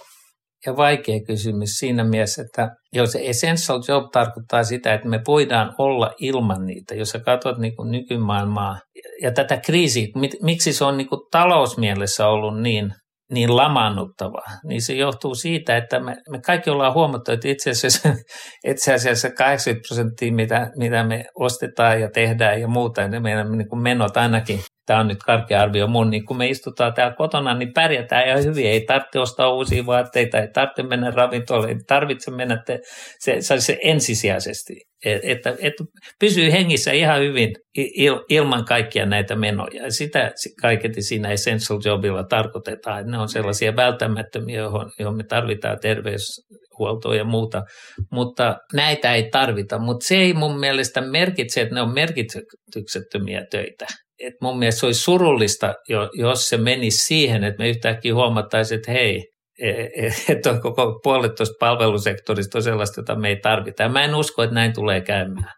ja 0.66 0.78
vaikea 0.78 1.20
kysymys 1.28 1.70
siinä 1.70 2.04
mielessä, 2.04 2.42
että 2.42 2.70
jos 2.94 3.12
se 3.12 3.20
essential 3.24 3.82
job 3.88 4.04
tarkoittaa 4.12 4.64
sitä, 4.64 4.94
että 4.94 5.08
me 5.08 5.22
voidaan 5.28 5.76
olla 5.78 6.12
ilman 6.20 6.66
niitä, 6.66 6.96
jos 6.96 7.10
sä 7.10 7.20
katsot 7.20 7.58
niin 7.58 7.76
kuin 7.76 7.92
nykymaailmaa 7.92 8.80
ja 9.22 9.32
tätä 9.32 9.58
kriisiä, 9.58 10.08
miksi 10.42 10.74
se 10.74 10.84
on 10.84 10.98
niin 10.98 11.10
kuin 11.10 11.22
talousmielessä 11.32 12.28
ollut 12.28 12.62
niin 12.62 12.94
niin 13.32 13.56
lamaannuttava, 13.56 14.42
niin 14.64 14.82
se 14.82 14.94
johtuu 14.94 15.36
siitä, 15.36 15.78
että 15.78 16.00
me, 16.00 16.16
me 16.30 16.42
kaikki 16.42 16.70
ollaan 16.70 16.94
huomattu, 16.94 17.32
että 17.32 17.48
itse 17.48 17.70
asiassa, 17.70 18.10
itse 18.72 18.94
asiassa 18.94 19.30
80 19.30 19.88
prosenttia, 19.88 20.34
mitä, 20.34 20.72
mitä 20.78 21.04
me 21.04 21.26
ostetaan 21.36 22.02
ja 22.02 22.10
tehdään 22.14 22.62
ja 22.62 22.68
muuta, 22.68 23.08
niin 23.08 23.24
meidän 23.24 23.58
niin 23.58 23.70
kuin 23.70 23.82
menot 23.82 24.18
ainakin 24.18 24.60
tämä 24.90 25.00
on 25.00 25.08
nyt 25.08 25.24
karkea 25.24 25.62
arvio 25.62 25.88
mun, 25.88 26.10
niin 26.10 26.26
kun 26.26 26.38
me 26.38 26.50
istutaan 26.50 26.94
täällä 26.94 27.16
kotona, 27.16 27.54
niin 27.54 27.74
pärjätään 27.74 28.28
ihan 28.28 28.44
hyvin. 28.44 28.66
Ei 28.66 28.82
tarvitse 28.82 29.20
ostaa 29.20 29.54
uusia 29.54 29.86
vaatteita, 29.86 30.38
ei 30.38 30.48
tarvitse 30.54 30.84
mennä 30.84 31.12
ravintolaan, 31.12 31.70
ei 31.70 31.76
tarvitse 31.88 32.32
mennä 32.32 32.64
te, 32.66 32.80
se, 33.20 33.42
se, 33.42 33.60
se 33.60 33.78
ensisijaisesti. 33.84 34.74
Että, 35.06 35.50
että 35.50 35.84
pysyy 36.20 36.52
hengissä 36.52 36.92
ihan 36.92 37.22
hyvin 37.22 37.56
il, 37.76 38.20
ilman 38.30 38.66
kaikkia 38.66 39.06
näitä 39.06 39.36
menoja. 39.36 39.92
Sitä 39.92 40.32
kaiketi 40.62 41.02
siinä 41.02 41.32
essential 41.32 41.80
jobilla 41.86 42.24
tarkoitetaan, 42.24 43.00
että 43.00 43.12
ne 43.12 43.18
on 43.18 43.30
sellaisia 43.30 43.76
välttämättömiä, 43.76 44.60
johon, 44.60 44.92
johon 45.00 45.18
me 45.18 45.24
tarvitaan 45.24 45.78
terveyshuoltoa 45.82 47.16
ja 47.16 47.24
muuta, 47.24 47.64
mutta 48.12 48.58
näitä 48.74 49.14
ei 49.14 49.30
tarvita. 49.30 49.80
Mutta 49.80 50.08
se 50.08 50.16
ei 50.16 50.34
mun 50.34 50.60
mielestä 50.60 51.02
merkitse, 51.02 51.62
että 51.62 51.76
ne 51.76 51.82
on 51.82 51.94
merkityksettömiä 51.94 53.46
töitä 53.52 53.86
et 54.20 54.34
mun 54.42 54.60
mielestä 54.60 54.80
se 54.80 54.86
olisi 54.86 55.02
surullista, 55.02 55.74
jos 56.14 56.50
se 56.50 56.58
menisi 56.58 56.98
siihen, 56.98 57.44
että 57.44 57.64
me 57.64 57.70
yhtäkkiä 57.70 58.16
huomattaisiin, 58.16 58.78
että 58.80 58.92
hei, 58.92 59.24
e, 59.60 59.70
e, 59.70 60.12
että 60.30 60.52
on 60.52 60.62
koko 60.62 61.00
puolet 61.04 61.36
tuosta 61.36 61.56
palvelusektorista 61.60 62.58
on 62.58 62.64
sellaista, 62.64 63.02
jota 63.02 63.16
me 63.16 63.30
ei 63.30 63.40
tarvita. 63.40 63.84
Ja 63.84 63.90
mä 63.90 64.04
en 64.04 64.16
usko, 64.16 64.44
että 64.44 64.54
näin 64.54 64.74
tulee 64.74 65.02
käymään. 65.02 65.54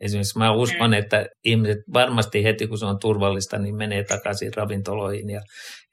Esimerkiksi 0.00 0.38
mä 0.38 0.52
uskon, 0.52 0.90
mm. 0.90 0.94
että 0.94 1.26
ihmiset 1.44 1.78
varmasti 1.92 2.44
heti 2.44 2.66
kun 2.66 2.78
se 2.78 2.86
on 2.86 2.98
turvallista, 2.98 3.58
niin 3.58 3.76
menee 3.76 4.04
takaisin 4.04 4.54
ravintoloihin 4.56 5.30
ja, 5.30 5.40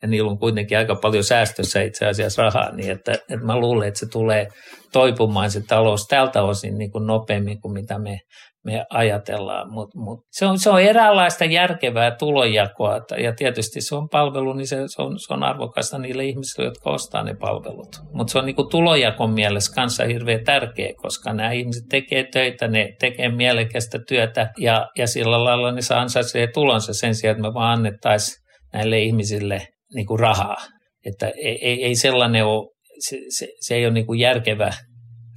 ja 0.01 0.07
niillä 0.07 0.31
on 0.31 0.39
kuitenkin 0.39 0.77
aika 0.77 0.95
paljon 0.95 1.23
säästössä 1.23 1.81
itse 1.81 2.05
asiassa 2.05 2.41
rahaa, 2.41 2.71
niin 2.71 2.91
että, 2.91 3.11
että 3.11 3.45
mä 3.45 3.59
luulen, 3.59 3.87
että 3.87 3.99
se 3.99 4.05
tulee 4.11 4.47
toipumaan 4.93 5.51
se 5.51 5.61
talous 5.67 6.07
tältä 6.07 6.43
osin 6.43 6.77
niin 6.77 6.91
kuin 6.91 7.07
nopeammin 7.07 7.61
kuin 7.61 7.73
mitä 7.73 7.99
me 7.99 8.19
me 8.65 8.85
ajatellaan, 8.89 9.73
mutta 9.73 9.99
mut 9.99 10.19
se, 10.31 10.45
on, 10.45 10.59
se 10.59 10.69
on 10.69 10.81
eräänlaista 10.81 11.45
järkevää 11.45 12.15
tulonjakoa 12.15 12.99
ja 13.23 13.35
tietysti 13.35 13.81
se 13.81 13.95
on 13.95 14.09
palvelu, 14.09 14.53
niin 14.53 14.67
se, 14.67 14.77
se, 14.87 15.01
on, 15.01 15.19
se 15.19 15.33
on 15.33 15.43
arvokasta 15.43 15.97
niille 15.97 16.25
ihmisille, 16.25 16.67
jotka 16.67 16.89
ostaa 16.89 17.23
ne 17.23 17.33
palvelut. 17.33 17.95
Mutta 18.13 18.31
se 18.31 18.39
on 18.39 18.45
niinku 18.45 18.63
tulonjakon 18.63 19.31
mielessä 19.31 19.75
kanssa 19.75 20.05
hirveän 20.05 20.43
tärkeä, 20.43 20.93
koska 21.01 21.33
nämä 21.33 21.51
ihmiset 21.51 21.83
tekee 21.89 22.23
töitä, 22.33 22.67
ne 22.67 22.95
tekee 22.99 23.29
mielekästä 23.29 23.99
työtä 24.07 24.49
ja, 24.57 24.87
ja 24.97 25.07
sillä 25.07 25.43
lailla 25.43 25.71
ne 25.71 25.81
saa 25.81 26.01
ansaitsee 26.01 26.47
tulonsa 26.47 26.93
sen 26.93 27.15
sijaan, 27.15 27.37
että 27.37 27.49
me 27.49 27.53
vaan 27.53 27.73
annettaisiin 27.73 28.41
näille 28.73 28.99
ihmisille 28.99 29.67
niinku 29.95 30.17
rahaa. 30.17 30.57
Että 31.05 31.27
ei, 31.27 31.65
ei, 31.67 31.83
ei 31.83 31.95
sellainen 31.95 32.45
ole, 32.45 32.69
se, 32.99 33.17
se, 33.29 33.47
se 33.59 33.75
ei 33.75 33.85
ole 33.85 33.93
niinku 33.93 34.13
järkevä 34.13 34.73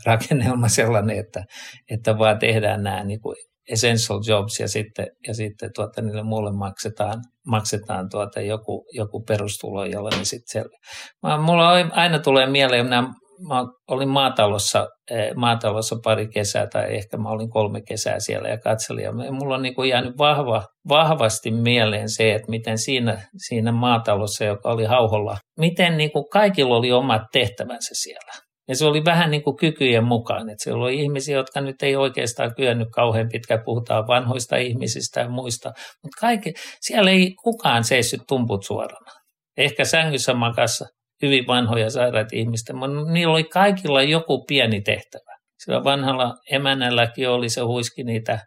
rakennelma 0.06 0.68
sellainen, 0.68 1.18
että, 1.18 1.44
että 1.90 2.18
vaan 2.18 2.38
tehdään 2.38 2.82
nämä 2.82 3.04
niin 3.04 3.20
kuin 3.20 3.36
essential 3.68 4.20
jobs 4.28 4.60
ja 4.60 4.68
sitten, 4.68 5.06
ja 5.26 5.34
sitten 5.34 5.70
tuota, 5.74 6.02
niille 6.02 6.22
muulle 6.22 6.52
maksetaan, 6.52 7.22
maksetaan 7.46 8.08
tuota 8.10 8.40
joku, 8.40 8.84
joku 8.92 9.24
perustulo, 9.24 9.84
jolla 9.84 10.10
ne 10.18 10.24
sitten 10.24 10.62
selviää. 10.62 11.38
Mulla 11.38 11.68
aina 11.92 12.18
tulee 12.18 12.46
mieleen, 12.46 12.86
minä 12.86 13.08
mä 13.48 13.64
olin 13.90 14.08
maatalossa, 14.08 14.88
eh, 15.10 15.34
maatalossa 15.34 15.96
pari 16.04 16.28
kesää 16.28 16.66
tai 16.66 16.96
ehkä 16.96 17.16
mä 17.16 17.28
olin 17.28 17.50
kolme 17.50 17.80
kesää 17.88 18.16
siellä 18.18 18.48
ja 18.48 18.58
katselin. 18.58 19.04
Ja 19.04 19.12
mulla 19.12 19.54
on 19.54 19.62
niin 19.62 19.74
kuin 19.74 19.88
jäänyt 19.88 20.18
vahva, 20.18 20.64
vahvasti 20.88 21.50
mieleen 21.50 22.10
se, 22.10 22.34
että 22.34 22.50
miten 22.50 22.78
siinä, 22.78 23.28
siinä 23.48 23.72
maatalossa, 23.72 24.44
joka 24.44 24.68
oli 24.68 24.84
hauholla, 24.84 25.36
miten 25.58 25.96
niin 25.96 26.12
kuin 26.12 26.24
kaikilla 26.32 26.76
oli 26.76 26.92
omat 26.92 27.22
tehtävänsä 27.32 27.90
siellä. 27.92 28.32
Ja 28.68 28.76
se 28.76 28.86
oli 28.86 29.04
vähän 29.04 29.30
niin 29.30 29.42
kuin 29.42 29.56
kykyjen 29.56 30.04
mukaan, 30.04 30.50
että 30.50 30.64
siellä 30.64 30.84
oli 30.84 31.00
ihmisiä, 31.00 31.36
jotka 31.36 31.60
nyt 31.60 31.82
ei 31.82 31.96
oikeastaan 31.96 32.54
kyennyt 32.56 32.88
kauhean 32.92 33.28
pitkään, 33.32 33.60
puhutaan 33.64 34.06
vanhoista 34.06 34.56
ihmisistä 34.56 35.20
ja 35.20 35.28
muista, 35.28 35.68
mutta 36.02 36.20
kaikki, 36.20 36.52
siellä 36.80 37.10
ei 37.10 37.34
kukaan 37.42 37.84
seissyt 37.84 38.20
tumput 38.28 38.64
suorana. 38.64 39.12
Ehkä 39.56 39.84
sängyssä 39.84 40.34
makassa 40.34 40.86
hyvin 41.24 41.46
vanhoja 41.46 41.90
sairaat 41.90 42.32
ihmistä, 42.32 42.72
mutta 42.72 43.12
niillä 43.12 43.32
oli 43.32 43.44
kaikilla 43.44 44.02
joku 44.02 44.44
pieni 44.44 44.80
tehtävä. 44.80 45.34
Sillä 45.64 45.84
vanhalla 45.84 46.34
emännälläkin 46.50 47.28
oli 47.28 47.48
se 47.48 47.60
huiski 47.60 48.04
niitä 48.04 48.38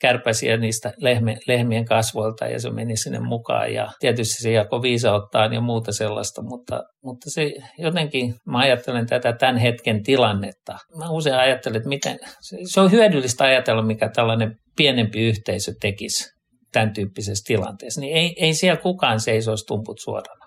kärpäsiä 0.00 0.56
niistä 0.56 0.92
lehme, 0.96 1.36
lehmien 1.46 1.84
kasvoilta 1.84 2.46
ja 2.46 2.60
se 2.60 2.70
meni 2.70 2.96
sinne 2.96 3.20
mukaan 3.20 3.74
ja 3.74 3.92
tietysti 4.00 4.42
se 4.42 4.52
jako 4.52 4.82
viisauttaan 4.82 5.52
ja 5.52 5.60
muuta 5.60 5.92
sellaista, 5.92 6.42
mutta, 6.42 6.82
mutta 7.04 7.30
se 7.30 7.52
jotenkin, 7.78 8.34
mä 8.46 8.58
ajattelen 8.58 9.06
tätä 9.06 9.32
tämän 9.32 9.56
hetken 9.56 10.02
tilannetta. 10.02 10.78
Mä 10.98 11.10
usein 11.10 11.36
ajattelen, 11.36 11.76
että 11.76 11.88
miten, 11.88 12.18
se 12.64 12.80
on 12.80 12.90
hyödyllistä 12.90 13.44
ajatella, 13.44 13.82
mikä 13.82 14.08
tällainen 14.08 14.54
pienempi 14.76 15.20
yhteisö 15.20 15.72
tekisi 15.80 16.24
tämän 16.72 16.92
tyyppisessä 16.92 17.44
tilanteessa, 17.46 18.00
niin 18.00 18.16
ei, 18.16 18.34
ei 18.40 18.54
siellä 18.54 18.80
kukaan 18.80 19.20
seisoisi 19.20 19.64
tumput 19.66 19.96
suorana. 20.00 20.44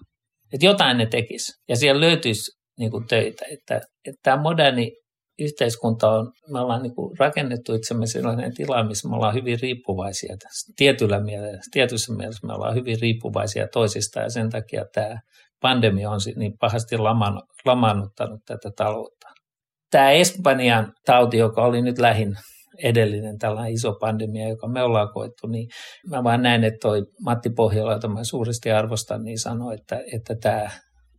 Että 0.54 0.66
jotain 0.66 0.97
ne 0.97 1.06
tekisi 1.06 1.51
ja 1.70 1.76
siellä 1.76 2.01
löytyisi 2.01 2.51
niin 2.80 2.91
kuin 2.91 3.08
töitä. 3.08 3.45
Että, 3.51 3.76
että 4.06 4.20
tämä 4.24 4.41
moderni 4.41 4.91
yhteiskunta 5.39 6.10
on, 6.10 6.32
me 6.51 6.60
ollaan 6.60 6.84
niin 6.84 6.95
kuin 6.95 7.18
rakennettu 7.20 7.74
itsemme 7.74 8.08
sellainen 8.08 8.54
tila, 8.54 8.84
missä 8.84 9.10
me 9.10 9.16
ollaan 9.16 9.34
hyvin 9.34 9.60
riippuvaisia. 9.62 10.36
Tietyllä 10.76 11.20
mielessä, 11.20 11.70
tietyssä 11.72 12.14
mielessä 12.14 12.47
me 12.47 12.54
ollaan 12.54 12.76
hyvin 12.76 12.97
riippuvaisia 13.01 13.68
toisista 13.68 14.20
ja 14.20 14.30
sen 14.30 14.49
takia 14.49 14.86
tämä 14.93 15.20
pandemia 15.62 16.12
on 16.12 16.20
niin 16.36 16.58
pahasti 16.60 16.97
lamannuttanut 17.66 18.39
tätä 18.45 18.70
taloutta. 18.78 19.28
Tämä 19.91 20.12
Espanjan 20.12 20.93
tauti, 21.06 21.38
joka 21.38 21.62
oli 21.64 21.82
nyt 21.82 21.97
lähin 21.97 22.36
edellinen 22.84 23.38
tällainen 23.38 23.74
iso 23.74 23.93
pandemia, 23.99 24.49
joka 24.49 24.67
me 24.67 24.84
ollaan 24.84 25.13
koettu, 25.13 25.47
niin 25.47 25.67
mä 26.09 26.24
vaan 26.24 26.41
näen, 26.41 26.63
että 26.63 26.78
toi 26.82 27.01
Matti 27.26 27.49
Pohjola, 27.49 27.93
jota 27.93 28.07
mä 28.07 28.24
suuresti 28.24 28.71
arvostan, 28.71 29.24
niin 29.24 29.39
sanoi, 29.39 29.74
että, 29.74 30.01
että 30.13 30.36
tämä, 30.41 30.69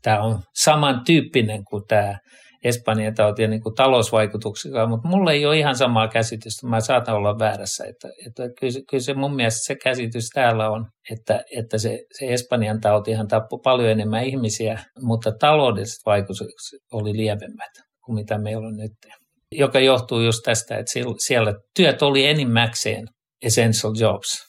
tämä 0.03 0.23
on 0.23 0.39
samantyyppinen 0.55 1.65
kuin 1.65 1.83
tämä 1.89 2.19
Espanjan 2.65 3.15
tautia 3.15 3.49
niin 3.49 3.63
kuin 3.63 3.75
talousvaikutuksilla, 3.75 4.87
mutta 4.87 5.09
mulla 5.09 5.33
ei 5.33 5.47
ole 5.47 5.59
ihan 5.59 5.77
samaa 5.77 6.09
käsitystä. 6.09 6.67
Mä 6.67 6.81
saatan 6.81 7.15
olla 7.15 7.39
väärässä. 7.39 7.85
Että, 7.85 8.09
että 8.27 8.43
kyllä, 8.61 8.81
kyllä 8.91 9.03
se 9.03 9.15
mun 9.15 9.37
mielestä 9.37 9.61
se 9.67 9.75
käsitys 9.85 10.29
täällä 10.35 10.71
on, 10.71 10.87
että, 11.11 11.43
että 11.59 11.79
se, 11.79 11.99
se 12.19 12.33
Espanjan 12.33 12.81
tautihan 12.81 13.29
tappoi 13.29 13.59
paljon 13.65 13.91
enemmän 13.91 14.25
ihmisiä, 14.25 14.79
mutta 15.03 15.33
taloudelliset 15.41 16.01
vaikutukset 16.07 16.81
oli 16.93 17.17
lievemmät 17.17 17.73
kuin 18.05 18.15
mitä 18.15 18.39
meillä 18.39 18.67
on 18.67 18.77
nyt. 18.77 18.93
Joka 19.59 19.81
johtuu 19.81 20.21
just 20.21 20.39
tästä, 20.45 20.79
että 20.79 20.93
siellä 21.27 21.53
työt 21.77 22.03
oli 22.03 22.27
enimmäkseen 22.27 23.07
essential 23.43 23.95
jobs. 23.99 24.45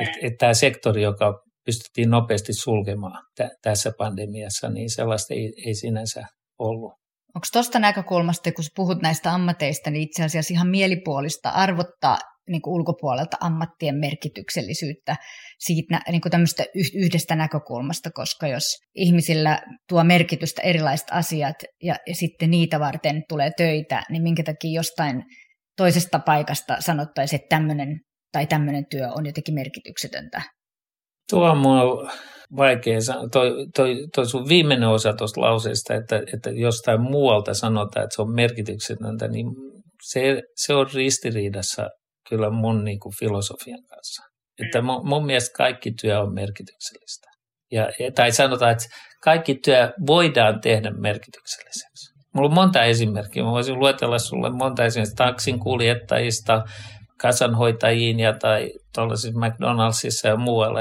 Että 0.00 0.18
et 0.22 0.32
tämä 0.38 0.54
sektori, 0.54 1.02
joka 1.02 1.32
pystyttiin 1.66 2.10
nopeasti 2.10 2.52
sulkemaan 2.52 3.22
t- 3.36 3.62
tässä 3.62 3.92
pandemiassa, 3.98 4.68
niin 4.68 4.90
sellaista 4.90 5.34
ei, 5.34 5.52
ei 5.66 5.74
sinänsä 5.74 6.22
ollut. 6.58 6.92
Onko 7.34 7.46
tuosta 7.52 7.78
näkökulmasta, 7.78 8.52
kun 8.52 8.64
puhut 8.76 9.02
näistä 9.02 9.34
ammateista, 9.34 9.90
niin 9.90 10.02
itse 10.02 10.24
asiassa 10.24 10.54
ihan 10.54 10.68
mielipuolista 10.68 11.48
arvottaa 11.48 12.18
niin 12.48 12.62
kuin 12.62 12.74
ulkopuolelta 12.74 13.36
ammattien 13.40 13.94
merkityksellisyyttä 13.94 15.16
siitä 15.58 16.00
niin 16.10 16.20
kuin 16.20 16.32
yhdestä 16.94 17.36
näkökulmasta, 17.36 18.10
koska 18.10 18.48
jos 18.48 18.64
ihmisillä 18.94 19.62
tuo 19.88 20.04
merkitystä 20.04 20.62
erilaiset 20.62 21.08
asiat 21.10 21.56
ja, 21.82 21.96
ja 22.06 22.14
sitten 22.14 22.50
niitä 22.50 22.80
varten 22.80 23.22
tulee 23.28 23.50
töitä, 23.56 24.02
niin 24.10 24.22
minkä 24.22 24.42
takia 24.42 24.74
jostain 24.74 25.22
toisesta 25.76 26.18
paikasta 26.18 26.76
sanottaisiin, 26.80 27.40
että 27.40 27.56
tämmöinen 27.56 28.00
tai 28.32 28.46
tämmöinen 28.46 28.84
työ 28.90 29.08
on 29.16 29.26
jotenkin 29.26 29.54
merkityksetöntä. 29.54 30.42
Tuo 31.30 31.50
on 31.50 31.58
mua 31.58 32.10
vaikea 32.56 33.00
sanoa. 33.00 33.28
Toi, 33.32 33.50
toi, 33.76 33.96
toi 34.14 34.26
sun 34.26 34.48
viimeinen 34.48 34.88
osa 34.88 35.12
tuosta 35.12 35.40
lauseesta, 35.40 35.94
että, 35.94 36.22
että 36.34 36.50
jostain 36.50 37.00
muualta 37.00 37.54
sanotaan, 37.54 38.04
että 38.04 38.14
se 38.14 38.22
on 38.22 38.34
merkityksetöntä, 38.34 39.28
niin 39.28 39.46
se, 40.02 40.42
se 40.56 40.74
on 40.74 40.86
ristiriidassa 40.94 41.88
kyllä 42.28 42.50
mun 42.50 42.84
niin 42.84 43.00
kuin 43.00 43.14
filosofian 43.18 43.84
kanssa. 43.88 44.22
Että 44.66 44.82
mun, 44.82 45.08
mun 45.08 45.26
mielestä 45.26 45.56
kaikki 45.56 45.92
työ 46.02 46.20
on 46.20 46.34
merkityksellistä. 46.34 47.28
Ja, 47.72 47.88
tai 48.14 48.32
sanotaan, 48.32 48.72
että 48.72 48.84
kaikki 49.22 49.54
työ 49.54 49.92
voidaan 50.06 50.60
tehdä 50.60 50.90
merkitykselliseksi. 50.90 52.14
Mulla 52.34 52.48
on 52.48 52.54
monta 52.54 52.84
esimerkkiä. 52.84 53.44
Mä 53.44 53.50
voisin 53.50 53.78
luetella 53.78 54.18
sulle 54.18 54.50
monta 54.50 54.84
esimerkkiä 54.84 55.14
taksin 55.16 55.60
kuljettajista, 55.60 56.64
kasanhoitajiin 57.20 58.20
ja 58.20 58.32
tai 58.32 58.70
tuollaisissa 58.94 59.40
McDonaldsissa 59.40 60.28
ja 60.28 60.36
muualla, 60.36 60.80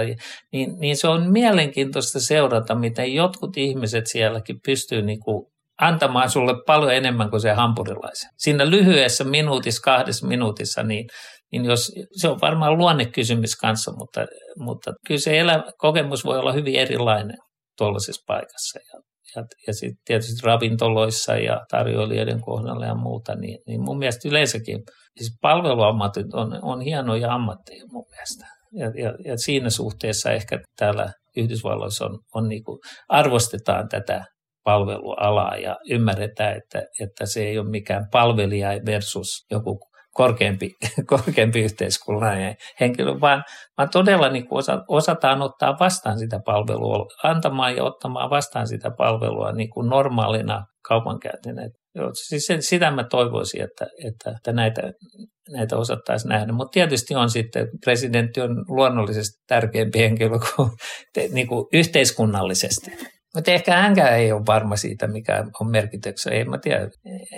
niin, 0.52 0.80
niin 0.80 0.98
se 0.98 1.08
on 1.08 1.32
mielenkiintoista 1.32 2.20
seurata, 2.20 2.76
miten 2.76 3.14
jotkut 3.14 3.58
ihmiset 3.58 4.08
sielläkin 4.08 4.60
pystyy 4.66 5.02
niin 5.02 5.20
kuin 5.20 5.46
antamaan 5.82 6.30
sulle 6.30 6.54
paljon 6.68 6.94
enemmän 6.94 7.30
kuin 7.30 7.42
se 7.42 7.52
hampurilaisen. 7.52 8.30
Siinä 8.38 8.70
lyhyessä 8.70 9.24
minuutissa, 9.24 9.82
kahdessa 9.82 10.28
minuutissa, 10.28 10.84
niin, 10.84 11.08
niin 11.52 11.66
jos, 11.66 11.92
se 12.12 12.28
on 12.28 12.42
varmaan 12.42 12.78
luonnekysymys 12.78 13.56
kanssa, 13.56 13.92
mutta, 13.98 14.26
mutta 14.60 14.94
kyllä 15.08 15.22
se 15.22 15.40
elä, 15.40 15.64
kokemus 15.78 16.26
voi 16.26 16.38
olla 16.38 16.54
hyvin 16.54 16.76
erilainen 16.76 17.38
tuollaisessa 17.78 18.24
paikassa. 18.28 18.80
Ja, 18.94 19.02
ja, 19.36 19.44
ja 19.68 19.74
sitten 19.74 19.98
tietysti 20.06 20.46
ravintoloissa 20.48 21.36
ja 21.36 21.62
tarjoilijoiden 21.72 22.42
kohdalla 22.42 22.86
ja 22.86 22.96
muuta, 22.96 23.36
niin, 23.36 23.60
niin 23.68 23.82
mun 23.82 23.98
mielestä 23.98 24.30
yleensäkin– 24.30 24.80
Siis 25.18 25.38
palveluammatit 25.42 26.34
on, 26.34 26.60
on 26.62 26.82
hienoja 26.82 27.34
ammatteja 27.34 27.84
mun 27.92 28.06
mielestä. 28.10 28.46
Ja, 28.72 29.04
ja, 29.04 29.14
ja 29.26 29.38
siinä 29.38 29.70
suhteessa 29.70 30.32
ehkä 30.32 30.60
täällä 30.78 31.12
Yhdysvalloissa 31.38 32.06
on, 32.06 32.20
on 32.34 32.50
niin 32.50 32.64
kuin, 32.64 32.80
arvostetaan 33.10 33.88
tätä 33.90 34.26
palvelualaa 34.64 35.58
ja 35.58 35.78
ymmärretään, 35.90 36.58
että, 36.58 36.82
että 37.00 37.26
se 37.26 37.44
ei 37.44 37.60
ole 37.60 37.70
mikään 37.70 38.08
palvelija 38.12 38.70
versus 38.86 39.46
joku 39.52 39.80
korkeampi, 40.14 40.72
korkeampi 41.10 41.62
yhteiskunnallinen 41.62 42.56
henkilö, 42.80 43.20
vaan, 43.22 43.44
vaan 43.78 43.90
todella 43.90 44.30
niin 44.30 44.48
kuin 44.48 44.64
osataan 44.88 45.42
ottaa 45.42 45.78
vastaan 45.80 46.20
sitä 46.20 46.40
palvelua, 46.46 47.06
antamaan 47.24 47.76
ja 47.76 47.84
ottamaan 47.84 48.30
vastaan 48.30 48.68
sitä 48.68 48.92
palvelua 48.98 49.52
niin 49.52 49.70
kuin 49.70 49.90
normaalina 49.90 50.66
kaupankäyntinä. 50.88 51.70
Siis 52.14 52.48
sitä 52.60 52.92
mä 52.92 53.04
toivoisin, 53.04 53.62
että, 53.62 53.88
että, 54.08 54.32
että 54.38 54.52
näitä, 54.52 54.82
näitä 55.50 55.78
osattaisiin 55.78 56.30
nähdä. 56.30 56.54
Mutta 56.54 56.72
tietysti 56.74 57.16
on 57.16 57.30
sitten, 57.30 57.68
presidentti 57.86 58.42
on 58.42 58.66
luonnollisesti 58.68 59.44
tärkeämpi 59.48 60.00
henkilö 60.00 60.40
kuin, 60.56 60.70
niin 61.34 61.48
kuin 61.48 61.66
yhteiskunnallisesti. 61.74 62.92
Mutta 63.36 63.52
ehkä 63.52 63.76
hänkään 63.82 64.14
ei 64.14 64.32
ole 64.32 64.42
varma 64.48 64.76
siitä, 64.76 65.08
mikä 65.08 65.44
on 65.60 65.72
merkityksessä. 65.72 66.32
Ei 66.32 66.46
mä 66.46 66.58
tiedä. 66.58 66.90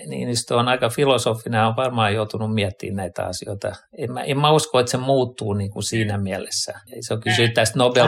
Niinistö 0.07 0.55
on 0.55 0.67
aika 0.67 0.89
filosofina, 0.89 1.67
on 1.67 1.75
varmaan 1.75 2.13
joutunut 2.13 2.53
miettimään 2.53 2.95
näitä 2.95 3.25
asioita. 3.25 3.71
En 3.97 4.11
mä, 4.11 4.21
en 4.21 4.39
mä 4.39 4.51
usko, 4.51 4.79
että 4.79 4.91
se 4.91 4.97
muuttuu 4.97 5.53
niin 5.53 5.71
kuin 5.71 5.83
siinä 5.83 6.17
mielessä. 6.17 6.73
Se 7.01 7.13
on 7.13 7.21
kysynyt 7.21 7.53
tästä 7.53 7.79
nobel 7.79 8.07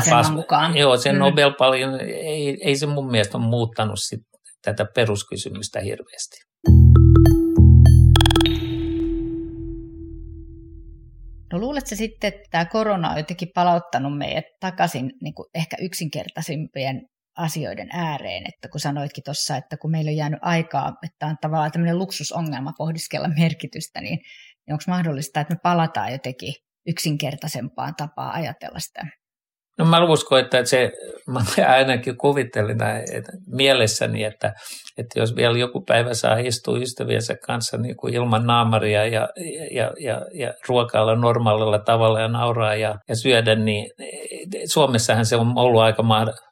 Joo, 0.75 0.97
se 0.97 1.11
mm. 1.11 1.19
nobel 1.19 1.53
paljon 1.57 2.01
ei, 2.01 2.57
ei 2.61 2.75
se 2.75 2.85
mun 2.85 3.11
mielestä 3.11 3.37
ole 3.37 3.45
muuttanut 3.45 3.99
sit 3.99 4.19
tätä 4.61 4.85
peruskysymystä 4.95 5.79
hirveästi. 5.79 6.37
No 11.53 11.59
luuletko 11.59 11.95
sitten, 11.95 12.27
että 12.27 12.41
tämä 12.51 12.65
korona 12.65 13.09
on 13.09 13.17
jotenkin 13.17 13.49
palauttanut 13.55 14.17
meidät 14.17 14.45
takaisin 14.59 15.11
niin 15.21 15.33
kuin 15.33 15.45
ehkä 15.55 15.77
yksinkertaisimpien 15.81 17.01
asioiden 17.37 17.89
ääreen, 17.91 18.43
että 18.47 18.69
kun 18.69 18.79
sanoitkin 18.79 19.23
tuossa, 19.23 19.57
että 19.57 19.77
kun 19.77 19.91
meillä 19.91 20.09
on 20.09 20.15
jäänyt 20.15 20.39
aikaa, 20.41 20.93
että 21.03 21.25
on 21.25 21.37
tavallaan 21.41 21.71
tämmöinen 21.71 21.97
luksusongelma 21.97 22.73
pohdiskella 22.77 23.27
merkitystä, 23.27 24.01
niin, 24.01 24.19
onko 24.69 24.83
mahdollista, 24.87 25.39
että 25.39 25.53
me 25.53 25.59
palataan 25.63 26.11
jotenkin 26.11 26.53
yksinkertaisempaan 26.87 27.95
tapaan 27.95 28.35
ajatella 28.35 28.79
sitä? 28.79 29.07
No 29.77 29.85
mä 29.85 30.03
uskon, 30.03 30.39
että 30.39 30.65
se, 30.65 30.91
mä 31.27 31.39
ainakin 31.67 32.17
kuvittelin 32.17 32.77
että 33.13 33.31
mielessäni, 33.47 34.23
että, 34.23 34.53
että 34.97 35.19
jos 35.19 35.35
vielä 35.35 35.57
joku 35.57 35.81
päivä 35.81 36.13
saa 36.13 36.37
istua 36.37 36.77
ystäviensä 36.77 37.35
kanssa 37.47 37.77
niin 37.77 37.97
kuin 37.97 38.13
ilman 38.13 38.47
naamaria 38.47 39.05
ja, 39.05 39.29
ja, 39.71 39.91
ja, 39.99 40.21
ja 40.33 40.53
ruokailla 40.67 41.15
normaalilla 41.15 41.79
tavalla 41.79 42.19
ja 42.19 42.27
nauraa 42.27 42.75
ja, 42.75 42.95
ja 43.09 43.15
syödä, 43.15 43.55
niin 43.55 43.91
Suomessahan 44.73 45.25
se 45.25 45.35
on 45.35 45.53
ollut 45.55 45.81
aika 45.81 46.03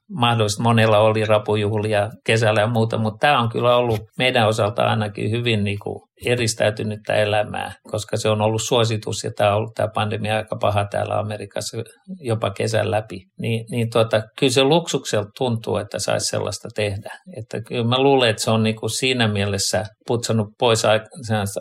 mahdollista. 0.09 0.63
Monella 0.63 0.99
oli 0.99 1.25
rapujuhlia 1.25 2.09
kesällä 2.25 2.61
ja 2.61 2.67
muuta, 2.67 2.97
mutta 2.97 3.17
tämä 3.19 3.39
on 3.39 3.49
kyllä 3.49 3.75
ollut 3.75 3.99
meidän 4.17 4.47
osalta 4.47 4.83
ainakin 4.83 5.31
hyvin 5.31 5.63
niin 5.63 5.79
kuin 5.79 6.01
eristäytynyttä 6.25 7.13
elämää, 7.13 7.73
koska 7.91 8.17
se 8.17 8.29
on 8.29 8.41
ollut 8.41 8.61
suositus 8.67 9.23
ja 9.23 9.31
tämä 9.35 9.49
on 9.49 9.57
ollut 9.57 9.73
tämä 9.75 9.89
pandemia 9.95 10.35
aika 10.35 10.55
paha 10.61 10.85
täällä 10.85 11.19
Amerikassa 11.19 11.77
jopa 12.19 12.49
kesän 12.49 12.91
läpi. 12.91 13.25
Niin, 13.39 13.65
niin 13.71 13.89
tuota, 13.89 14.23
kyllä 14.39 14.53
se 14.53 14.63
luksukselta 14.63 15.29
tuntuu, 15.37 15.77
että 15.77 15.99
saisi 15.99 16.25
sellaista 16.25 16.69
tehdä. 16.75 17.11
Että 17.37 17.61
kyllä 17.61 17.87
mä 17.87 18.03
luulen, 18.03 18.29
että 18.29 18.43
se 18.43 18.51
on 18.51 18.63
niin 18.63 18.75
kuin 18.75 18.89
siinä 18.89 19.27
mielessä 19.27 19.83
putsannut 20.07 20.47
pois 20.59 20.85
aika, 20.85 21.05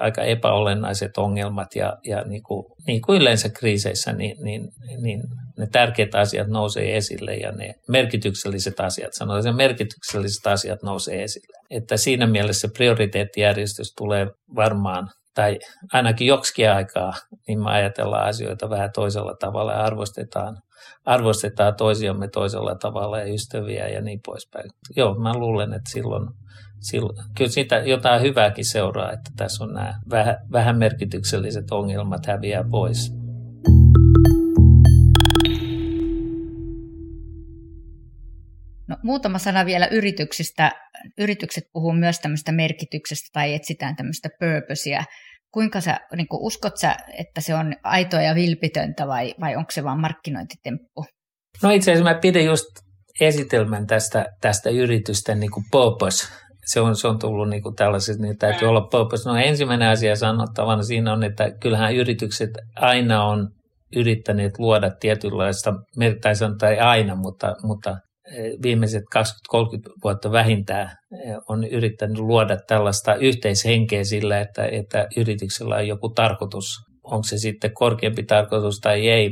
aika 0.00 0.22
epäolennaiset 0.22 1.18
ongelmat 1.18 1.76
ja, 1.76 1.96
ja 2.04 2.22
niin, 2.22 2.42
kuin, 2.42 2.64
niin 2.86 3.02
kuin 3.02 3.20
yleensä 3.20 3.48
kriiseissä, 3.48 4.12
niin, 4.12 4.36
niin, 4.44 4.68
niin 5.02 5.22
ne 5.58 5.66
tärkeät 5.72 6.14
asiat 6.14 6.48
nousee 6.48 6.96
esille 6.96 7.34
ja 7.34 7.52
ne 7.52 7.74
merkitykselliset 7.88 8.80
asiat, 8.80 9.12
sanotaan 9.12 9.56
merkitykselliset 9.56 10.46
asiat 10.46 10.82
nousee 10.82 11.22
esille. 11.22 11.58
Että 11.70 11.96
siinä 11.96 12.26
mielessä 12.26 12.68
prioriteettijärjestys 12.76 13.94
tulee 13.98 14.26
varmaan, 14.56 15.08
tai 15.34 15.58
ainakin 15.92 16.26
joksikin 16.26 16.70
aikaa, 16.70 17.12
niin 17.48 17.58
me 17.58 17.70
ajatellaan 17.70 18.28
asioita 18.28 18.70
vähän 18.70 18.90
toisella 18.94 19.34
tavalla 19.40 19.72
ja 19.72 19.84
arvostetaan, 19.84 20.56
arvostetaan 21.04 21.76
toisiamme 21.76 22.28
toisella 22.28 22.74
tavalla 22.74 23.18
ja 23.18 23.34
ystäviä 23.34 23.88
ja 23.88 24.00
niin 24.00 24.20
poispäin. 24.26 24.70
Joo, 24.96 25.14
mä 25.14 25.34
luulen, 25.34 25.72
että 25.72 25.90
silloin, 25.90 26.28
silloin 26.84 27.16
kyllä 27.36 27.50
siitä 27.50 27.76
jotain 27.76 28.22
hyvääkin 28.22 28.64
seuraa, 28.64 29.12
että 29.12 29.30
tässä 29.36 29.64
on 29.64 29.72
nämä 29.72 30.00
vähän, 30.10 30.36
vähän 30.52 30.78
merkitykselliset 30.78 31.70
ongelmat 31.70 32.26
häviää 32.26 32.64
pois. 32.70 33.12
No, 38.88 38.96
muutama 39.02 39.38
sana 39.38 39.66
vielä 39.66 39.86
yrityksistä. 39.86 40.72
Yritykset 41.18 41.64
puhuu 41.72 41.92
myös 41.92 42.20
tämmöistä 42.20 42.52
merkityksestä 42.52 43.28
tai 43.32 43.54
etsitään 43.54 43.96
tämmöistä 43.96 44.28
purposea. 44.40 45.04
Kuinka 45.50 45.80
sä, 45.80 46.00
niin 46.16 46.28
kuin, 46.28 46.42
uskot 46.42 46.76
sä, 46.76 46.96
että 47.18 47.40
se 47.40 47.54
on 47.54 47.74
aitoa 47.82 48.22
ja 48.22 48.34
vilpitöntä 48.34 49.06
vai, 49.06 49.34
vai 49.40 49.56
onko 49.56 49.70
se 49.70 49.84
vain 49.84 50.00
markkinointitemppu? 50.00 51.04
No 51.62 51.70
itse 51.70 51.92
asiassa 51.92 52.14
mä 52.14 52.20
pidin 52.20 52.44
just 52.44 52.66
esitelmän 53.20 53.86
tästä, 53.86 54.26
tästä 54.40 54.70
yritysten 54.70 55.40
niin 55.40 55.50
kuin 55.50 55.64
purpose. 55.70 56.28
Se 56.64 56.80
on, 56.80 56.96
se 56.96 57.08
on 57.08 57.18
tullut 57.18 57.48
niin 57.48 57.62
kuin 57.62 57.74
tällaiset, 57.74 58.18
niin 58.18 58.38
täytyy 58.38 58.68
olla 58.68 58.88
purpose. 58.90 59.28
No 59.28 59.36
ensimmäinen 59.36 59.88
asia 59.88 60.16
sanottavana 60.16 60.82
siinä 60.82 61.12
on, 61.12 61.22
että 61.22 61.50
kyllähän 61.60 61.94
yritykset 61.94 62.50
aina 62.76 63.24
on 63.24 63.48
yrittäneet 63.96 64.58
luoda 64.58 64.90
tietynlaista, 65.00 65.74
tai 66.20 66.36
sanotaan 66.36 66.72
ei 66.72 66.78
aina, 66.78 67.14
mutta, 67.14 67.54
mutta 67.62 67.96
viimeiset 68.62 69.02
20-30 69.18 69.18
vuotta 70.04 70.32
vähintään 70.32 70.90
eh, 71.24 71.36
on 71.48 71.64
yrittänyt 71.64 72.18
luoda 72.18 72.56
tällaista 72.68 73.14
yhteishenkeä 73.14 74.04
sillä, 74.04 74.40
että, 74.40 74.66
että 74.66 75.06
yrityksellä 75.16 75.76
on 75.76 75.88
joku 75.88 76.08
tarkoitus, 76.08 76.66
onko 77.02 77.22
se 77.22 77.38
sitten 77.38 77.74
korkeampi 77.74 78.22
tarkoitus 78.22 78.80
tai 78.80 79.08
ei, 79.08 79.30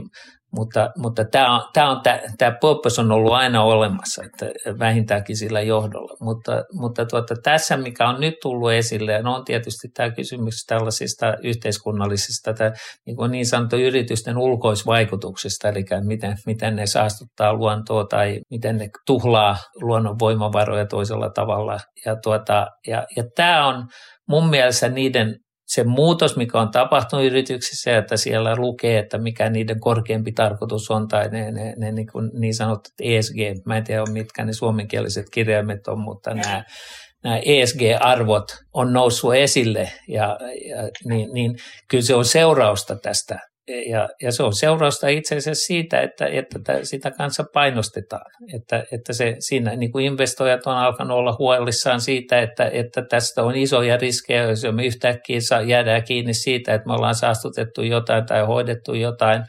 mutta, 0.53 0.91
mutta 0.97 1.25
tämä, 1.25 1.55
on, 1.55 1.63
tämä, 1.73 1.91
on, 1.91 2.01
tämä 2.39 2.57
purpose 2.61 3.01
on 3.01 3.13
ollut 3.13 3.33
aina 3.33 3.63
olemassa, 3.63 4.23
että 4.25 4.47
vähintäänkin 4.79 5.37
sillä 5.37 5.61
johdolla. 5.61 6.17
Mutta, 6.21 6.53
mutta 6.73 7.07
tuota, 7.07 7.35
tässä, 7.43 7.77
mikä 7.77 8.09
on 8.09 8.21
nyt 8.21 8.35
tullut 8.43 8.73
esille, 8.73 9.23
no 9.23 9.35
on 9.35 9.45
tietysti 9.45 9.89
tämä 9.95 10.11
kysymys 10.11 10.55
tällaisista 10.67 11.35
yhteiskunnallisista 11.43 12.55
tai 12.55 12.71
niin, 13.07 13.17
kuin 13.17 13.31
niin 13.31 13.47
sanottu 13.47 13.77
yritysten 13.77 14.39
ulkoisvaikutuksista, 14.39 15.69
eli 15.69 15.85
miten, 16.05 16.37
miten 16.47 16.77
ne 16.77 16.87
saastuttaa 16.87 17.55
luontoa 17.55 18.05
tai 18.05 18.41
miten 18.51 18.77
ne 18.77 18.89
tuhlaa 19.07 19.57
luonnon 19.81 20.19
voimavaroja 20.19 20.87
toisella 20.87 21.31
tavalla. 21.31 21.79
Ja, 22.07 22.17
tuota, 22.23 22.67
ja, 22.87 23.07
ja 23.17 23.25
tämä 23.37 23.67
on 23.67 23.87
mun 24.29 24.51
mielestä 24.51 24.89
niiden 24.89 25.37
se 25.75 25.85
muutos, 25.85 26.37
mikä 26.37 26.61
on 26.61 26.71
tapahtunut 26.71 27.25
yrityksissä, 27.25 27.97
että 27.97 28.17
siellä 28.17 28.57
lukee, 28.57 28.99
että 28.99 29.19
mikä 29.19 29.51
niiden 29.51 29.81
korkeampi 29.81 30.33
tarkoitus 30.33 30.91
on, 30.91 31.09
tai 31.09 31.29
ne, 31.29 31.51
ne, 31.51 31.75
ne 31.77 31.93
niin, 31.93 32.07
kuin 32.13 32.31
niin 32.35 32.55
sanotut 32.55 32.93
ESG, 33.01 33.37
mä 33.67 33.77
en 33.77 33.85
tiedä 33.85 34.03
mitkä 34.13 34.45
ne 34.45 34.53
suomenkieliset 34.53 35.27
kirjaimet 35.33 35.89
on, 35.89 36.01
mutta 36.01 36.35
nämä, 36.35 36.65
nämä 37.25 37.39
ESG-arvot 37.39 38.45
on 38.75 38.93
noussut 38.93 39.35
esille, 39.35 39.93
ja, 40.09 40.39
ja 40.69 40.91
niin, 41.05 41.33
niin 41.33 41.57
kyllä 41.91 42.05
se 42.05 42.15
on 42.15 42.25
seurausta 42.25 42.97
tästä 42.97 43.39
ja, 43.69 44.09
ja 44.23 44.33
se 44.33 44.43
on 44.43 44.55
seurausta 44.55 45.09
itse 45.09 45.37
asiassa 45.37 45.67
siitä, 45.67 46.01
että, 46.01 46.27
että 46.27 46.59
sitä 46.83 47.11
kanssa 47.11 47.45
painostetaan. 47.53 48.31
Että, 48.55 48.85
että 48.93 49.13
se, 49.13 49.37
siinä 49.39 49.77
niin 49.77 49.93
kuin 49.93 50.05
investoijat 50.05 50.67
on 50.67 50.77
alkanut 50.77 51.17
olla 51.17 51.37
huolissaan 51.39 52.01
siitä, 52.01 52.41
että, 52.41 52.71
että 52.73 53.03
tästä 53.11 53.43
on 53.43 53.57
isoja 53.57 53.97
riskejä, 53.97 54.43
jos 54.43 54.63
me 54.73 54.87
yhtäkkiä 54.87 55.39
jäädään 55.67 56.05
kiinni 56.05 56.35
siitä, 56.35 56.75
että 56.75 56.87
me 56.87 56.95
ollaan 56.95 57.15
saastutettu 57.15 57.83
jotain 57.83 58.27
tai 58.27 58.47
hoidettu 58.47 58.95
jotain 58.95 59.43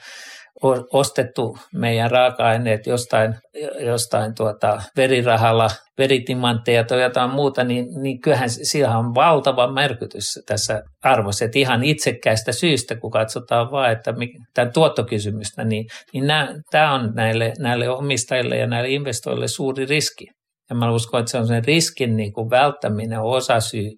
ostettu 0.94 1.58
meidän 1.74 2.12
raaka-aineet 2.12 2.88
jostain, 2.88 3.36
jostain 3.80 4.36
tuota 4.36 4.82
verirahalla, 4.98 5.70
veritimantteja 5.98 6.84
tai 6.84 7.02
jotain 7.02 7.30
muuta, 7.30 7.64
niin, 7.64 7.86
niin 8.02 8.22
kyllähän 8.22 8.50
sillä 8.50 8.98
on 8.98 9.16
valtava 9.16 9.72
merkitys 9.72 10.26
tässä 10.46 10.82
arvossa. 11.04 11.46
Että 11.46 11.60
ihan 11.60 11.84
itsekkäistä 11.84 12.52
syystä, 12.52 12.96
kun 12.96 13.12
katsotaan 13.12 13.72
vaan, 13.72 13.92
että 13.92 14.14
tämän 14.54 14.74
tuottokysymystä, 14.74 15.64
niin, 15.64 15.86
niin 16.14 16.28
nämä, 16.28 16.56
tämä 16.72 16.94
on 16.94 17.12
näille, 17.16 17.54
näille 17.60 17.90
omistajille 17.90 18.58
ja 18.58 18.68
näille 18.68 18.90
investoille 18.90 19.48
suuri 19.48 19.86
riski. 19.86 20.26
Ja 20.70 20.76
mä 20.76 20.92
uskon, 20.92 21.20
että 21.20 21.32
se 21.32 21.38
on 21.38 21.48
sen 21.48 21.66
riskin 21.66 22.18
niin 22.18 22.34
kuin 22.34 22.50
välttäminen 22.50 23.20
osa 23.20 23.60
syy 23.60 23.90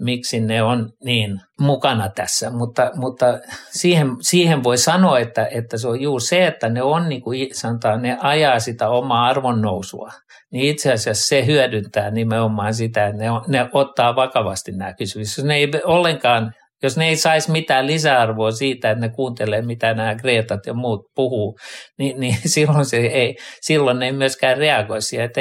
miksi 0.00 0.40
ne 0.40 0.62
on 0.62 0.90
niin 1.04 1.40
mukana 1.60 2.08
tässä, 2.08 2.50
mutta, 2.50 2.90
mutta 2.94 3.26
siihen, 3.70 4.10
siihen 4.20 4.64
voi 4.64 4.78
sanoa, 4.78 5.18
että, 5.18 5.48
että 5.50 5.78
se 5.78 5.88
on 5.88 6.00
juuri 6.00 6.24
se, 6.24 6.46
että 6.46 6.68
ne 6.68 6.82
on 6.82 7.08
niin 7.08 7.22
kuin 7.22 7.48
sanotaan, 7.52 8.02
ne 8.02 8.18
ajaa 8.20 8.60
sitä 8.60 8.88
omaa 8.88 9.26
arvonnousua, 9.26 10.08
niin 10.52 10.70
itse 10.70 10.92
asiassa 10.92 11.28
se 11.28 11.46
hyödyntää 11.46 12.10
nimenomaan 12.10 12.74
sitä, 12.74 13.06
että 13.06 13.22
ne, 13.22 13.30
on, 13.30 13.42
ne 13.48 13.68
ottaa 13.72 14.16
vakavasti 14.16 14.72
nämä 14.72 14.94
kysymykset. 14.94 15.38
Jos 15.38 15.46
ne 15.46 15.54
ei 15.54 15.70
ollenkaan 15.84 16.52
jos 16.84 16.96
ne 16.96 17.08
ei 17.08 17.16
saisi 17.16 17.50
mitään 17.50 17.86
lisäarvoa 17.86 18.50
siitä, 18.50 18.90
että 18.90 19.06
ne 19.06 19.12
kuuntelee, 19.14 19.62
mitä 19.62 19.94
nämä 19.94 20.14
Greetat 20.14 20.66
ja 20.66 20.74
muut 20.74 21.00
puhuu, 21.14 21.58
niin, 21.98 22.20
niin 22.20 22.36
silloin, 22.54 22.84
se 22.84 22.96
ei, 22.96 23.36
silloin 23.60 23.98
ne 23.98 24.06
ei 24.06 24.12
myöskään 24.12 24.58
reagoi 24.58 25.02
siihen. 25.02 25.24
Että 25.24 25.40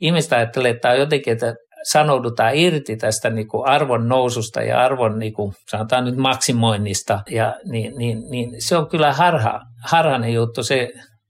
ihmiset 0.00 0.32
ajattelee, 0.32 0.70
että 0.70 0.80
tämä 0.80 0.94
on 0.94 1.00
jotenkin, 1.00 1.32
että 1.32 1.54
sanoudutaan 1.82 2.54
irti 2.54 2.96
tästä 2.96 3.30
niin 3.30 3.48
kuin 3.48 3.68
arvon 3.68 4.08
noususta 4.08 4.62
ja 4.62 4.80
arvon 4.80 5.18
niin 5.18 5.32
kuin, 5.32 5.52
sanotaan 5.70 6.04
nyt 6.04 6.16
maksimoinnista, 6.16 7.20
ja, 7.30 7.54
niin, 7.70 7.92
niin, 7.96 8.18
niin 8.30 8.50
se 8.58 8.76
on 8.76 8.88
kyllä 8.88 9.12
harha, 9.12 9.60
harhainen 9.84 10.34
juttu. 10.34 10.62
Se, 10.62 10.88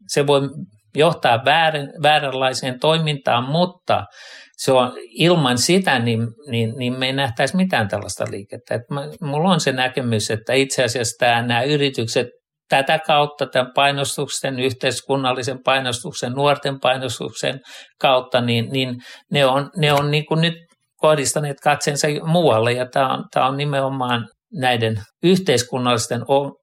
se 0.08 0.26
voi 0.26 0.40
johtaa 0.96 1.44
väärän, 1.44 1.92
vääränlaiseen 2.02 2.80
toimintaan, 2.80 3.44
mutta 3.44 4.04
se 4.56 4.72
on, 4.72 4.92
ilman 5.10 5.58
sitä 5.58 5.98
niin, 5.98 6.20
niin, 6.50 6.74
niin 6.76 6.98
me 6.98 7.06
ei 7.06 7.12
nähtäisi 7.12 7.56
mitään 7.56 7.88
tällaista 7.88 8.24
liikettä. 8.30 8.74
Et 8.74 8.82
mä, 8.90 9.02
mulla 9.20 9.50
on 9.50 9.60
se 9.60 9.72
näkemys, 9.72 10.30
että 10.30 10.52
itse 10.52 10.84
asiassa 10.84 11.16
tämä, 11.18 11.42
nämä 11.42 11.62
yritykset 11.62 12.26
tätä 12.68 12.98
kautta, 12.98 13.46
tämän 13.46 13.72
painostuksen, 13.74 14.60
yhteiskunnallisen 14.60 15.58
painostuksen, 15.64 16.32
nuorten 16.32 16.80
painostuksen 16.80 17.60
kautta, 18.00 18.40
niin, 18.40 18.68
niin 18.70 18.96
ne 19.32 19.46
on, 19.46 19.70
ne 19.76 19.92
on 19.92 20.10
niin 20.10 20.26
kuin 20.26 20.40
nyt 20.40 20.54
kohdistaneet 20.96 21.56
katseensa 21.62 22.08
muualle. 22.24 22.72
Ja 22.72 22.86
tämä 22.86 23.14
on, 23.14 23.24
tämä 23.34 23.46
on 23.46 23.56
nimenomaan 23.56 24.28
näiden 24.52 25.00
yhteiskunnallisten 25.22 26.20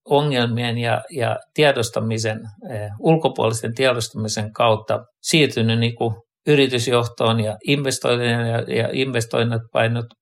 ongelmien 0.09 0.77
ja, 0.77 1.01
ja 1.11 1.37
tiedostamisen, 1.53 2.39
eh, 2.69 2.89
ulkopuolisten 2.99 3.75
tiedostamisen 3.75 4.53
kautta 4.53 4.99
siirtynyt 5.21 5.79
niin 5.79 5.95
kuin 5.95 6.15
yritysjohtoon 6.47 7.39
ja 7.39 7.57
investoinnit 7.67 8.29
ja, 8.29 8.75
ja 8.75 8.89
investoinnit 8.91 9.61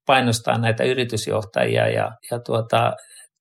painostaa 0.05 0.57
näitä 0.57 0.83
yritysjohtajia 0.83 1.87
ja, 1.87 2.11
ja 2.31 2.39
tuota, 2.45 2.93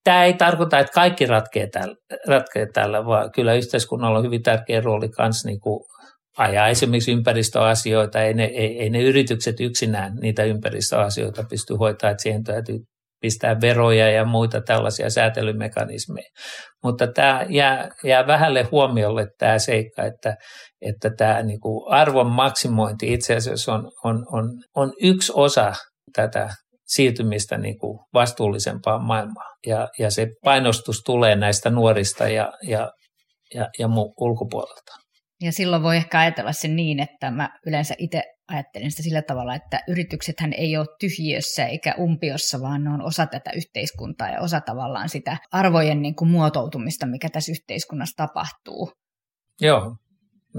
Tämä 0.05 0.25
ei 0.25 0.35
tarkoita, 0.35 0.79
että 0.79 0.93
kaikki 0.93 1.27
ratkee 1.27 1.67
tällä, 1.67 1.95
ratkee 2.29 2.67
tällä 2.75 3.07
vaan 3.07 3.33
kyllä 3.33 3.55
yhteiskunnalla 3.55 4.19
on 4.19 4.25
hyvin 4.25 4.43
tärkeä 4.43 4.81
rooli 4.81 5.09
myös 5.19 5.45
niin 5.45 5.61
kuin 5.61 5.81
ajaa 6.39 6.69
esimerkiksi 6.69 7.13
ympäristöasioita. 7.13 8.23
Ei 8.23 8.35
ne, 8.35 8.45
ei, 8.45 8.79
ei 8.79 8.91
ne 8.91 9.03
yritykset 9.03 9.61
yksinään 9.61 10.13
niitä 10.21 10.45
ympäristöasioita 10.45 11.45
pysty 11.51 11.75
hoitamaan, 11.75 12.13
että 12.13 12.23
siihen 12.23 12.45
täytyy 12.45 12.79
pistää 13.23 13.61
veroja 13.61 14.11
ja 14.11 14.25
muita 14.25 14.61
tällaisia 14.61 15.11
säätelymekanismeja. 15.11 16.31
Mutta 16.85 17.07
tämä 17.07 17.47
jää, 17.49 17.89
jää 18.05 18.27
vähälle 18.27 18.63
huomiolle 18.63 19.27
tämä 19.39 19.59
seikka, 19.59 20.03
että, 20.03 20.37
että 20.81 21.11
tämä 21.17 21.43
niin 21.43 21.61
kuin 21.61 21.93
arvon 21.93 22.31
maksimointi 22.31 23.13
itse 23.13 23.37
asiassa 23.37 23.75
on, 23.75 23.91
on, 24.05 24.27
on, 24.33 24.45
on 24.77 24.93
yksi 25.03 25.33
osa 25.35 25.73
tätä 26.17 26.51
siirtymistä 26.95 27.59
niin 27.59 27.79
kuin 27.79 27.99
vastuullisempaan 28.15 29.05
maailmaan. 29.05 29.57
Ja, 29.67 29.89
ja 29.99 30.11
se 30.11 30.29
painostus 30.45 31.03
tulee 31.07 31.37
näistä 31.37 31.71
nuorista 31.71 32.29
ja, 32.29 32.53
ja, 32.63 32.93
ja, 33.55 33.69
ja 33.79 33.89
muu 33.89 34.15
ulkopuolelta. 34.21 34.93
Ja 35.41 35.53
silloin 35.53 35.83
voi 35.83 35.97
ehkä 35.97 36.21
ajatella 36.21 36.53
sen 36.53 36.77
niin, 36.77 37.01
että 37.01 37.31
mä 37.31 37.59
yleensä 37.67 37.95
itse 37.99 38.23
ajattelen 38.49 38.91
sitä 38.91 39.03
sillä 39.03 39.23
tavalla, 39.23 39.55
että 39.55 39.81
yrityksethän 39.89 40.53
ei 40.53 40.77
ole 40.77 40.87
tyhjiössä 41.01 41.67
eikä 41.67 41.95
umpiossa, 41.99 42.61
vaan 42.61 42.85
ne 42.85 42.91
on 42.91 43.03
osa 43.03 43.27
tätä 43.27 43.51
yhteiskuntaa 43.57 44.29
ja 44.29 44.41
osa 44.41 44.61
tavallaan 44.61 45.09
sitä 45.09 45.37
arvojen 45.53 46.03
niin 46.03 46.15
kuin 46.15 46.31
muotoutumista, 46.31 47.07
mikä 47.07 47.29
tässä 47.29 47.53
yhteiskunnassa 47.53 48.17
tapahtuu. 48.17 48.93
Joo, 49.61 49.97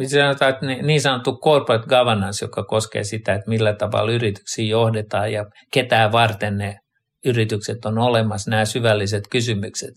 sanotaan, 0.07 0.53
että 0.53 0.65
niin 0.65 1.01
sanottu 1.01 1.37
corporate 1.37 1.87
governance, 1.87 2.45
joka 2.45 2.63
koskee 2.63 3.03
sitä, 3.03 3.33
että 3.33 3.49
millä 3.49 3.73
tavalla 3.73 4.11
yrityksiä 4.11 4.65
johdetaan 4.65 5.33
ja 5.33 5.45
ketään 5.73 6.11
varten 6.11 6.57
ne 6.57 6.75
yritykset 7.25 7.85
on 7.85 7.97
olemassa, 7.97 8.51
nämä 8.51 8.65
syvälliset 8.65 9.23
kysymykset, 9.31 9.93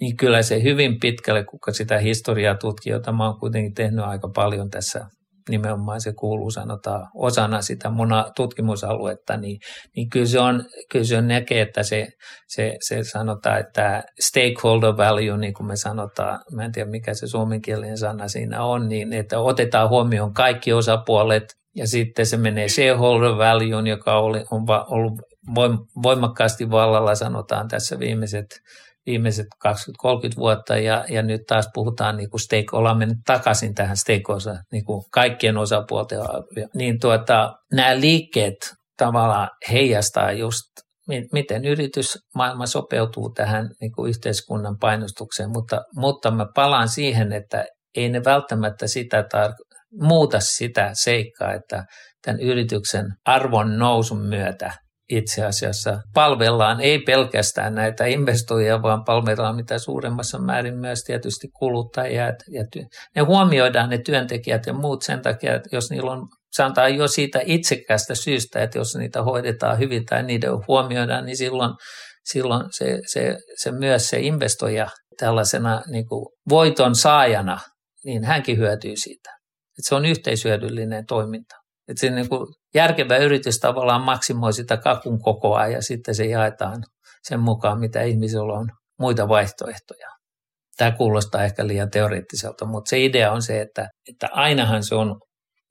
niin 0.00 0.16
kyllä 0.16 0.42
se 0.42 0.62
hyvin 0.62 1.00
pitkälle, 1.00 1.44
kuka 1.44 1.72
sitä 1.72 1.98
historiaa 1.98 2.54
tutkii, 2.54 2.92
jota 2.92 3.12
mä 3.12 3.24
oon 3.26 3.40
kuitenkin 3.40 3.74
tehnyt 3.74 4.04
aika 4.04 4.28
paljon 4.34 4.70
tässä 4.70 5.06
nimenomaan 5.50 6.00
se 6.00 6.12
kuuluu 6.12 6.50
sanotaan 6.50 7.08
osana 7.14 7.62
sitä 7.62 7.90
mun 7.90 8.08
tutkimusaluetta, 8.36 9.36
niin, 9.36 9.60
niin 9.96 10.10
kyllä, 10.10 10.26
se 10.26 10.40
on, 10.40 10.64
kyllä 10.90 11.04
se 11.04 11.16
on 11.16 11.28
näkee, 11.28 11.60
että 11.60 11.82
se, 11.82 12.08
se, 12.48 12.76
se 12.80 13.04
sanotaan, 13.04 13.60
että 13.60 14.02
stakeholder 14.20 14.96
value, 14.96 15.36
niin 15.36 15.54
kuin 15.54 15.66
me 15.66 15.76
sanotaan, 15.76 16.40
mä 16.52 16.64
en 16.64 16.72
tiedä 16.72 16.90
mikä 16.90 17.14
se 17.14 17.26
suomenkielinen 17.26 17.98
sana 17.98 18.28
siinä 18.28 18.64
on, 18.64 18.88
niin 18.88 19.12
että 19.12 19.38
otetaan 19.38 19.88
huomioon 19.88 20.34
kaikki 20.34 20.72
osapuolet, 20.72 21.44
ja 21.76 21.86
sitten 21.86 22.26
se 22.26 22.36
menee 22.36 22.68
shareholder 22.68 23.36
value, 23.36 23.88
joka 23.88 24.18
oli, 24.18 24.44
on 24.50 24.64
ollut 24.88 25.12
voimakkaasti 26.02 26.70
vallalla, 26.70 27.14
sanotaan 27.14 27.68
tässä 27.68 27.98
viimeiset 27.98 28.46
viimeiset 29.06 29.46
20-30 29.68 30.36
vuotta 30.36 30.76
ja, 30.76 31.04
ja 31.08 31.22
nyt 31.22 31.40
taas 31.46 31.68
puhutaan 31.74 32.16
niin 32.16 32.30
kuin 32.30 32.40
stake, 32.40 32.66
ollaan 32.72 32.98
mennyt 32.98 33.18
takaisin 33.26 33.74
tähän 33.74 33.96
stake-osa, 33.96 34.56
niin 34.72 34.84
kuin 34.84 35.02
kaikkien 35.12 35.56
osapuolten. 35.56 36.18
Niin 36.74 37.00
tuota, 37.00 37.52
nämä 37.72 38.00
liikkeet 38.00 38.74
tavallaan 38.96 39.48
heijastaa 39.70 40.32
just 40.32 40.62
miten 41.32 41.64
yritysmaailma 41.64 42.66
sopeutuu 42.66 43.30
tähän 43.30 43.70
niin 43.80 43.92
kuin 43.92 44.08
yhteiskunnan 44.08 44.76
painostukseen, 44.80 45.50
mutta, 45.50 45.80
mutta 45.96 46.30
mä 46.30 46.46
palaan 46.54 46.88
siihen, 46.88 47.32
että 47.32 47.64
ei 47.96 48.08
ne 48.08 48.24
välttämättä 48.24 48.86
sitä 48.86 49.20
tar- 49.20 49.76
muuta 49.92 50.40
sitä 50.40 50.90
seikkaa, 50.92 51.52
että 51.52 51.84
tämän 52.24 52.40
yrityksen 52.40 53.06
arvon 53.24 53.78
nousun 53.78 54.22
myötä 54.22 54.72
itse 55.10 55.44
asiassa 55.44 56.02
palvellaan 56.14 56.80
ei 56.80 56.98
pelkästään 56.98 57.74
näitä 57.74 58.06
investoijia, 58.06 58.82
vaan 58.82 59.04
palvellaan 59.04 59.56
mitä 59.56 59.78
suuremmassa 59.78 60.38
määrin 60.38 60.78
myös 60.78 61.04
tietysti 61.04 61.48
kuluttajia. 61.48 62.26
Ja 62.26 62.64
ne 63.16 63.22
huomioidaan 63.22 63.90
ne 63.90 63.98
työntekijät 63.98 64.66
ja 64.66 64.72
muut 64.72 65.02
sen 65.02 65.22
takia, 65.22 65.54
että 65.54 65.68
jos 65.72 65.90
niillä 65.90 66.10
on 66.10 66.28
sanotaan 66.52 66.94
jo 66.94 67.08
siitä 67.08 67.40
itsekästä 67.44 68.14
syystä, 68.14 68.62
että 68.62 68.78
jos 68.78 68.96
niitä 68.96 69.22
hoidetaan 69.22 69.78
hyvin 69.78 70.06
tai 70.06 70.22
niiden 70.22 70.50
huomioidaan, 70.68 71.26
niin 71.26 71.36
silloin, 71.36 71.74
silloin 72.24 72.64
se, 72.70 72.98
se, 73.06 73.36
se 73.56 73.72
myös 73.72 74.08
se 74.08 74.20
investoija 74.20 74.88
tällaisena 75.18 75.82
niin 75.86 76.06
kuin 76.08 76.26
voiton 76.48 76.94
saajana, 76.94 77.58
niin 78.04 78.24
hänkin 78.24 78.58
hyötyy 78.58 78.96
siitä. 78.96 79.30
Että 79.78 79.88
se 79.88 79.94
on 79.94 80.04
yhteishyödyllinen 80.04 81.06
toiminta. 81.06 81.59
Että 81.90 82.00
se 82.00 82.10
niin 82.10 82.28
kuin 82.28 82.46
järkevä 82.74 83.16
yritys 83.16 83.58
tavallaan 83.58 84.02
maksimoi 84.02 84.52
sitä 84.52 84.76
kakun 84.76 85.20
kokoa 85.20 85.66
ja 85.66 85.82
sitten 85.82 86.14
se 86.14 86.24
jaetaan 86.24 86.82
sen 87.22 87.40
mukaan, 87.40 87.80
mitä 87.80 88.02
ihmisillä 88.02 88.52
on 88.52 88.68
muita 88.98 89.28
vaihtoehtoja. 89.28 90.08
Tämä 90.76 90.90
kuulostaa 90.90 91.44
ehkä 91.44 91.66
liian 91.66 91.90
teoreettiselta, 91.90 92.66
mutta 92.66 92.88
se 92.88 93.04
idea 93.04 93.32
on 93.32 93.42
se, 93.42 93.60
että, 93.60 93.88
että 94.08 94.28
ainahan 94.32 94.82
se 94.82 94.94
on 94.94 95.20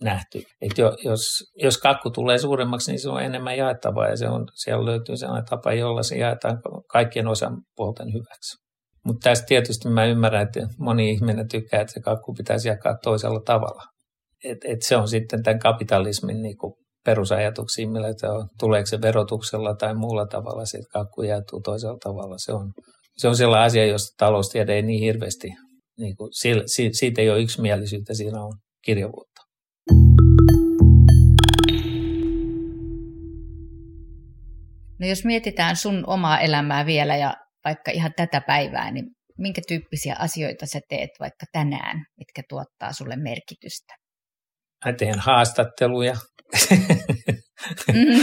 nähty. 0.03 0.43
Että 0.61 0.82
jos, 1.03 1.28
jos 1.55 1.78
kakku 1.78 2.09
tulee 2.09 2.38
suuremmaksi, 2.38 2.91
niin 2.91 2.99
se 2.99 3.09
on 3.09 3.24
enemmän 3.24 3.57
jaettavaa 3.57 4.07
ja 4.07 4.17
se 4.17 4.30
on, 4.30 4.47
siellä 4.55 4.86
löytyy 4.86 5.17
sellainen 5.17 5.49
tapa, 5.49 5.74
jolla 5.74 6.03
se 6.03 6.17
jaetaan 6.17 6.57
kaikkien 6.91 7.28
osapuolten 7.28 8.13
hyväksi. 8.13 8.57
Mutta 9.05 9.30
tästä 9.30 9.45
tietysti 9.45 9.89
mä 9.89 10.05
ymmärrän, 10.05 10.41
että 10.41 10.59
moni 10.80 11.11
ihminen 11.11 11.47
tykkää, 11.47 11.82
että 11.82 11.93
se 11.93 11.99
kakku 11.99 12.34
pitäisi 12.34 12.67
jakaa 12.67 12.97
toisella 13.03 13.41
tavalla 13.45 13.84
et, 14.44 14.58
et 14.66 14.82
se 14.82 14.98
on 14.98 15.08
sitten 15.08 15.44
tämän 15.44 15.60
kapitalismin 15.60 16.42
niin 16.42 16.58
kuin 16.58 16.74
perusajatuksia, 17.06 17.90
millä 17.90 18.08
se 18.18 18.28
on, 18.28 18.48
tuleeko 18.60 18.86
se 18.86 19.02
verotuksella 19.02 19.76
tai 19.76 19.96
muulla 19.96 20.26
tavalla, 20.26 20.66
se 20.66 20.80
kakku 20.94 21.22
jaetuu 21.22 21.62
toisella 21.62 21.98
tavalla. 22.04 22.36
Se 22.38 22.54
on, 22.54 22.72
se 23.18 23.28
on 23.28 23.36
sellainen 23.36 23.66
asia, 23.66 23.86
josta 23.86 24.16
taloustiede 24.18 24.74
ei 24.76 24.82
niin 24.82 25.04
hirveästi, 25.04 25.48
niin 26.00 26.16
kuin, 26.16 26.30
siitä 26.92 27.22
ei 27.22 27.30
ole 27.30 27.42
yksimielisyyttä, 27.42 28.14
siinä 28.14 28.44
on 28.44 28.54
kirjavuutta. 28.86 29.42
No 35.00 35.08
jos 35.08 35.26
mietitään 35.26 35.76
sun 35.76 36.04
omaa 36.08 36.40
elämää 36.40 36.86
vielä 36.86 37.18
ja 37.18 37.34
vaikka 37.66 37.92
ihan 37.92 38.12
tätä 38.18 38.42
päivää, 38.42 38.92
niin 38.92 39.06
minkä 39.38 39.62
tyyppisiä 39.68 40.16
asioita 40.20 40.66
sä 40.66 40.80
teet 40.90 41.10
vaikka 41.20 41.46
tänään, 41.52 42.06
mitkä 42.18 42.42
tuottaa 42.50 42.94
sulle 42.94 43.16
merkitystä? 43.16 43.94
Mä 44.86 44.94
teen 44.94 45.20
haastatteluja. 45.20 46.16
Mm. 47.94 48.20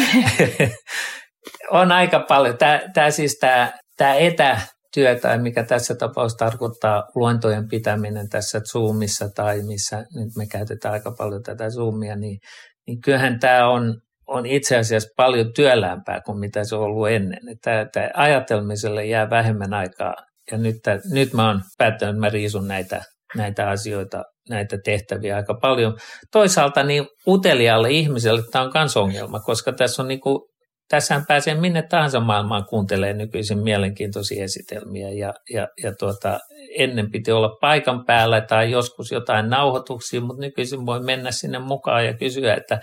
on 1.80 1.92
aika 1.92 2.20
paljon. 2.28 2.58
Tämä, 2.58 2.80
tämä 2.94 3.10
siis 3.10 3.38
tämä, 3.40 3.72
tämä 3.96 4.14
etätyö, 4.14 5.18
tai 5.22 5.38
mikä 5.38 5.64
tässä 5.64 5.94
tapauksessa 5.94 6.44
tarkoittaa 6.44 7.04
luentojen 7.14 7.68
pitäminen 7.68 8.28
tässä 8.28 8.60
Zoomissa 8.60 9.28
tai 9.34 9.62
missä 9.62 9.96
nyt 9.96 10.36
me 10.36 10.46
käytetään 10.46 10.94
aika 10.94 11.12
paljon 11.18 11.42
tätä 11.42 11.70
Zoomia, 11.70 12.16
niin, 12.16 12.38
niin 12.86 13.00
kyllähän 13.00 13.40
tämä 13.40 13.68
on, 13.68 14.00
on 14.26 14.46
itse 14.46 14.76
asiassa 14.76 15.08
paljon 15.16 15.52
työlämpää 15.52 16.20
kuin 16.20 16.38
mitä 16.38 16.64
se 16.64 16.76
on 16.76 16.82
ollut 16.82 17.08
ennen. 17.08 17.40
Tämä, 17.62 17.86
tämä 17.92 18.10
ajatelmiselle 18.14 19.06
jää 19.06 19.30
vähemmän 19.30 19.74
aikaa 19.74 20.14
ja 20.50 20.58
nyt, 20.58 20.76
nyt 21.12 21.32
mä 21.32 21.48
oon 21.48 21.60
päättänyt, 21.78 22.14
että 22.14 22.20
mä 22.20 22.28
riisun 22.28 22.68
näitä, 22.68 23.02
näitä 23.36 23.68
asioita 23.68 24.24
näitä 24.50 24.78
tehtäviä 24.84 25.36
aika 25.36 25.54
paljon. 25.62 25.96
Toisaalta 26.32 26.82
niin 26.82 27.06
uteliaalle 27.26 27.90
ihmiselle 27.90 28.42
tämä 28.52 28.64
on 28.64 28.70
myös 28.74 28.96
ongelma, 28.96 29.40
koska 29.40 29.72
tässä 29.72 30.02
on 30.02 30.08
niin 30.08 30.20
kuin, 30.20 30.40
tässähän 30.88 31.26
pääsee 31.28 31.54
minne 31.54 31.82
tahansa 31.82 32.20
maailmaan 32.20 32.64
kuuntelee 32.68 33.12
nykyisin 33.12 33.58
mielenkiintoisia 33.58 34.44
esitelmiä 34.44 35.10
ja, 35.10 35.34
ja, 35.50 35.68
ja 35.82 35.92
tuota, 35.98 36.38
ennen 36.78 37.10
piti 37.10 37.32
olla 37.32 37.56
paikan 37.60 38.04
päällä 38.04 38.40
tai 38.40 38.70
joskus 38.70 39.12
jotain 39.12 39.50
nauhoituksia, 39.50 40.20
mutta 40.20 40.40
nykyisin 40.40 40.86
voi 40.86 41.00
mennä 41.00 41.30
sinne 41.30 41.58
mukaan 41.58 42.06
ja 42.06 42.16
kysyä, 42.16 42.54
että, 42.54 42.80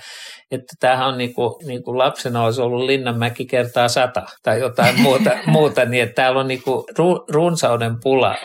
että 0.51 0.74
tämähän 0.80 1.07
on 1.07 1.18
niin 1.18 1.34
kuin, 1.34 1.68
niin 1.68 1.84
kuin 1.84 1.97
lapsena 1.97 2.43
olisi 2.43 2.61
ollut 2.61 2.86
Linnanmäki 2.86 3.45
kertaa 3.45 3.88
sata 3.88 4.24
tai 4.43 4.59
jotain 4.59 5.01
muuta, 5.01 5.32
muuta 5.45 5.86
niin 5.86 6.03
että 6.03 6.16
täällä 6.16 6.39
on 6.39 6.47
niin 6.47 6.64
kuin 6.64 6.86
runsauden 7.30 7.95
pula. 8.03 8.36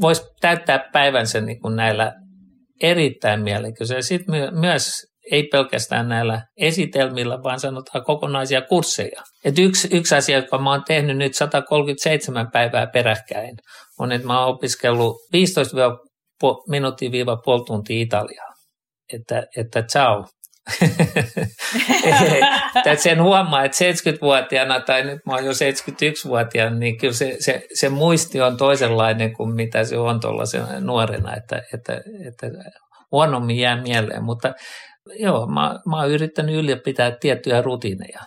Voisi 0.00 0.22
täyttää 0.40 0.88
päivänsä 0.92 1.40
niin 1.40 1.60
kuin 1.60 1.76
näillä 1.76 2.12
erittäin 2.82 3.42
mielenkiintoisia. 3.42 4.02
Sitten 4.02 4.34
my- 4.34 4.60
myös 4.60 5.06
ei 5.32 5.42
pelkästään 5.42 6.08
näillä 6.08 6.42
esitelmillä, 6.56 7.42
vaan 7.42 7.60
sanotaan 7.60 8.04
kokonaisia 8.04 8.62
kursseja. 8.62 9.22
Et 9.44 9.58
yksi, 9.58 9.88
yksi 9.92 10.14
asia, 10.14 10.36
joka 10.36 10.58
mä 10.58 10.70
oon 10.70 10.82
tehnyt 10.86 11.16
nyt 11.16 11.34
137 11.34 12.50
päivää 12.50 12.86
peräkkäin, 12.86 13.56
on, 13.98 14.12
että 14.12 14.26
mä 14.26 14.40
oon 14.40 14.54
opiskellut 14.54 15.16
15 15.32 15.76
minuuttia 16.68 17.10
viiva 17.10 17.36
puoli 17.44 17.64
tuntia 17.64 18.02
Italiaa. 18.02 18.54
Että, 19.12 19.46
että 19.56 19.82
ciao, 19.82 20.24
että 22.96 23.02
sen 23.02 23.22
huomaa, 23.22 23.64
että 23.64 23.78
70-vuotiaana 23.84 24.80
tai 24.80 25.04
nyt 25.04 25.26
mä 25.26 25.34
oon 25.34 25.44
jo 25.44 25.52
71-vuotiaana, 25.52 26.76
niin 26.76 26.98
kyllä 26.98 27.14
se, 27.14 27.36
se, 27.40 27.66
se 27.74 27.88
muisti 27.88 28.40
on 28.40 28.56
toisenlainen 28.56 29.32
kuin 29.32 29.54
mitä 29.54 29.84
se 29.84 29.98
on 29.98 30.20
tuollaisena 30.20 30.80
nuorena, 30.80 31.36
että, 31.36 31.62
että, 31.74 32.00
että 32.28 32.46
huonommin 33.12 33.58
jää 33.58 33.82
mieleen. 33.82 34.24
Mutta 34.24 34.54
joo, 35.18 35.46
mä, 35.46 35.78
mä 35.86 35.96
oon 35.96 36.10
yrittänyt 36.10 36.54
ylläpitää 36.54 37.16
tiettyjä 37.20 37.62
rutiineja. 37.62 38.20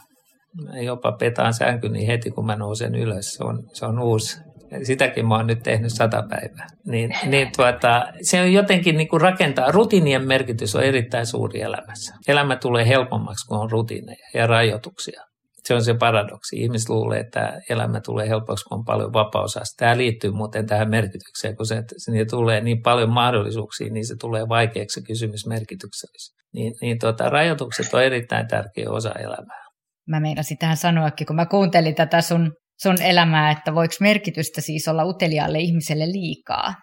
Mä 0.64 0.80
jopa 0.80 1.12
petaan 1.12 1.54
sänkyni 1.54 2.08
heti, 2.08 2.32
kun 2.32 2.46
mä 2.46 2.56
nousen 2.56 2.96
ylös. 2.96 3.34
Se 3.34 3.44
on, 3.44 3.64
se 3.74 3.86
on 3.86 4.00
uusi, 4.00 4.40
sitäkin 4.84 5.28
mä 5.28 5.36
oon 5.36 5.48
nyt 5.48 5.64
tehnyt 5.64 5.94
sata 5.94 6.24
päivää. 6.30 6.68
Niin, 6.88 7.16
niin 7.26 7.52
tuota, 7.58 8.06
se 8.22 8.42
on 8.42 8.54
jotenkin 8.54 8.98
niin 8.98 9.08
kuin 9.08 9.22
rakentaa, 9.22 9.72
rutiinien 9.72 10.28
merkitys 10.28 10.76
on 10.76 10.84
erittäin 10.84 11.26
suuri 11.26 11.62
elämässä. 11.62 12.16
Elämä 12.28 12.56
tulee 12.56 12.88
helpommaksi, 12.88 13.48
kun 13.48 13.58
on 13.58 13.72
rutiineja 13.72 14.30
ja 14.34 14.48
rajoituksia. 14.48 15.22
Se 15.64 15.74
on 15.74 15.84
se 15.84 15.94
paradoksi. 15.94 16.56
Ihmiset 16.56 16.90
luulee, 16.90 17.20
että 17.20 17.62
elämä 17.70 18.02
tulee 18.02 18.30
helpoksi, 18.30 18.66
kun 18.66 18.78
on 18.78 18.86
paljon 18.86 19.14
vapausasta. 19.14 19.76
Tämä 19.78 19.98
liittyy 19.98 20.32
muuten 20.32 20.66
tähän 20.66 20.90
merkitykseen, 20.90 21.56
kun 21.56 21.66
se, 21.66 21.84
se 21.98 22.26
tulee 22.30 22.62
niin 22.62 22.82
paljon 22.82 23.10
mahdollisuuksia, 23.10 23.94
niin 23.94 24.08
se 24.08 24.16
tulee 24.22 24.50
vaikeaksi 24.50 25.02
kysymys 25.02 25.48
merkityksellisesti. 25.48 26.40
Niin, 26.54 26.74
niin 26.82 27.00
tuota, 27.00 27.30
rajoitukset 27.30 27.94
on 27.94 28.04
erittäin 28.04 28.48
tärkeä 28.48 28.90
osa 28.90 29.12
elämää. 29.12 29.66
Mä 30.08 30.20
meinasin 30.20 30.58
tähän 30.58 30.78
sanoakin, 30.78 31.28
kun 31.28 31.36
mä 31.36 31.46
kuuntelin 31.46 31.96
tätä 31.96 32.22
sun 32.22 32.52
sun 32.82 33.02
elämää, 33.02 33.52
että 33.52 33.76
voiko 33.76 33.94
merkitystä 34.00 34.62
siis 34.62 34.88
olla 34.88 35.06
uteliaalle 35.06 35.60
ihmiselle 35.60 36.06
liikaa? 36.06 36.74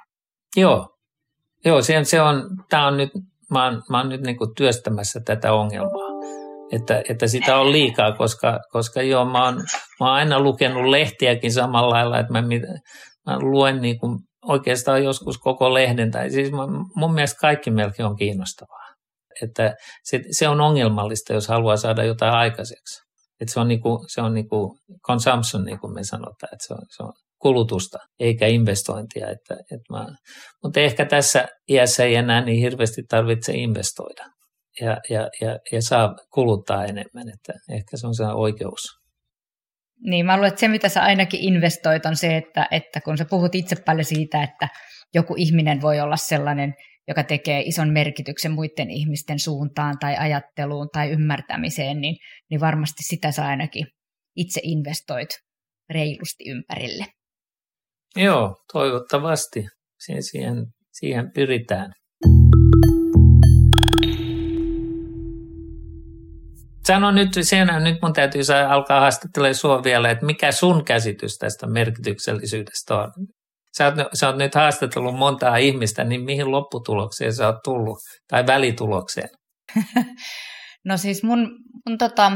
Joo, 0.57 0.97
Joo 1.67 1.83
se, 1.83 2.05
se 2.05 2.21
on, 2.21 2.51
tää 2.71 2.87
on 2.87 2.97
nyt, 2.97 3.11
mä 3.51 3.65
oon, 3.65 3.83
mä 3.91 3.99
oon 3.99 4.09
nyt 4.09 4.21
niinku 4.21 4.47
työstämässä 4.57 5.21
tätä 5.25 5.53
ongelmaa, 5.53 6.11
että, 6.73 7.03
että 7.09 7.27
sitä 7.27 7.59
on 7.59 7.73
liikaa, 7.73 8.13
koska, 8.13 8.59
koska 8.73 9.03
joo, 9.03 9.25
mä 9.25 9.45
oon, 9.45 9.55
mä 10.01 10.07
oon 10.07 10.15
aina 10.15 10.41
lukenut 10.41 10.87
lehtiäkin 10.87 11.53
samalla 11.53 11.95
lailla, 11.95 12.19
että 12.19 12.33
mä, 12.33 12.43
mä 13.27 13.39
luen 13.39 13.81
niinku 13.81 14.19
oikeastaan 14.45 15.05
joskus 15.05 15.39
koko 15.39 15.75
lehden, 15.75 16.11
tai 16.11 16.31
siis 16.31 16.51
mun 16.97 17.15
mielestä 17.15 17.41
kaikki 17.41 17.71
melkein 17.71 18.07
on 18.07 18.17
kiinnostavaa. 18.17 18.87
Että 19.43 19.75
se, 20.05 20.21
se 20.31 20.49
on 20.49 20.61
ongelmallista, 20.61 21.33
jos 21.33 21.49
haluaa 21.49 21.77
saada 21.77 22.05
jotain 22.05 22.33
aikaiseksi. 22.33 23.06
Että 23.41 23.53
se 23.53 23.61
on, 23.61 23.68
niinku, 23.68 24.05
se 24.09 24.20
on 24.20 24.34
niinku 24.34 24.78
consumption, 25.07 25.64
niin 25.64 25.78
kuin 25.78 25.95
me 25.95 26.05
sanotaan, 26.05 26.55
että 26.55 26.66
se 26.66 26.74
on, 26.74 26.82
se 26.97 27.03
on 27.03 27.12
kulutusta 27.39 27.99
eikä 28.20 28.47
investointia. 28.47 29.30
Että, 29.30 29.55
että 29.55 29.93
mä, 29.93 30.07
mutta 30.62 30.80
ehkä 30.80 31.05
tässä 31.05 31.49
iässä 31.68 32.05
ei 32.05 32.14
enää 32.14 32.45
niin 32.45 32.61
hirveästi 32.61 33.03
tarvitse 33.09 33.53
investoida 33.53 34.24
ja, 34.80 34.97
ja, 35.11 35.28
ja, 35.41 35.59
ja 35.72 35.82
saa 35.82 36.14
kuluttaa 36.30 36.84
enemmän, 36.84 37.28
että 37.28 37.53
ehkä 37.70 37.97
se 37.97 38.07
on 38.07 38.14
se 38.14 38.24
oikeus. 38.24 38.82
Niin, 40.01 40.26
mä 40.26 40.37
luulen, 40.37 40.49
että 40.49 40.61
se 40.61 40.68
mitä 40.68 40.89
sä 40.89 41.03
ainakin 41.03 41.41
investoit 41.41 42.07
on 42.07 42.16
se, 42.16 42.37
että, 42.37 42.68
että 42.70 43.01
kun 43.01 43.18
sä 43.18 43.24
puhut 43.30 43.55
itse 43.55 43.76
paljon 43.87 44.05
siitä, 44.05 44.43
että 44.43 44.68
joku 45.14 45.34
ihminen 45.37 45.80
voi 45.80 46.01
olla 46.01 46.16
sellainen 46.16 46.74
joka 47.09 47.25
tekee 47.25 47.61
ison 47.61 47.89
merkityksen 47.89 48.53
muiden 48.53 48.91
ihmisten 48.91 49.39
suuntaan 49.39 49.99
tai 50.01 50.17
ajatteluun 50.17 50.89
tai 50.93 51.11
ymmärtämiseen, 51.11 52.01
niin, 52.01 52.17
niin 52.51 52.61
varmasti 52.61 53.03
sitä 53.03 53.33
sä 53.33 53.47
ainakin 53.47 53.87
itse 54.37 54.61
investoit 54.65 55.29
reilusti 55.91 56.45
ympärille. 56.51 57.07
Joo, 58.17 58.57
toivottavasti. 58.73 59.67
Siihen, 60.01 60.67
siihen, 60.93 61.33
pyritään. 61.35 61.93
Sano 66.87 67.11
nyt 67.11 67.29
sen, 67.41 67.69
nyt 67.83 68.03
mun 68.03 68.13
täytyy 68.13 68.43
alkaa 68.69 69.01
haastattelemaan 69.01 69.55
sinua 69.55 69.85
vielä, 69.85 70.11
että 70.11 70.27
mikä 70.27 70.53
sun 70.53 70.85
käsitys 70.85 71.39
tästä 71.39 71.67
merkityksellisyydestä 71.67 72.95
on? 72.95 73.13
Sä 73.77 73.87
oot, 73.87 73.95
sä 74.14 74.27
oot 74.27 74.37
nyt 74.37 74.55
haastatellut 74.55 75.16
montaa 75.16 75.57
ihmistä, 75.57 76.05
niin 76.05 76.24
mihin 76.24 76.51
lopputulokseen 76.51 77.35
sä 77.35 77.47
oot 77.47 77.62
tullut, 77.64 77.99
tai 78.29 78.47
välitulokseen? 78.47 79.29
no 80.89 80.97
siis 80.97 81.22
mun, 81.22 81.59
mun 81.89 81.99
tota, 81.99 82.33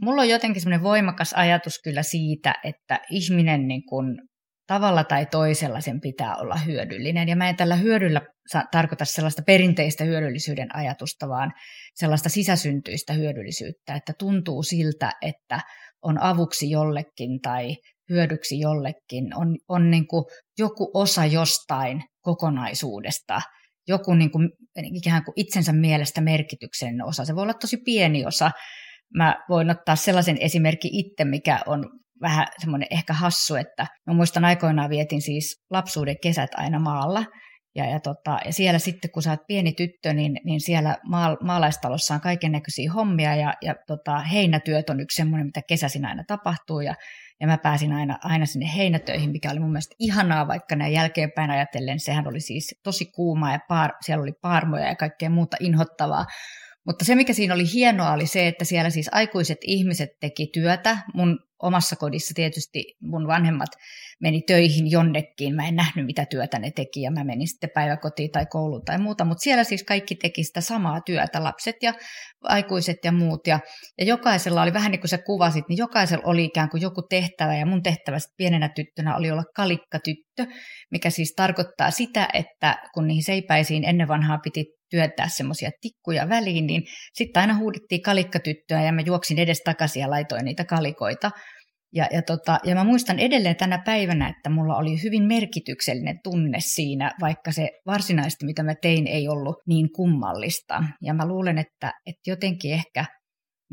mulla 0.00 0.22
on 0.22 0.28
jotenkin 0.28 0.62
semmoinen 0.62 0.82
voimakas 0.82 1.32
ajatus 1.32 1.74
kyllä 1.84 2.02
siitä, 2.02 2.54
että 2.64 3.00
ihminen 3.10 3.68
niin 3.68 3.82
kun, 3.88 4.18
tavalla 4.66 5.04
tai 5.04 5.26
toisella 5.26 5.80
sen 5.80 6.00
pitää 6.00 6.36
olla 6.36 6.56
hyödyllinen. 6.56 7.28
Ja 7.28 7.36
mä 7.36 7.48
en 7.48 7.56
tällä 7.56 7.76
hyödyllä 7.76 8.20
tarkoita 8.72 9.04
sellaista 9.04 9.42
perinteistä 9.46 10.04
hyödyllisyyden 10.04 10.76
ajatusta, 10.76 11.28
vaan 11.28 11.52
sellaista 11.94 12.28
sisäsyntyistä 12.28 13.12
hyödyllisyyttä, 13.12 13.94
että 13.94 14.12
tuntuu 14.18 14.62
siltä, 14.62 15.12
että 15.22 15.60
on 16.02 16.22
avuksi 16.22 16.70
jollekin 16.70 17.40
tai 17.42 17.76
hyödyksi 18.10 18.60
jollekin, 18.60 19.36
on, 19.36 19.56
on 19.68 19.90
niin 19.90 20.06
kuin 20.06 20.24
joku 20.58 20.90
osa 20.94 21.24
jostain 21.24 22.02
kokonaisuudesta, 22.20 23.40
joku 23.88 24.14
niin 24.14 24.30
kuin, 24.30 24.48
ikään 24.92 25.24
kuin 25.24 25.32
itsensä 25.36 25.72
mielestä 25.72 26.20
merkityksellinen 26.20 27.06
osa. 27.06 27.24
Se 27.24 27.34
voi 27.34 27.42
olla 27.42 27.54
tosi 27.54 27.76
pieni 27.76 28.26
osa. 28.26 28.50
Mä 29.16 29.44
voin 29.48 29.70
ottaa 29.70 29.96
sellaisen 29.96 30.38
esimerkin 30.40 30.94
itse, 30.94 31.24
mikä 31.24 31.60
on 31.66 31.84
vähän 32.20 32.46
semmoinen 32.58 32.88
ehkä 32.90 33.12
hassu, 33.12 33.54
että 33.54 33.86
mä 34.06 34.14
muistan 34.14 34.44
aikoinaan 34.44 34.90
vietin 34.90 35.22
siis 35.22 35.62
lapsuuden 35.70 36.16
kesät 36.22 36.50
aina 36.54 36.78
maalla, 36.78 37.24
ja, 37.76 37.90
ja, 37.90 38.00
tota, 38.00 38.38
ja 38.44 38.52
siellä 38.52 38.78
sitten, 38.78 39.10
kun 39.10 39.22
sä 39.22 39.30
oot 39.30 39.46
pieni 39.46 39.72
tyttö, 39.72 40.12
niin, 40.12 40.40
niin 40.44 40.60
siellä 40.60 40.96
maal, 41.08 41.36
maalaistalossa 41.42 42.14
on 42.14 42.20
kaiken 42.20 42.52
näköisiä 42.52 42.92
hommia 42.92 43.36
ja, 43.36 43.54
ja 43.62 43.74
tota, 43.86 44.18
heinätyöt 44.20 44.90
on 44.90 45.00
yksi 45.00 45.16
semmoinen, 45.16 45.46
mitä 45.46 45.60
kesäisin 45.68 46.04
aina 46.04 46.24
tapahtuu. 46.26 46.80
Ja, 46.80 46.94
ja 47.40 47.46
mä 47.46 47.58
pääsin 47.58 47.92
aina, 47.92 48.18
aina 48.22 48.46
sinne 48.46 48.66
heinätöihin, 48.76 49.30
mikä 49.30 49.50
oli 49.50 49.60
mun 49.60 49.72
mielestä 49.72 49.94
ihanaa, 49.98 50.48
vaikka 50.48 50.76
näin 50.76 50.92
jälkeenpäin 50.92 51.50
ajatellen. 51.50 52.00
Sehän 52.00 52.28
oli 52.28 52.40
siis 52.40 52.80
tosi 52.82 53.04
kuuma 53.04 53.52
ja 53.52 53.58
paar, 53.68 53.92
siellä 54.00 54.22
oli 54.22 54.32
paarmoja 54.32 54.88
ja 54.88 54.96
kaikkea 54.96 55.30
muuta 55.30 55.56
inhottavaa. 55.60 56.26
Mutta 56.86 57.04
se, 57.04 57.14
mikä 57.14 57.32
siinä 57.32 57.54
oli 57.54 57.72
hienoa, 57.72 58.12
oli 58.12 58.26
se, 58.26 58.48
että 58.48 58.64
siellä 58.64 58.90
siis 58.90 59.08
aikuiset 59.12 59.58
ihmiset 59.62 60.10
teki 60.20 60.50
työtä. 60.52 60.98
Mun 61.14 61.38
omassa 61.62 61.96
kodissa 61.96 62.34
tietysti 62.34 62.96
mun 63.00 63.26
vanhemmat 63.26 63.68
meni 64.20 64.42
töihin 64.42 64.90
jonnekin. 64.90 65.54
Mä 65.54 65.68
en 65.68 65.76
nähnyt, 65.76 66.06
mitä 66.06 66.26
työtä 66.30 66.58
ne 66.58 66.70
teki, 66.70 67.02
ja 67.02 67.10
mä 67.10 67.24
menin 67.24 67.48
sitten 67.48 67.70
päiväkotiin 67.74 68.30
tai 68.30 68.46
kouluun 68.46 68.84
tai 68.84 68.98
muuta. 68.98 69.24
Mutta 69.24 69.42
siellä 69.42 69.64
siis 69.64 69.84
kaikki 69.84 70.14
teki 70.14 70.44
sitä 70.44 70.60
samaa 70.60 71.00
työtä, 71.00 71.44
lapset 71.44 71.76
ja 71.82 71.94
aikuiset 72.42 72.96
ja 73.04 73.12
muut. 73.12 73.46
Ja, 73.46 73.60
ja 73.98 74.04
jokaisella 74.04 74.62
oli, 74.62 74.72
vähän 74.72 74.90
niin 74.90 75.00
kuin 75.00 75.08
sä 75.08 75.18
kuvasit, 75.18 75.64
niin 75.68 75.78
jokaisella 75.78 76.24
oli 76.26 76.44
ikään 76.44 76.70
kuin 76.70 76.82
joku 76.82 77.02
tehtävä. 77.02 77.56
Ja 77.56 77.66
mun 77.66 77.82
tehtävä 77.82 78.18
pienenä 78.36 78.68
tyttönä 78.68 79.16
oli 79.16 79.30
olla 79.30 79.44
kalikkatyttö, 79.56 80.46
mikä 80.90 81.10
siis 81.10 81.32
tarkoittaa 81.36 81.90
sitä, 81.90 82.28
että 82.32 82.78
kun 82.94 83.06
niihin 83.06 83.24
seipäisiin 83.24 83.84
ennen 83.84 84.08
vanhaa 84.08 84.38
piti 84.38 84.75
työntää 84.90 85.28
semmoisia 85.28 85.70
tikkuja 85.80 86.28
väliin, 86.28 86.66
niin 86.66 86.82
sitten 87.14 87.40
aina 87.40 87.56
huudettiin 87.56 88.02
kalikkatyttöä 88.02 88.82
ja 88.82 88.92
mä 88.92 89.00
juoksin 89.00 89.38
edes 89.38 89.60
takaisin 89.64 90.00
ja 90.00 90.10
laitoin 90.10 90.44
niitä 90.44 90.64
kalikoita. 90.64 91.30
Ja, 91.94 92.08
ja, 92.12 92.22
tota, 92.22 92.58
ja 92.64 92.74
mä 92.74 92.84
muistan 92.84 93.18
edelleen 93.18 93.56
tänä 93.56 93.82
päivänä, 93.84 94.28
että 94.28 94.50
mulla 94.50 94.76
oli 94.76 95.02
hyvin 95.02 95.22
merkityksellinen 95.22 96.20
tunne 96.24 96.58
siinä, 96.60 97.10
vaikka 97.20 97.52
se 97.52 97.70
varsinaisesti, 97.86 98.46
mitä 98.46 98.62
mä 98.62 98.74
tein, 98.82 99.06
ei 99.06 99.28
ollut 99.28 99.56
niin 99.66 99.88
kummallista. 99.96 100.82
Ja 101.02 101.14
mä 101.14 101.26
luulen, 101.26 101.58
että, 101.58 101.92
että 102.06 102.30
jotenkin 102.30 102.72
ehkä 102.72 103.04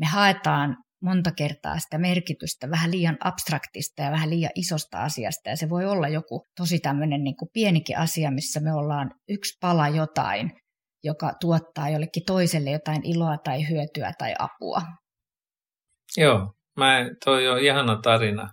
me 0.00 0.06
haetaan 0.06 0.76
monta 1.02 1.30
kertaa 1.32 1.78
sitä 1.78 1.98
merkitystä 1.98 2.70
vähän 2.70 2.90
liian 2.90 3.16
abstraktista 3.20 4.02
ja 4.02 4.10
vähän 4.10 4.30
liian 4.30 4.50
isosta 4.54 4.98
asiasta. 4.98 5.50
Ja 5.50 5.56
se 5.56 5.68
voi 5.68 5.86
olla 5.86 6.08
joku 6.08 6.44
tosi 6.56 6.78
tämmöinen 6.78 7.24
niin 7.24 7.34
pienikin 7.52 7.98
asia, 7.98 8.30
missä 8.30 8.60
me 8.60 8.74
ollaan 8.74 9.10
yksi 9.28 9.58
pala 9.60 9.88
jotain, 9.88 10.50
joka 11.04 11.32
tuottaa 11.40 11.88
jollekin 11.88 12.22
toiselle 12.26 12.70
jotain 12.70 13.00
iloa 13.04 13.36
tai 13.44 13.68
hyötyä 13.68 14.12
tai 14.18 14.34
apua. 14.38 14.82
Joo, 16.16 16.52
mä, 16.76 17.10
toi 17.24 17.48
on 17.48 17.58
ihana 17.58 18.00
tarina. 18.02 18.48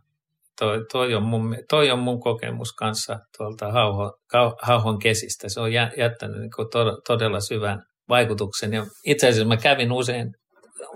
Toi, 0.59 0.85
toi, 0.91 1.15
on 1.15 1.23
mun, 1.23 1.57
toi 1.69 1.91
on 1.91 1.99
mun 1.99 2.19
kokemus 2.19 2.73
kanssa 2.73 3.19
tuolta 3.37 3.71
hauhon, 3.71 4.11
hauhon 4.61 4.99
kesistä. 4.99 5.49
Se 5.49 5.59
on 5.59 5.73
jättänyt 5.73 6.39
niin 6.39 6.97
todella 7.07 7.39
syvän 7.39 7.83
vaikutuksen. 8.09 8.73
Ja 8.73 8.85
itse 9.05 9.27
asiassa 9.27 9.47
mä 9.47 9.57
kävin 9.57 9.91
usein 9.91 10.31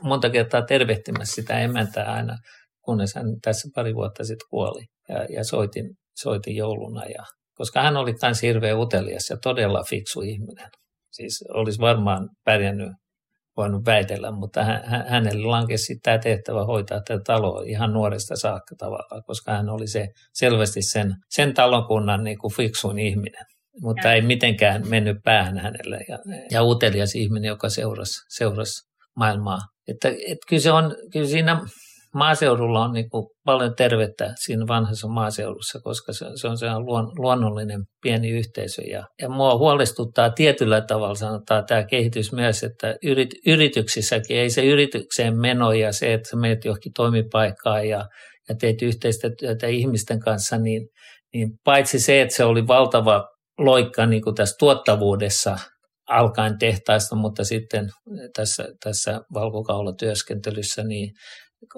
monta 0.02 0.30
kertaa 0.30 0.62
tervehtimässä 0.62 1.36
sitä 1.36 1.60
emäntää 1.60 2.14
aina, 2.14 2.38
kunnes 2.82 3.16
hän 3.16 3.26
tässä 3.42 3.70
pari 3.76 3.96
vuotta 3.96 4.24
sitten 4.24 4.48
kuoli. 4.50 4.86
Ja, 5.10 5.26
ja 5.30 5.44
soitin, 5.44 5.90
soitin 6.18 6.56
jouluna, 6.56 7.06
ja, 7.06 7.24
koska 7.54 7.82
hän 7.82 7.98
oli 7.98 8.14
myös 8.22 8.42
hirveän 8.42 8.80
utelias 8.80 9.30
ja 9.30 9.38
todella 9.44 9.84
fiksu 9.90 10.22
ihminen. 10.22 10.70
Siis 11.16 11.44
olisi 11.54 11.80
varmaan 11.80 12.30
pärjännyt 12.44 12.92
voinut 13.58 13.86
väitellä, 13.86 14.32
mutta 14.32 14.64
hän, 14.64 15.06
hänelle 15.08 15.48
lankesi 15.48 16.00
tämä 16.04 16.18
tehtävä 16.18 16.66
hoitaa 16.66 17.02
tätä 17.08 17.22
taloa 17.26 17.64
ihan 17.66 17.94
nuoresta 17.94 18.36
saakka 18.36 18.76
tavallaan, 18.78 19.24
koska 19.28 19.52
hän 19.52 19.70
oli 19.70 19.88
se 19.88 20.08
selvästi 20.34 20.82
sen, 20.82 21.16
sen 21.30 21.54
talonkunnan 21.54 22.24
niin 22.24 22.38
kuin 22.38 22.54
fiksuin 22.54 23.00
ihminen 23.00 23.46
mutta 23.82 24.14
ei 24.14 24.22
mitenkään 24.22 24.88
mennyt 24.90 25.18
päähän 25.24 25.58
hänelle. 25.58 26.00
Ja, 26.10 26.20
ja 26.52 26.64
utelias 26.64 27.16
ihminen, 27.16 27.48
joka 27.48 27.70
seurasi, 27.70 28.14
seurasi 28.30 28.82
maailmaa. 29.16 29.60
Että, 29.88 30.10
et 30.10 30.38
kyllä, 30.50 30.62
se 30.62 30.72
on, 30.72 30.96
kyllä 31.14 31.28
siinä 31.28 31.62
maaseudulla 32.16 32.84
on 32.84 32.94
niin 32.94 33.10
kuin 33.10 33.28
paljon 33.46 33.76
tervettä 33.76 34.34
siinä 34.36 34.68
vanhassa 34.68 35.08
maaseudussa, 35.08 35.80
koska 35.84 36.14
se, 36.14 36.26
se 36.36 36.48
on 36.48 36.58
se 36.58 36.80
luon, 36.80 37.12
luonnollinen 37.18 37.84
pieni 38.02 38.30
yhteisö. 38.30 38.82
Ja, 38.82 39.08
ja 39.22 39.30
mua 39.30 39.58
huolestuttaa 39.58 40.30
tietyllä 40.30 40.82
tavalla 40.82 41.16
sanotaan 41.16 41.66
tämä 41.66 41.84
kehitys 41.84 42.32
myös, 42.32 42.64
että 42.64 42.96
yrit, 43.04 43.30
yrityksissäkin 43.48 44.38
ei 44.38 44.50
se 44.50 44.66
yritykseen 44.66 45.40
meno 45.40 45.72
ja 45.72 45.92
se, 45.92 46.14
että 46.14 46.30
sä 46.30 46.36
menet 46.36 46.66
johonkin 46.66 46.94
toimipaikkaan 46.96 47.90
ja, 47.90 48.06
ja 48.50 48.56
teet 48.60 48.82
yhteistä 48.82 49.30
työtä 49.40 49.68
ihmisten 49.68 50.20
kanssa, 50.20 50.58
niin, 50.58 50.88
niin 51.34 51.50
paitsi 51.64 52.00
se, 52.00 52.22
että 52.22 52.36
se 52.36 52.44
oli 52.44 52.68
valtava 52.68 53.28
loikka 53.58 54.06
niin 54.06 54.22
kuin 54.22 54.36
tässä 54.36 54.56
tuottavuudessa 54.60 55.58
alkaen 56.10 56.58
tehtaista, 56.58 57.16
mutta 57.16 57.44
sitten 57.44 57.90
tässä, 58.36 58.68
tässä 58.84 59.22
valkokaulatyöskentelyssä, 59.34 60.84
niin 60.84 61.12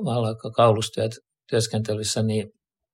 valkokaulustyöskentelyssä, 0.06 2.24
niin 2.24 2.48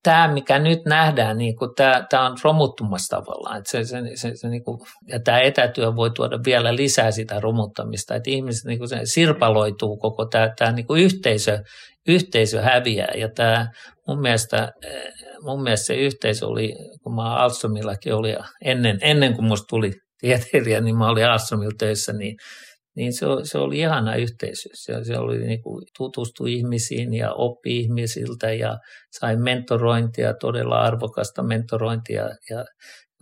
tämä, 0.04 0.34
mikä 0.34 0.60
nyt 0.60 0.80
nähdään, 0.86 1.38
niin 1.38 1.56
kuin 1.56 1.72
tämä, 1.76 2.06
tämä 2.10 2.26
on 2.26 2.38
romuttumassa 2.44 3.18
tavallaan. 3.18 3.58
Että 3.58 3.72
se, 3.72 3.84
se, 3.84 4.02
se, 4.16 4.32
se, 4.36 4.50
niin 4.50 4.64
kuin, 4.64 4.80
ja 5.08 5.20
tämä 5.20 5.40
etätyö 5.40 5.96
voi 5.96 6.12
tuoda 6.12 6.40
vielä 6.46 6.76
lisää 6.76 7.12
sitä 7.12 7.40
romuttamista, 7.40 8.16
että 8.16 8.30
ihmiset 8.30 8.66
niin 8.66 8.80
kuin 8.80 8.90
se 8.90 9.00
sirpaloituu 9.04 9.98
koko 9.98 10.26
tämä, 10.26 10.50
tämä 10.58 10.72
niin 10.72 10.88
kuin 10.88 11.04
yhteisö, 11.04 11.60
yhteisö 12.08 12.62
häviää. 12.62 13.14
Ja 13.16 13.30
tämä 13.36 13.68
mun 14.08 14.22
mielestä, 14.22 14.72
mun 15.42 15.64
mielestä 15.64 15.86
se 15.86 15.96
yhteisö 15.96 16.48
oli, 16.48 16.76
kun 17.04 17.16
mä 17.16 17.36
Alstomillakin 17.36 18.14
oli 18.14 18.36
ennen, 18.66 18.98
ennen 19.02 19.34
kuin 19.34 19.46
musta 19.46 19.66
tuli 19.70 19.92
tieteilijä, 20.20 20.82
niin 20.82 20.98
mä 20.98 21.10
olin 21.10 21.26
Alstomilla 21.26 21.74
töissä, 21.80 22.14
niin 22.14 22.36
niin 22.96 23.14
se, 23.14 23.26
se 23.44 23.58
oli 23.58 23.80
ihana 23.80 24.16
yhteisö. 24.16 24.70
Se, 24.74 25.04
se 25.04 25.18
oli 25.18 25.38
niin 25.38 25.64
kuin 25.64 25.86
tutustui 25.98 26.54
ihmisiin 26.54 27.14
ja 27.14 27.34
oppi 27.34 27.80
ihmisiltä 27.80 28.54
ja 28.54 28.78
sai 29.12 29.36
mentorointia, 29.36 30.34
todella 30.34 30.82
arvokasta 30.82 31.44
mentorointia. 31.44 32.22
Ja, 32.22 32.36
ja 32.50 32.66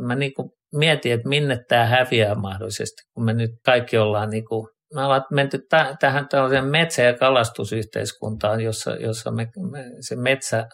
mä 0.01 0.15
niin 0.15 0.33
kuin 0.33 0.49
mietin, 0.75 1.13
että 1.13 1.29
minne 1.29 1.59
tämä 1.67 1.85
häviää 1.85 2.35
mahdollisesti, 2.35 3.01
kun 3.13 3.25
me 3.25 3.33
nyt 3.33 3.51
kaikki 3.65 3.97
ollaan 3.97 4.29
niin 4.29 4.45
kuin 4.45 4.67
me 4.95 5.03
ollaan 5.03 5.25
menty 5.31 5.59
tähän 5.99 6.27
tällaiseen 6.29 6.65
metsä- 6.65 7.01
ja 7.01 7.17
kalastusyhteiskuntaan, 7.17 8.61
jossa, 8.61 8.91
jossa 8.95 9.31
me, 9.31 9.47
me, 9.71 9.85
se 9.99 10.15
metsä, 10.15 10.67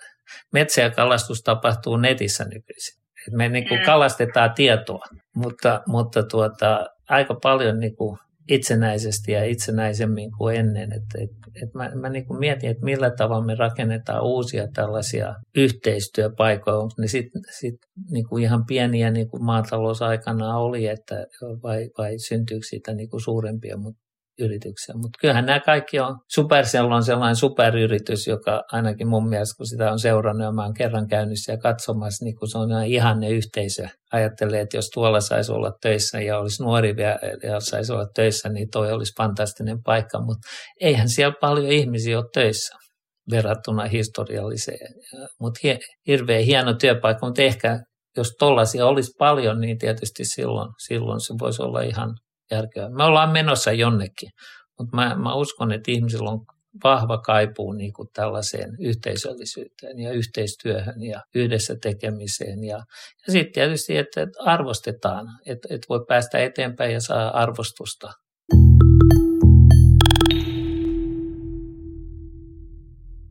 metsä 0.54 0.82
ja 0.82 0.92
kalastus 0.92 1.42
tapahtuu 1.44 1.98
netissä 1.98 2.44
nykyisin. 2.44 3.04
Et 3.28 3.34
me 3.34 3.50
niin 3.50 3.68
kuin 3.68 3.86
kalastetaan 3.86 4.54
tietoa, 4.56 5.06
mutta, 5.36 5.82
mutta 5.88 6.24
tuota, 6.24 6.86
aika 7.10 7.36
paljon 7.44 7.80
niin 7.80 7.96
kuin 7.96 8.18
itsenäisesti 8.48 9.32
ja 9.32 9.46
itsenäisemmin 9.46 10.32
kuin 10.38 10.56
ennen. 10.56 10.94
Et, 10.94 11.22
et, 11.22 11.30
et 11.64 11.74
mä 11.74 11.92
mä 11.96 12.10
niin 12.10 12.26
kuin 12.26 12.40
mietin, 12.40 12.70
että 12.70 12.86
millä 12.86 13.12
tavalla 13.12 13.46
me 13.46 13.56
rakennetaan 13.56 14.24
uusia 14.24 14.68
tällaisia 14.74 15.36
yhteistyöpaikoja. 15.56 16.78
Onko 16.78 16.94
ne 16.98 17.08
sitten 17.08 17.42
sit 17.60 17.76
niin 18.12 18.28
kuin 18.30 18.44
ihan 18.44 18.66
pieniä 18.66 19.12
niin 19.12 19.30
kuin 19.30 19.44
maatalousaikana 19.44 20.58
oli, 20.58 20.88
että 20.88 21.26
vai, 21.64 21.90
vai 21.98 22.20
syntyykö 22.20 22.66
siitä 22.70 22.94
niin 22.94 23.10
kuin 23.10 23.22
suurempia, 23.22 23.78
mutta 23.78 24.07
yrityksiä. 24.40 24.96
Mutta 24.96 25.18
kyllähän 25.22 25.46
nämä 25.46 25.60
kaikki 25.60 26.00
on, 26.00 26.20
Supercell 26.34 26.92
on 26.92 27.04
sellainen 27.04 27.36
superyritys, 27.36 28.28
joka 28.28 28.64
ainakin 28.72 29.08
mun 29.08 29.30
mielestä, 29.30 29.58
kun 29.58 29.68
sitä 29.68 29.92
on 29.92 30.00
seurannut 30.00 30.46
ja 30.46 30.52
mä 30.52 30.64
oon 30.64 30.74
kerran 30.74 31.08
käynyt 31.08 31.38
siellä 31.38 31.62
katsomassa, 31.62 32.26
niin 32.26 32.36
kun 32.36 32.50
se 32.50 32.58
on 32.58 32.86
ihanne 32.86 33.30
yhteisö. 33.30 33.88
Ajattelee, 34.14 34.62
että 34.62 34.78
jos 34.78 34.90
tuolla 34.94 35.20
saisi 35.20 35.52
olla 35.52 35.72
töissä 35.82 36.22
ja 36.22 36.40
olisi 36.40 36.64
nuori 36.64 36.96
vielä 36.96 37.20
ja 37.44 37.60
saisi 37.60 37.94
olla 37.94 38.08
töissä, 38.16 38.50
niin 38.50 38.68
toi 38.72 38.92
olisi 38.92 39.14
fantastinen 39.18 39.84
paikka, 39.84 40.22
mutta 40.22 40.48
eihän 40.82 41.10
siellä 41.10 41.36
paljon 41.42 41.72
ihmisiä 41.72 42.18
ole 42.18 42.26
töissä 42.34 42.76
verrattuna 43.32 43.86
historialliseen. 43.86 44.94
Mutta 45.40 45.60
hirveän 46.08 46.44
hieno 46.44 46.74
työpaikka, 46.74 47.26
mutta 47.26 47.42
ehkä 47.42 47.80
jos 48.18 48.36
tollaisia 48.40 48.86
olisi 48.86 49.12
paljon, 49.20 49.62
niin 49.62 49.78
tietysti 49.78 50.26
silloin, 50.26 50.70
silloin 50.88 51.20
se 51.20 51.34
voisi 51.40 51.62
olla 51.62 51.82
ihan 51.82 52.10
järkeä. 52.52 52.90
Me 52.90 53.04
ollaan 53.04 53.32
menossa 53.32 53.72
jonnekin, 53.72 54.30
mutta 54.80 54.96
mä, 54.96 55.16
mä 55.16 55.36
uskon, 55.36 55.72
että 55.72 55.92
ihmisillä 55.92 56.30
on 56.30 56.46
vahva 56.84 57.18
kaipuu 57.18 57.74
niin 57.74 57.94
kuin 57.94 58.08
tällaiseen 58.14 58.70
yhteisöllisyyteen 58.80 60.00
ja 60.00 60.12
yhteistyöhön 60.12 61.04
ja 61.04 61.22
yhdessä 61.36 61.76
tekemiseen. 61.82 62.64
Ja, 62.64 62.78
ja 63.28 63.34
sitten 63.34 63.54
tietysti, 63.54 63.98
että 63.98 64.28
arvostetaan, 64.40 65.26
että, 65.46 65.68
että 65.72 65.86
voi 65.90 66.06
päästä 66.08 66.38
eteenpäin 66.38 66.94
ja 66.94 67.02
saa 67.02 67.30
arvostusta. 67.30 68.08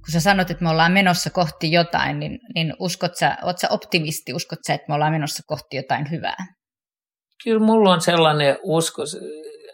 Kun 0.07 0.13
sä 0.13 0.21
sanot, 0.21 0.51
että 0.51 0.65
me 0.65 0.71
ollaan 0.71 0.93
menossa 0.93 1.31
kohti 1.31 1.73
jotain, 1.73 2.21
niin, 2.21 2.39
niin 2.55 2.75
uskot 2.81 3.17
sä, 3.17 3.37
oot 3.43 3.59
sä 3.59 3.69
optimisti, 3.71 4.35
uskot 4.35 4.59
sä, 4.67 4.75
että 4.75 4.85
me 4.89 4.95
ollaan 4.95 5.13
menossa 5.13 5.43
kohti 5.47 5.77
jotain 5.77 6.11
hyvää? 6.11 6.47
Kyllä 7.45 7.61
mulla 7.61 7.93
on 7.93 8.01
sellainen 8.01 8.59
usko, 8.63 9.03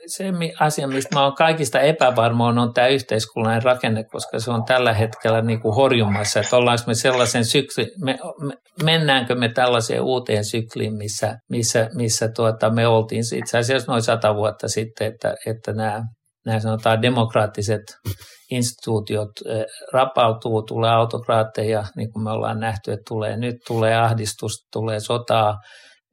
se 0.06 0.24
asia, 0.60 0.88
mistä 0.88 1.14
mä 1.14 1.24
oon 1.24 1.34
kaikista 1.34 1.80
epävarma, 1.80 2.48
on 2.48 2.74
tämä 2.74 2.86
yhteiskunnallinen 2.86 3.62
rakenne, 3.62 4.04
koska 4.04 4.38
se 4.38 4.50
on 4.50 4.64
tällä 4.64 4.92
hetkellä 4.92 5.42
niin 5.42 5.60
kuin 5.60 5.74
horjumassa, 5.74 6.40
että 6.40 6.56
ollaanko 6.56 6.84
me 6.86 6.94
sellaisen 6.94 7.44
sykli, 7.44 7.86
me, 8.04 8.18
me, 8.40 8.54
mennäänkö 8.84 9.34
me 9.34 9.48
tällaiseen 9.48 10.02
uuteen 10.02 10.44
sykliin, 10.44 10.96
missä, 10.96 11.36
missä, 11.50 11.88
missä 11.94 12.28
tuota, 12.36 12.70
me 12.70 12.86
oltiin 12.86 13.22
itse 13.36 13.58
asiassa 13.58 13.92
noin 13.92 14.02
sata 14.02 14.34
vuotta 14.34 14.68
sitten, 14.68 15.06
että, 15.06 15.34
että 15.46 15.72
nämä, 15.72 16.02
nämä 16.46 16.60
sanotaan 16.60 17.02
demokraattiset 17.02 17.82
instituutiot 18.50 19.30
rapautuu, 19.92 20.62
tulee 20.62 20.90
autokraatteja, 20.90 21.84
niin 21.96 22.12
kuin 22.12 22.22
me 22.22 22.30
ollaan 22.30 22.60
nähty, 22.60 22.92
että 22.92 23.04
tulee 23.08 23.36
nyt, 23.36 23.56
tulee 23.66 23.96
ahdistusta, 23.96 24.68
tulee 24.72 25.00
sotaa, 25.00 25.54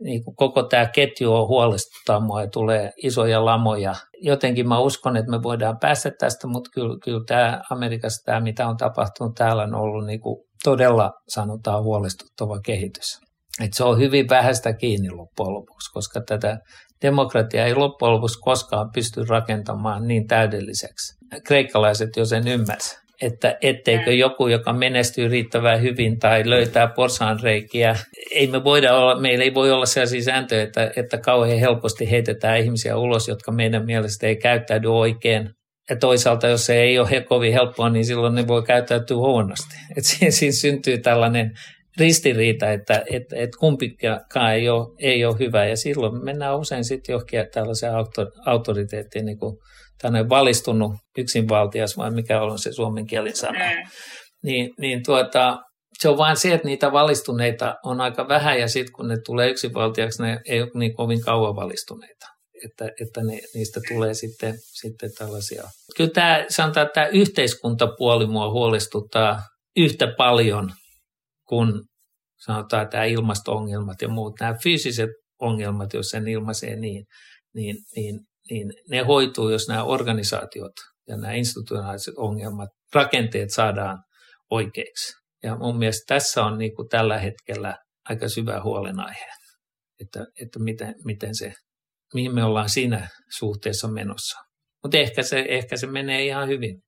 niin 0.04 0.24
kuin 0.24 0.36
koko 0.36 0.64
tämä 0.64 0.86
ketju 0.86 1.34
on 1.34 1.47
huolestuttaa 1.47 2.20
mua 2.20 2.41
ja 2.41 2.47
tulee 2.47 2.91
isoja 3.04 3.45
lamoja. 3.45 3.95
Jotenkin 4.22 4.68
mä 4.68 4.80
uskon, 4.80 5.18
että 5.18 5.32
me 5.32 5.43
voidaan 5.43 5.78
päästä 5.80 6.12
tästä, 6.20 6.47
mutta 6.47 6.70
kyllä, 6.74 6.97
kyllä 7.04 7.24
tämä 7.28 7.62
Amerikassa 7.70 8.26
tämä, 8.26 8.39
mitä 8.39 8.68
on 8.68 8.78
tapahtunut 8.78 9.36
täällä, 9.36 9.64
on 9.64 9.76
ollut 9.76 10.06
niin 10.06 10.22
kuin 10.22 10.38
todella 10.64 11.12
sanotaan 11.28 11.84
huolestuttava 11.84 12.60
kehitys. 12.60 13.20
Et 13.64 13.74
se 13.74 13.84
on 13.84 14.00
hyvin 14.00 14.30
vähäistä 14.30 14.74
kiinni 14.74 15.10
loppujen 15.10 15.54
lopuksi, 15.54 15.91
koska 15.93 16.22
tätä 16.28 16.58
demokratiaa 17.02 17.66
ei 17.66 17.76
loppujen 17.76 18.14
lopuksi 18.14 18.39
koskaan 18.39 18.89
pysty 18.93 19.24
rakentamaan 19.30 20.08
niin 20.08 20.28
täydelliseksi. 20.28 21.14
Kreikkalaiset 21.45 22.10
jo 22.18 22.26
sen 22.26 22.47
ymmärsivät 22.47 23.09
että 23.22 23.57
etteikö 23.61 24.13
joku, 24.13 24.47
joka 24.47 24.74
menestyy 24.74 25.28
riittävän 25.28 25.82
hyvin 25.82 26.20
tai 26.20 26.49
löytää 26.49 26.88
porsaanreikiä, 26.88 27.95
ei 28.32 28.47
me 28.47 28.63
voida 28.63 28.95
olla, 28.95 29.20
meillä 29.20 29.43
ei 29.43 29.53
voi 29.53 29.72
olla 29.72 29.86
sellaisia 29.86 30.24
sääntöjä, 30.24 30.63
että, 30.63 30.91
että 30.95 31.17
kauhean 31.17 31.59
helposti 31.59 32.11
heitetään 32.11 32.59
ihmisiä 32.59 32.97
ulos, 32.97 33.28
jotka 33.28 33.51
meidän 33.51 33.86
mielestä 33.86 34.28
ei 34.28 34.36
käyttäydy 34.36 34.88
oikein. 34.88 35.49
Ja 35.89 35.95
toisaalta, 35.95 36.47
jos 36.47 36.65
se 36.65 36.82
ei 36.82 36.99
ole 36.99 37.22
kovin 37.22 37.53
helppoa, 37.53 37.89
niin 37.89 38.05
silloin 38.05 38.36
ne 38.36 38.47
voi 38.47 38.63
käyttäytyä 38.63 39.17
huonosti. 39.17 39.76
Et 39.97 40.05
siinä, 40.05 40.32
siinä 40.39 40.53
syntyy 40.53 40.97
tällainen 40.97 41.51
ristiriita, 41.97 42.72
että 42.72 43.03
et, 43.11 43.24
et 43.36 43.55
kumpikaan 43.59 44.53
ei 44.53 44.70
ole, 44.70 44.88
ei 44.99 45.26
ole 45.26 45.39
hyvä. 45.39 45.65
Ja 45.65 45.78
silloin 45.78 46.26
mennään 46.26 46.59
usein 46.59 46.84
sitten 46.84 47.13
johonkin 47.13 47.47
tällaiseen 47.53 47.93
autoriteettiin, 48.45 49.26
niin 49.26 49.39
kuin 49.39 49.57
tänne 50.02 50.30
valistunut 50.30 50.91
yksinvaltias, 51.18 51.97
vai 51.97 52.12
mikä 52.12 52.41
on 52.41 52.60
se 52.60 52.72
suomen 52.72 53.08
kielin 53.08 53.36
sana. 53.36 53.60
Mm. 53.60 53.89
Niin, 54.43 54.74
niin 54.80 55.04
tuota, 55.04 55.58
se 56.00 56.10
on 56.10 56.18
vain 56.18 56.38
se, 56.38 56.54
että 56.54 56.68
niitä 56.68 56.91
valistuneita 56.91 57.76
on 57.84 58.02
aika 58.02 58.28
vähän 58.28 58.60
ja 58.60 58.68
sitten 58.68 58.93
kun 58.93 59.08
ne 59.08 59.18
tulee 59.26 59.50
yksinvaltiaksi, 59.50 60.24
ne 60.24 60.39
ei 60.45 60.62
ole 60.62 60.72
niin 60.74 60.95
kovin 60.95 61.22
kauan 61.22 61.56
valistuneita. 61.56 62.26
Että, 62.66 62.91
että 63.02 63.24
ne, 63.24 63.39
niistä 63.54 63.80
tulee 63.88 64.14
sitten, 64.14 64.56
sitten 64.82 65.10
tällaisia. 65.18 65.64
Kyllä 65.97 66.10
tämä, 66.14 66.45
sanotaan, 66.50 66.86
että 66.86 66.93
tämä 66.93 67.08
yhteiskuntapuoli 67.08 68.28
mua 68.28 68.52
huolestuttaa 68.52 69.41
yhtä 69.78 70.08
paljon 70.18 70.72
kuin 71.47 71.82
sanotaan 72.45 72.89
tämä 72.89 73.04
ilmasto-ongelmat 73.04 74.02
ja 74.02 74.08
muut. 74.08 74.34
Nämä 74.39 74.56
fyysiset 74.64 75.10
ongelmat, 75.41 75.93
jos 75.93 76.06
sen 76.06 76.28
ilmaisee 76.28 76.76
niin, 76.76 77.06
niin, 77.56 77.76
niin 77.95 78.20
niin 78.50 78.74
ne 78.89 79.00
hoituu, 79.00 79.50
jos 79.50 79.68
nämä 79.68 79.84
organisaatiot 79.84 80.74
ja 81.08 81.18
nämä 81.18 81.34
institutionaaliset 81.34 82.14
ongelmat, 82.18 82.70
rakenteet 82.93 83.50
saadaan 83.50 84.04
oikeiksi. 84.52 85.14
Ja 85.43 85.58
mun 85.58 85.78
mielestä 85.78 86.16
tässä 86.16 86.43
on 86.43 86.58
niin 86.58 86.76
kuin 86.76 86.89
tällä 86.89 87.20
hetkellä 87.20 87.78
aika 88.10 88.30
syvä 88.30 88.62
huolenaihe, 88.64 89.26
että, 90.02 90.26
että 90.41 90.60
miten, 90.60 90.95
miten 91.06 91.36
se, 91.36 91.54
mihin 92.14 92.36
me 92.36 92.43
ollaan 92.43 92.70
siinä 92.70 93.08
suhteessa 93.38 93.88
menossa. 93.88 94.39
Mutta 94.84 94.97
ehkä 94.97 95.24
se, 95.24 95.45
ehkä 95.50 95.78
se 95.78 95.88
menee 95.88 96.26
ihan 96.26 96.47
hyvin. 96.47 96.82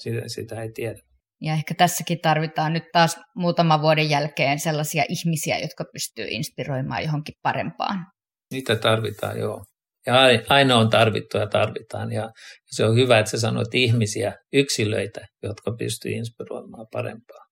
Sitä, 0.00 0.22
sitä 0.26 0.62
ei 0.62 0.72
tiedä. 0.72 0.98
Ja 1.40 1.52
ehkä 1.52 1.74
tässäkin 1.74 2.18
tarvitaan 2.22 2.72
nyt 2.72 2.84
taas 2.92 3.16
muutaman 3.34 3.82
vuoden 3.82 4.10
jälkeen 4.10 4.60
sellaisia 4.60 5.04
ihmisiä, 5.08 5.58
jotka 5.58 5.84
pystyy 5.92 6.26
inspiroimaan 6.30 7.04
johonkin 7.04 7.34
parempaan. 7.42 8.06
Niitä 8.50 8.76
tarvitaan, 8.76 9.38
joo. 9.38 9.64
Ja 10.08 10.14
aina 10.48 10.76
on 10.76 10.90
tarvittu 10.90 11.38
ja 11.38 11.46
tarvitaan. 11.46 12.12
Ja 12.12 12.30
se 12.66 12.84
on 12.84 12.96
hyvä, 12.96 13.18
että 13.18 13.30
sä 13.30 13.40
sanoit 13.40 13.74
ihmisiä, 13.74 14.32
yksilöitä, 14.52 15.20
jotka 15.42 15.72
pystyy 15.78 16.12
inspiroimaan 16.12 16.86
parempaa. 16.92 17.44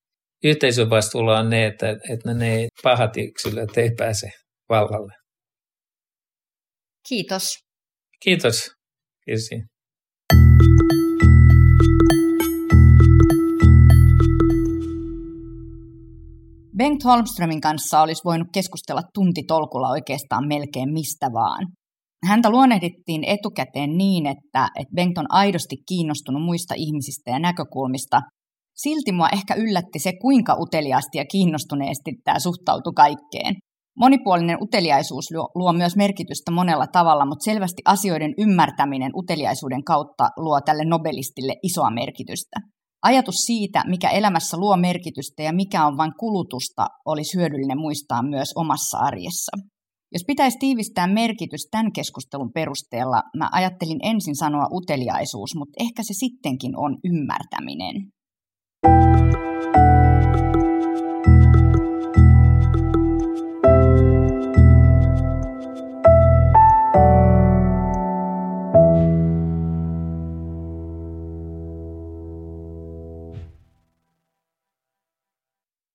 Yhteisön 0.45 0.91
vastuulla 0.91 1.39
on 1.39 1.51
ne, 1.51 1.67
että, 1.67 1.91
että 1.91 2.35
ne 2.35 2.69
pahat 2.83 3.17
yksilöt 3.17 3.77
ei 3.77 3.91
pääse 3.99 4.31
vallalle. 4.69 5.13
Kiitos. 7.09 7.55
Kiitos, 8.23 8.71
Kirsi. 9.25 9.57
Bengt 16.79 17.05
Holmströmin 17.05 17.61
kanssa 17.61 18.01
olisi 18.01 18.25
voinut 18.25 18.49
keskustella 18.55 19.03
tuntitolkulla 19.15 19.89
oikeastaan 19.89 20.49
melkein 20.49 20.93
mistä 20.93 21.27
vaan. 21.33 21.67
Häntä 22.27 22.51
luonnehdittiin 22.51 23.25
etukäteen 23.25 23.97
niin, 23.99 24.27
että, 24.27 24.69
että 24.81 24.95
Bengt 24.95 25.19
on 25.19 25.27
aidosti 25.29 25.77
kiinnostunut 25.89 26.43
muista 26.43 26.75
ihmisistä 26.77 27.31
ja 27.31 27.39
näkökulmista. 27.39 28.21
Silti 28.77 29.13
mua 29.13 29.29
ehkä 29.29 29.55
yllätti 29.55 29.99
se, 29.99 30.13
kuinka 30.23 30.57
uteliaasti 30.61 31.19
ja 31.19 31.25
kiinnostuneesti 31.25 32.13
tämä 32.25 32.39
suhtautui 32.39 32.93
kaikkeen. 32.97 33.55
Monipuolinen 33.99 34.59
uteliaisuus 34.61 35.25
luo, 35.31 35.49
luo 35.55 35.73
myös 35.73 35.97
merkitystä 35.97 36.51
monella 36.51 36.87
tavalla, 36.87 37.27
mutta 37.27 37.45
selvästi 37.45 37.83
asioiden 37.85 38.35
ymmärtäminen 38.39 39.13
uteliaisuuden 39.17 39.85
kautta 39.85 40.29
luo 40.37 40.61
tälle 40.61 40.85
nobelistille 40.85 41.55
isoa 41.63 41.91
merkitystä. 41.91 42.57
Ajatus 43.03 43.35
siitä, 43.35 43.83
mikä 43.87 44.09
elämässä 44.11 44.57
luo 44.57 44.77
merkitystä 44.77 45.43
ja 45.43 45.53
mikä 45.53 45.87
on 45.87 45.97
vain 45.97 46.13
kulutusta, 46.19 46.87
olisi 47.05 47.39
hyödyllinen 47.39 47.79
muistaa 47.79 48.23
myös 48.23 48.49
omassa 48.57 48.99
arjessa. 48.99 49.76
Jos 50.17 50.25
pitäisi 50.27 50.59
tiivistää 50.59 51.07
merkitys 51.07 51.69
tämän 51.71 51.93
keskustelun 51.93 52.53
perusteella, 52.53 53.23
mä 53.39 53.49
ajattelin 53.53 54.01
ensin 54.03 54.37
sanoa 54.37 54.69
uteliaisuus, 54.73 55.51
mutta 55.59 55.85
ehkä 55.85 56.03
se 56.03 56.15
sittenkin 56.15 56.77
on 56.77 56.99
ymmärtäminen. 57.05 57.95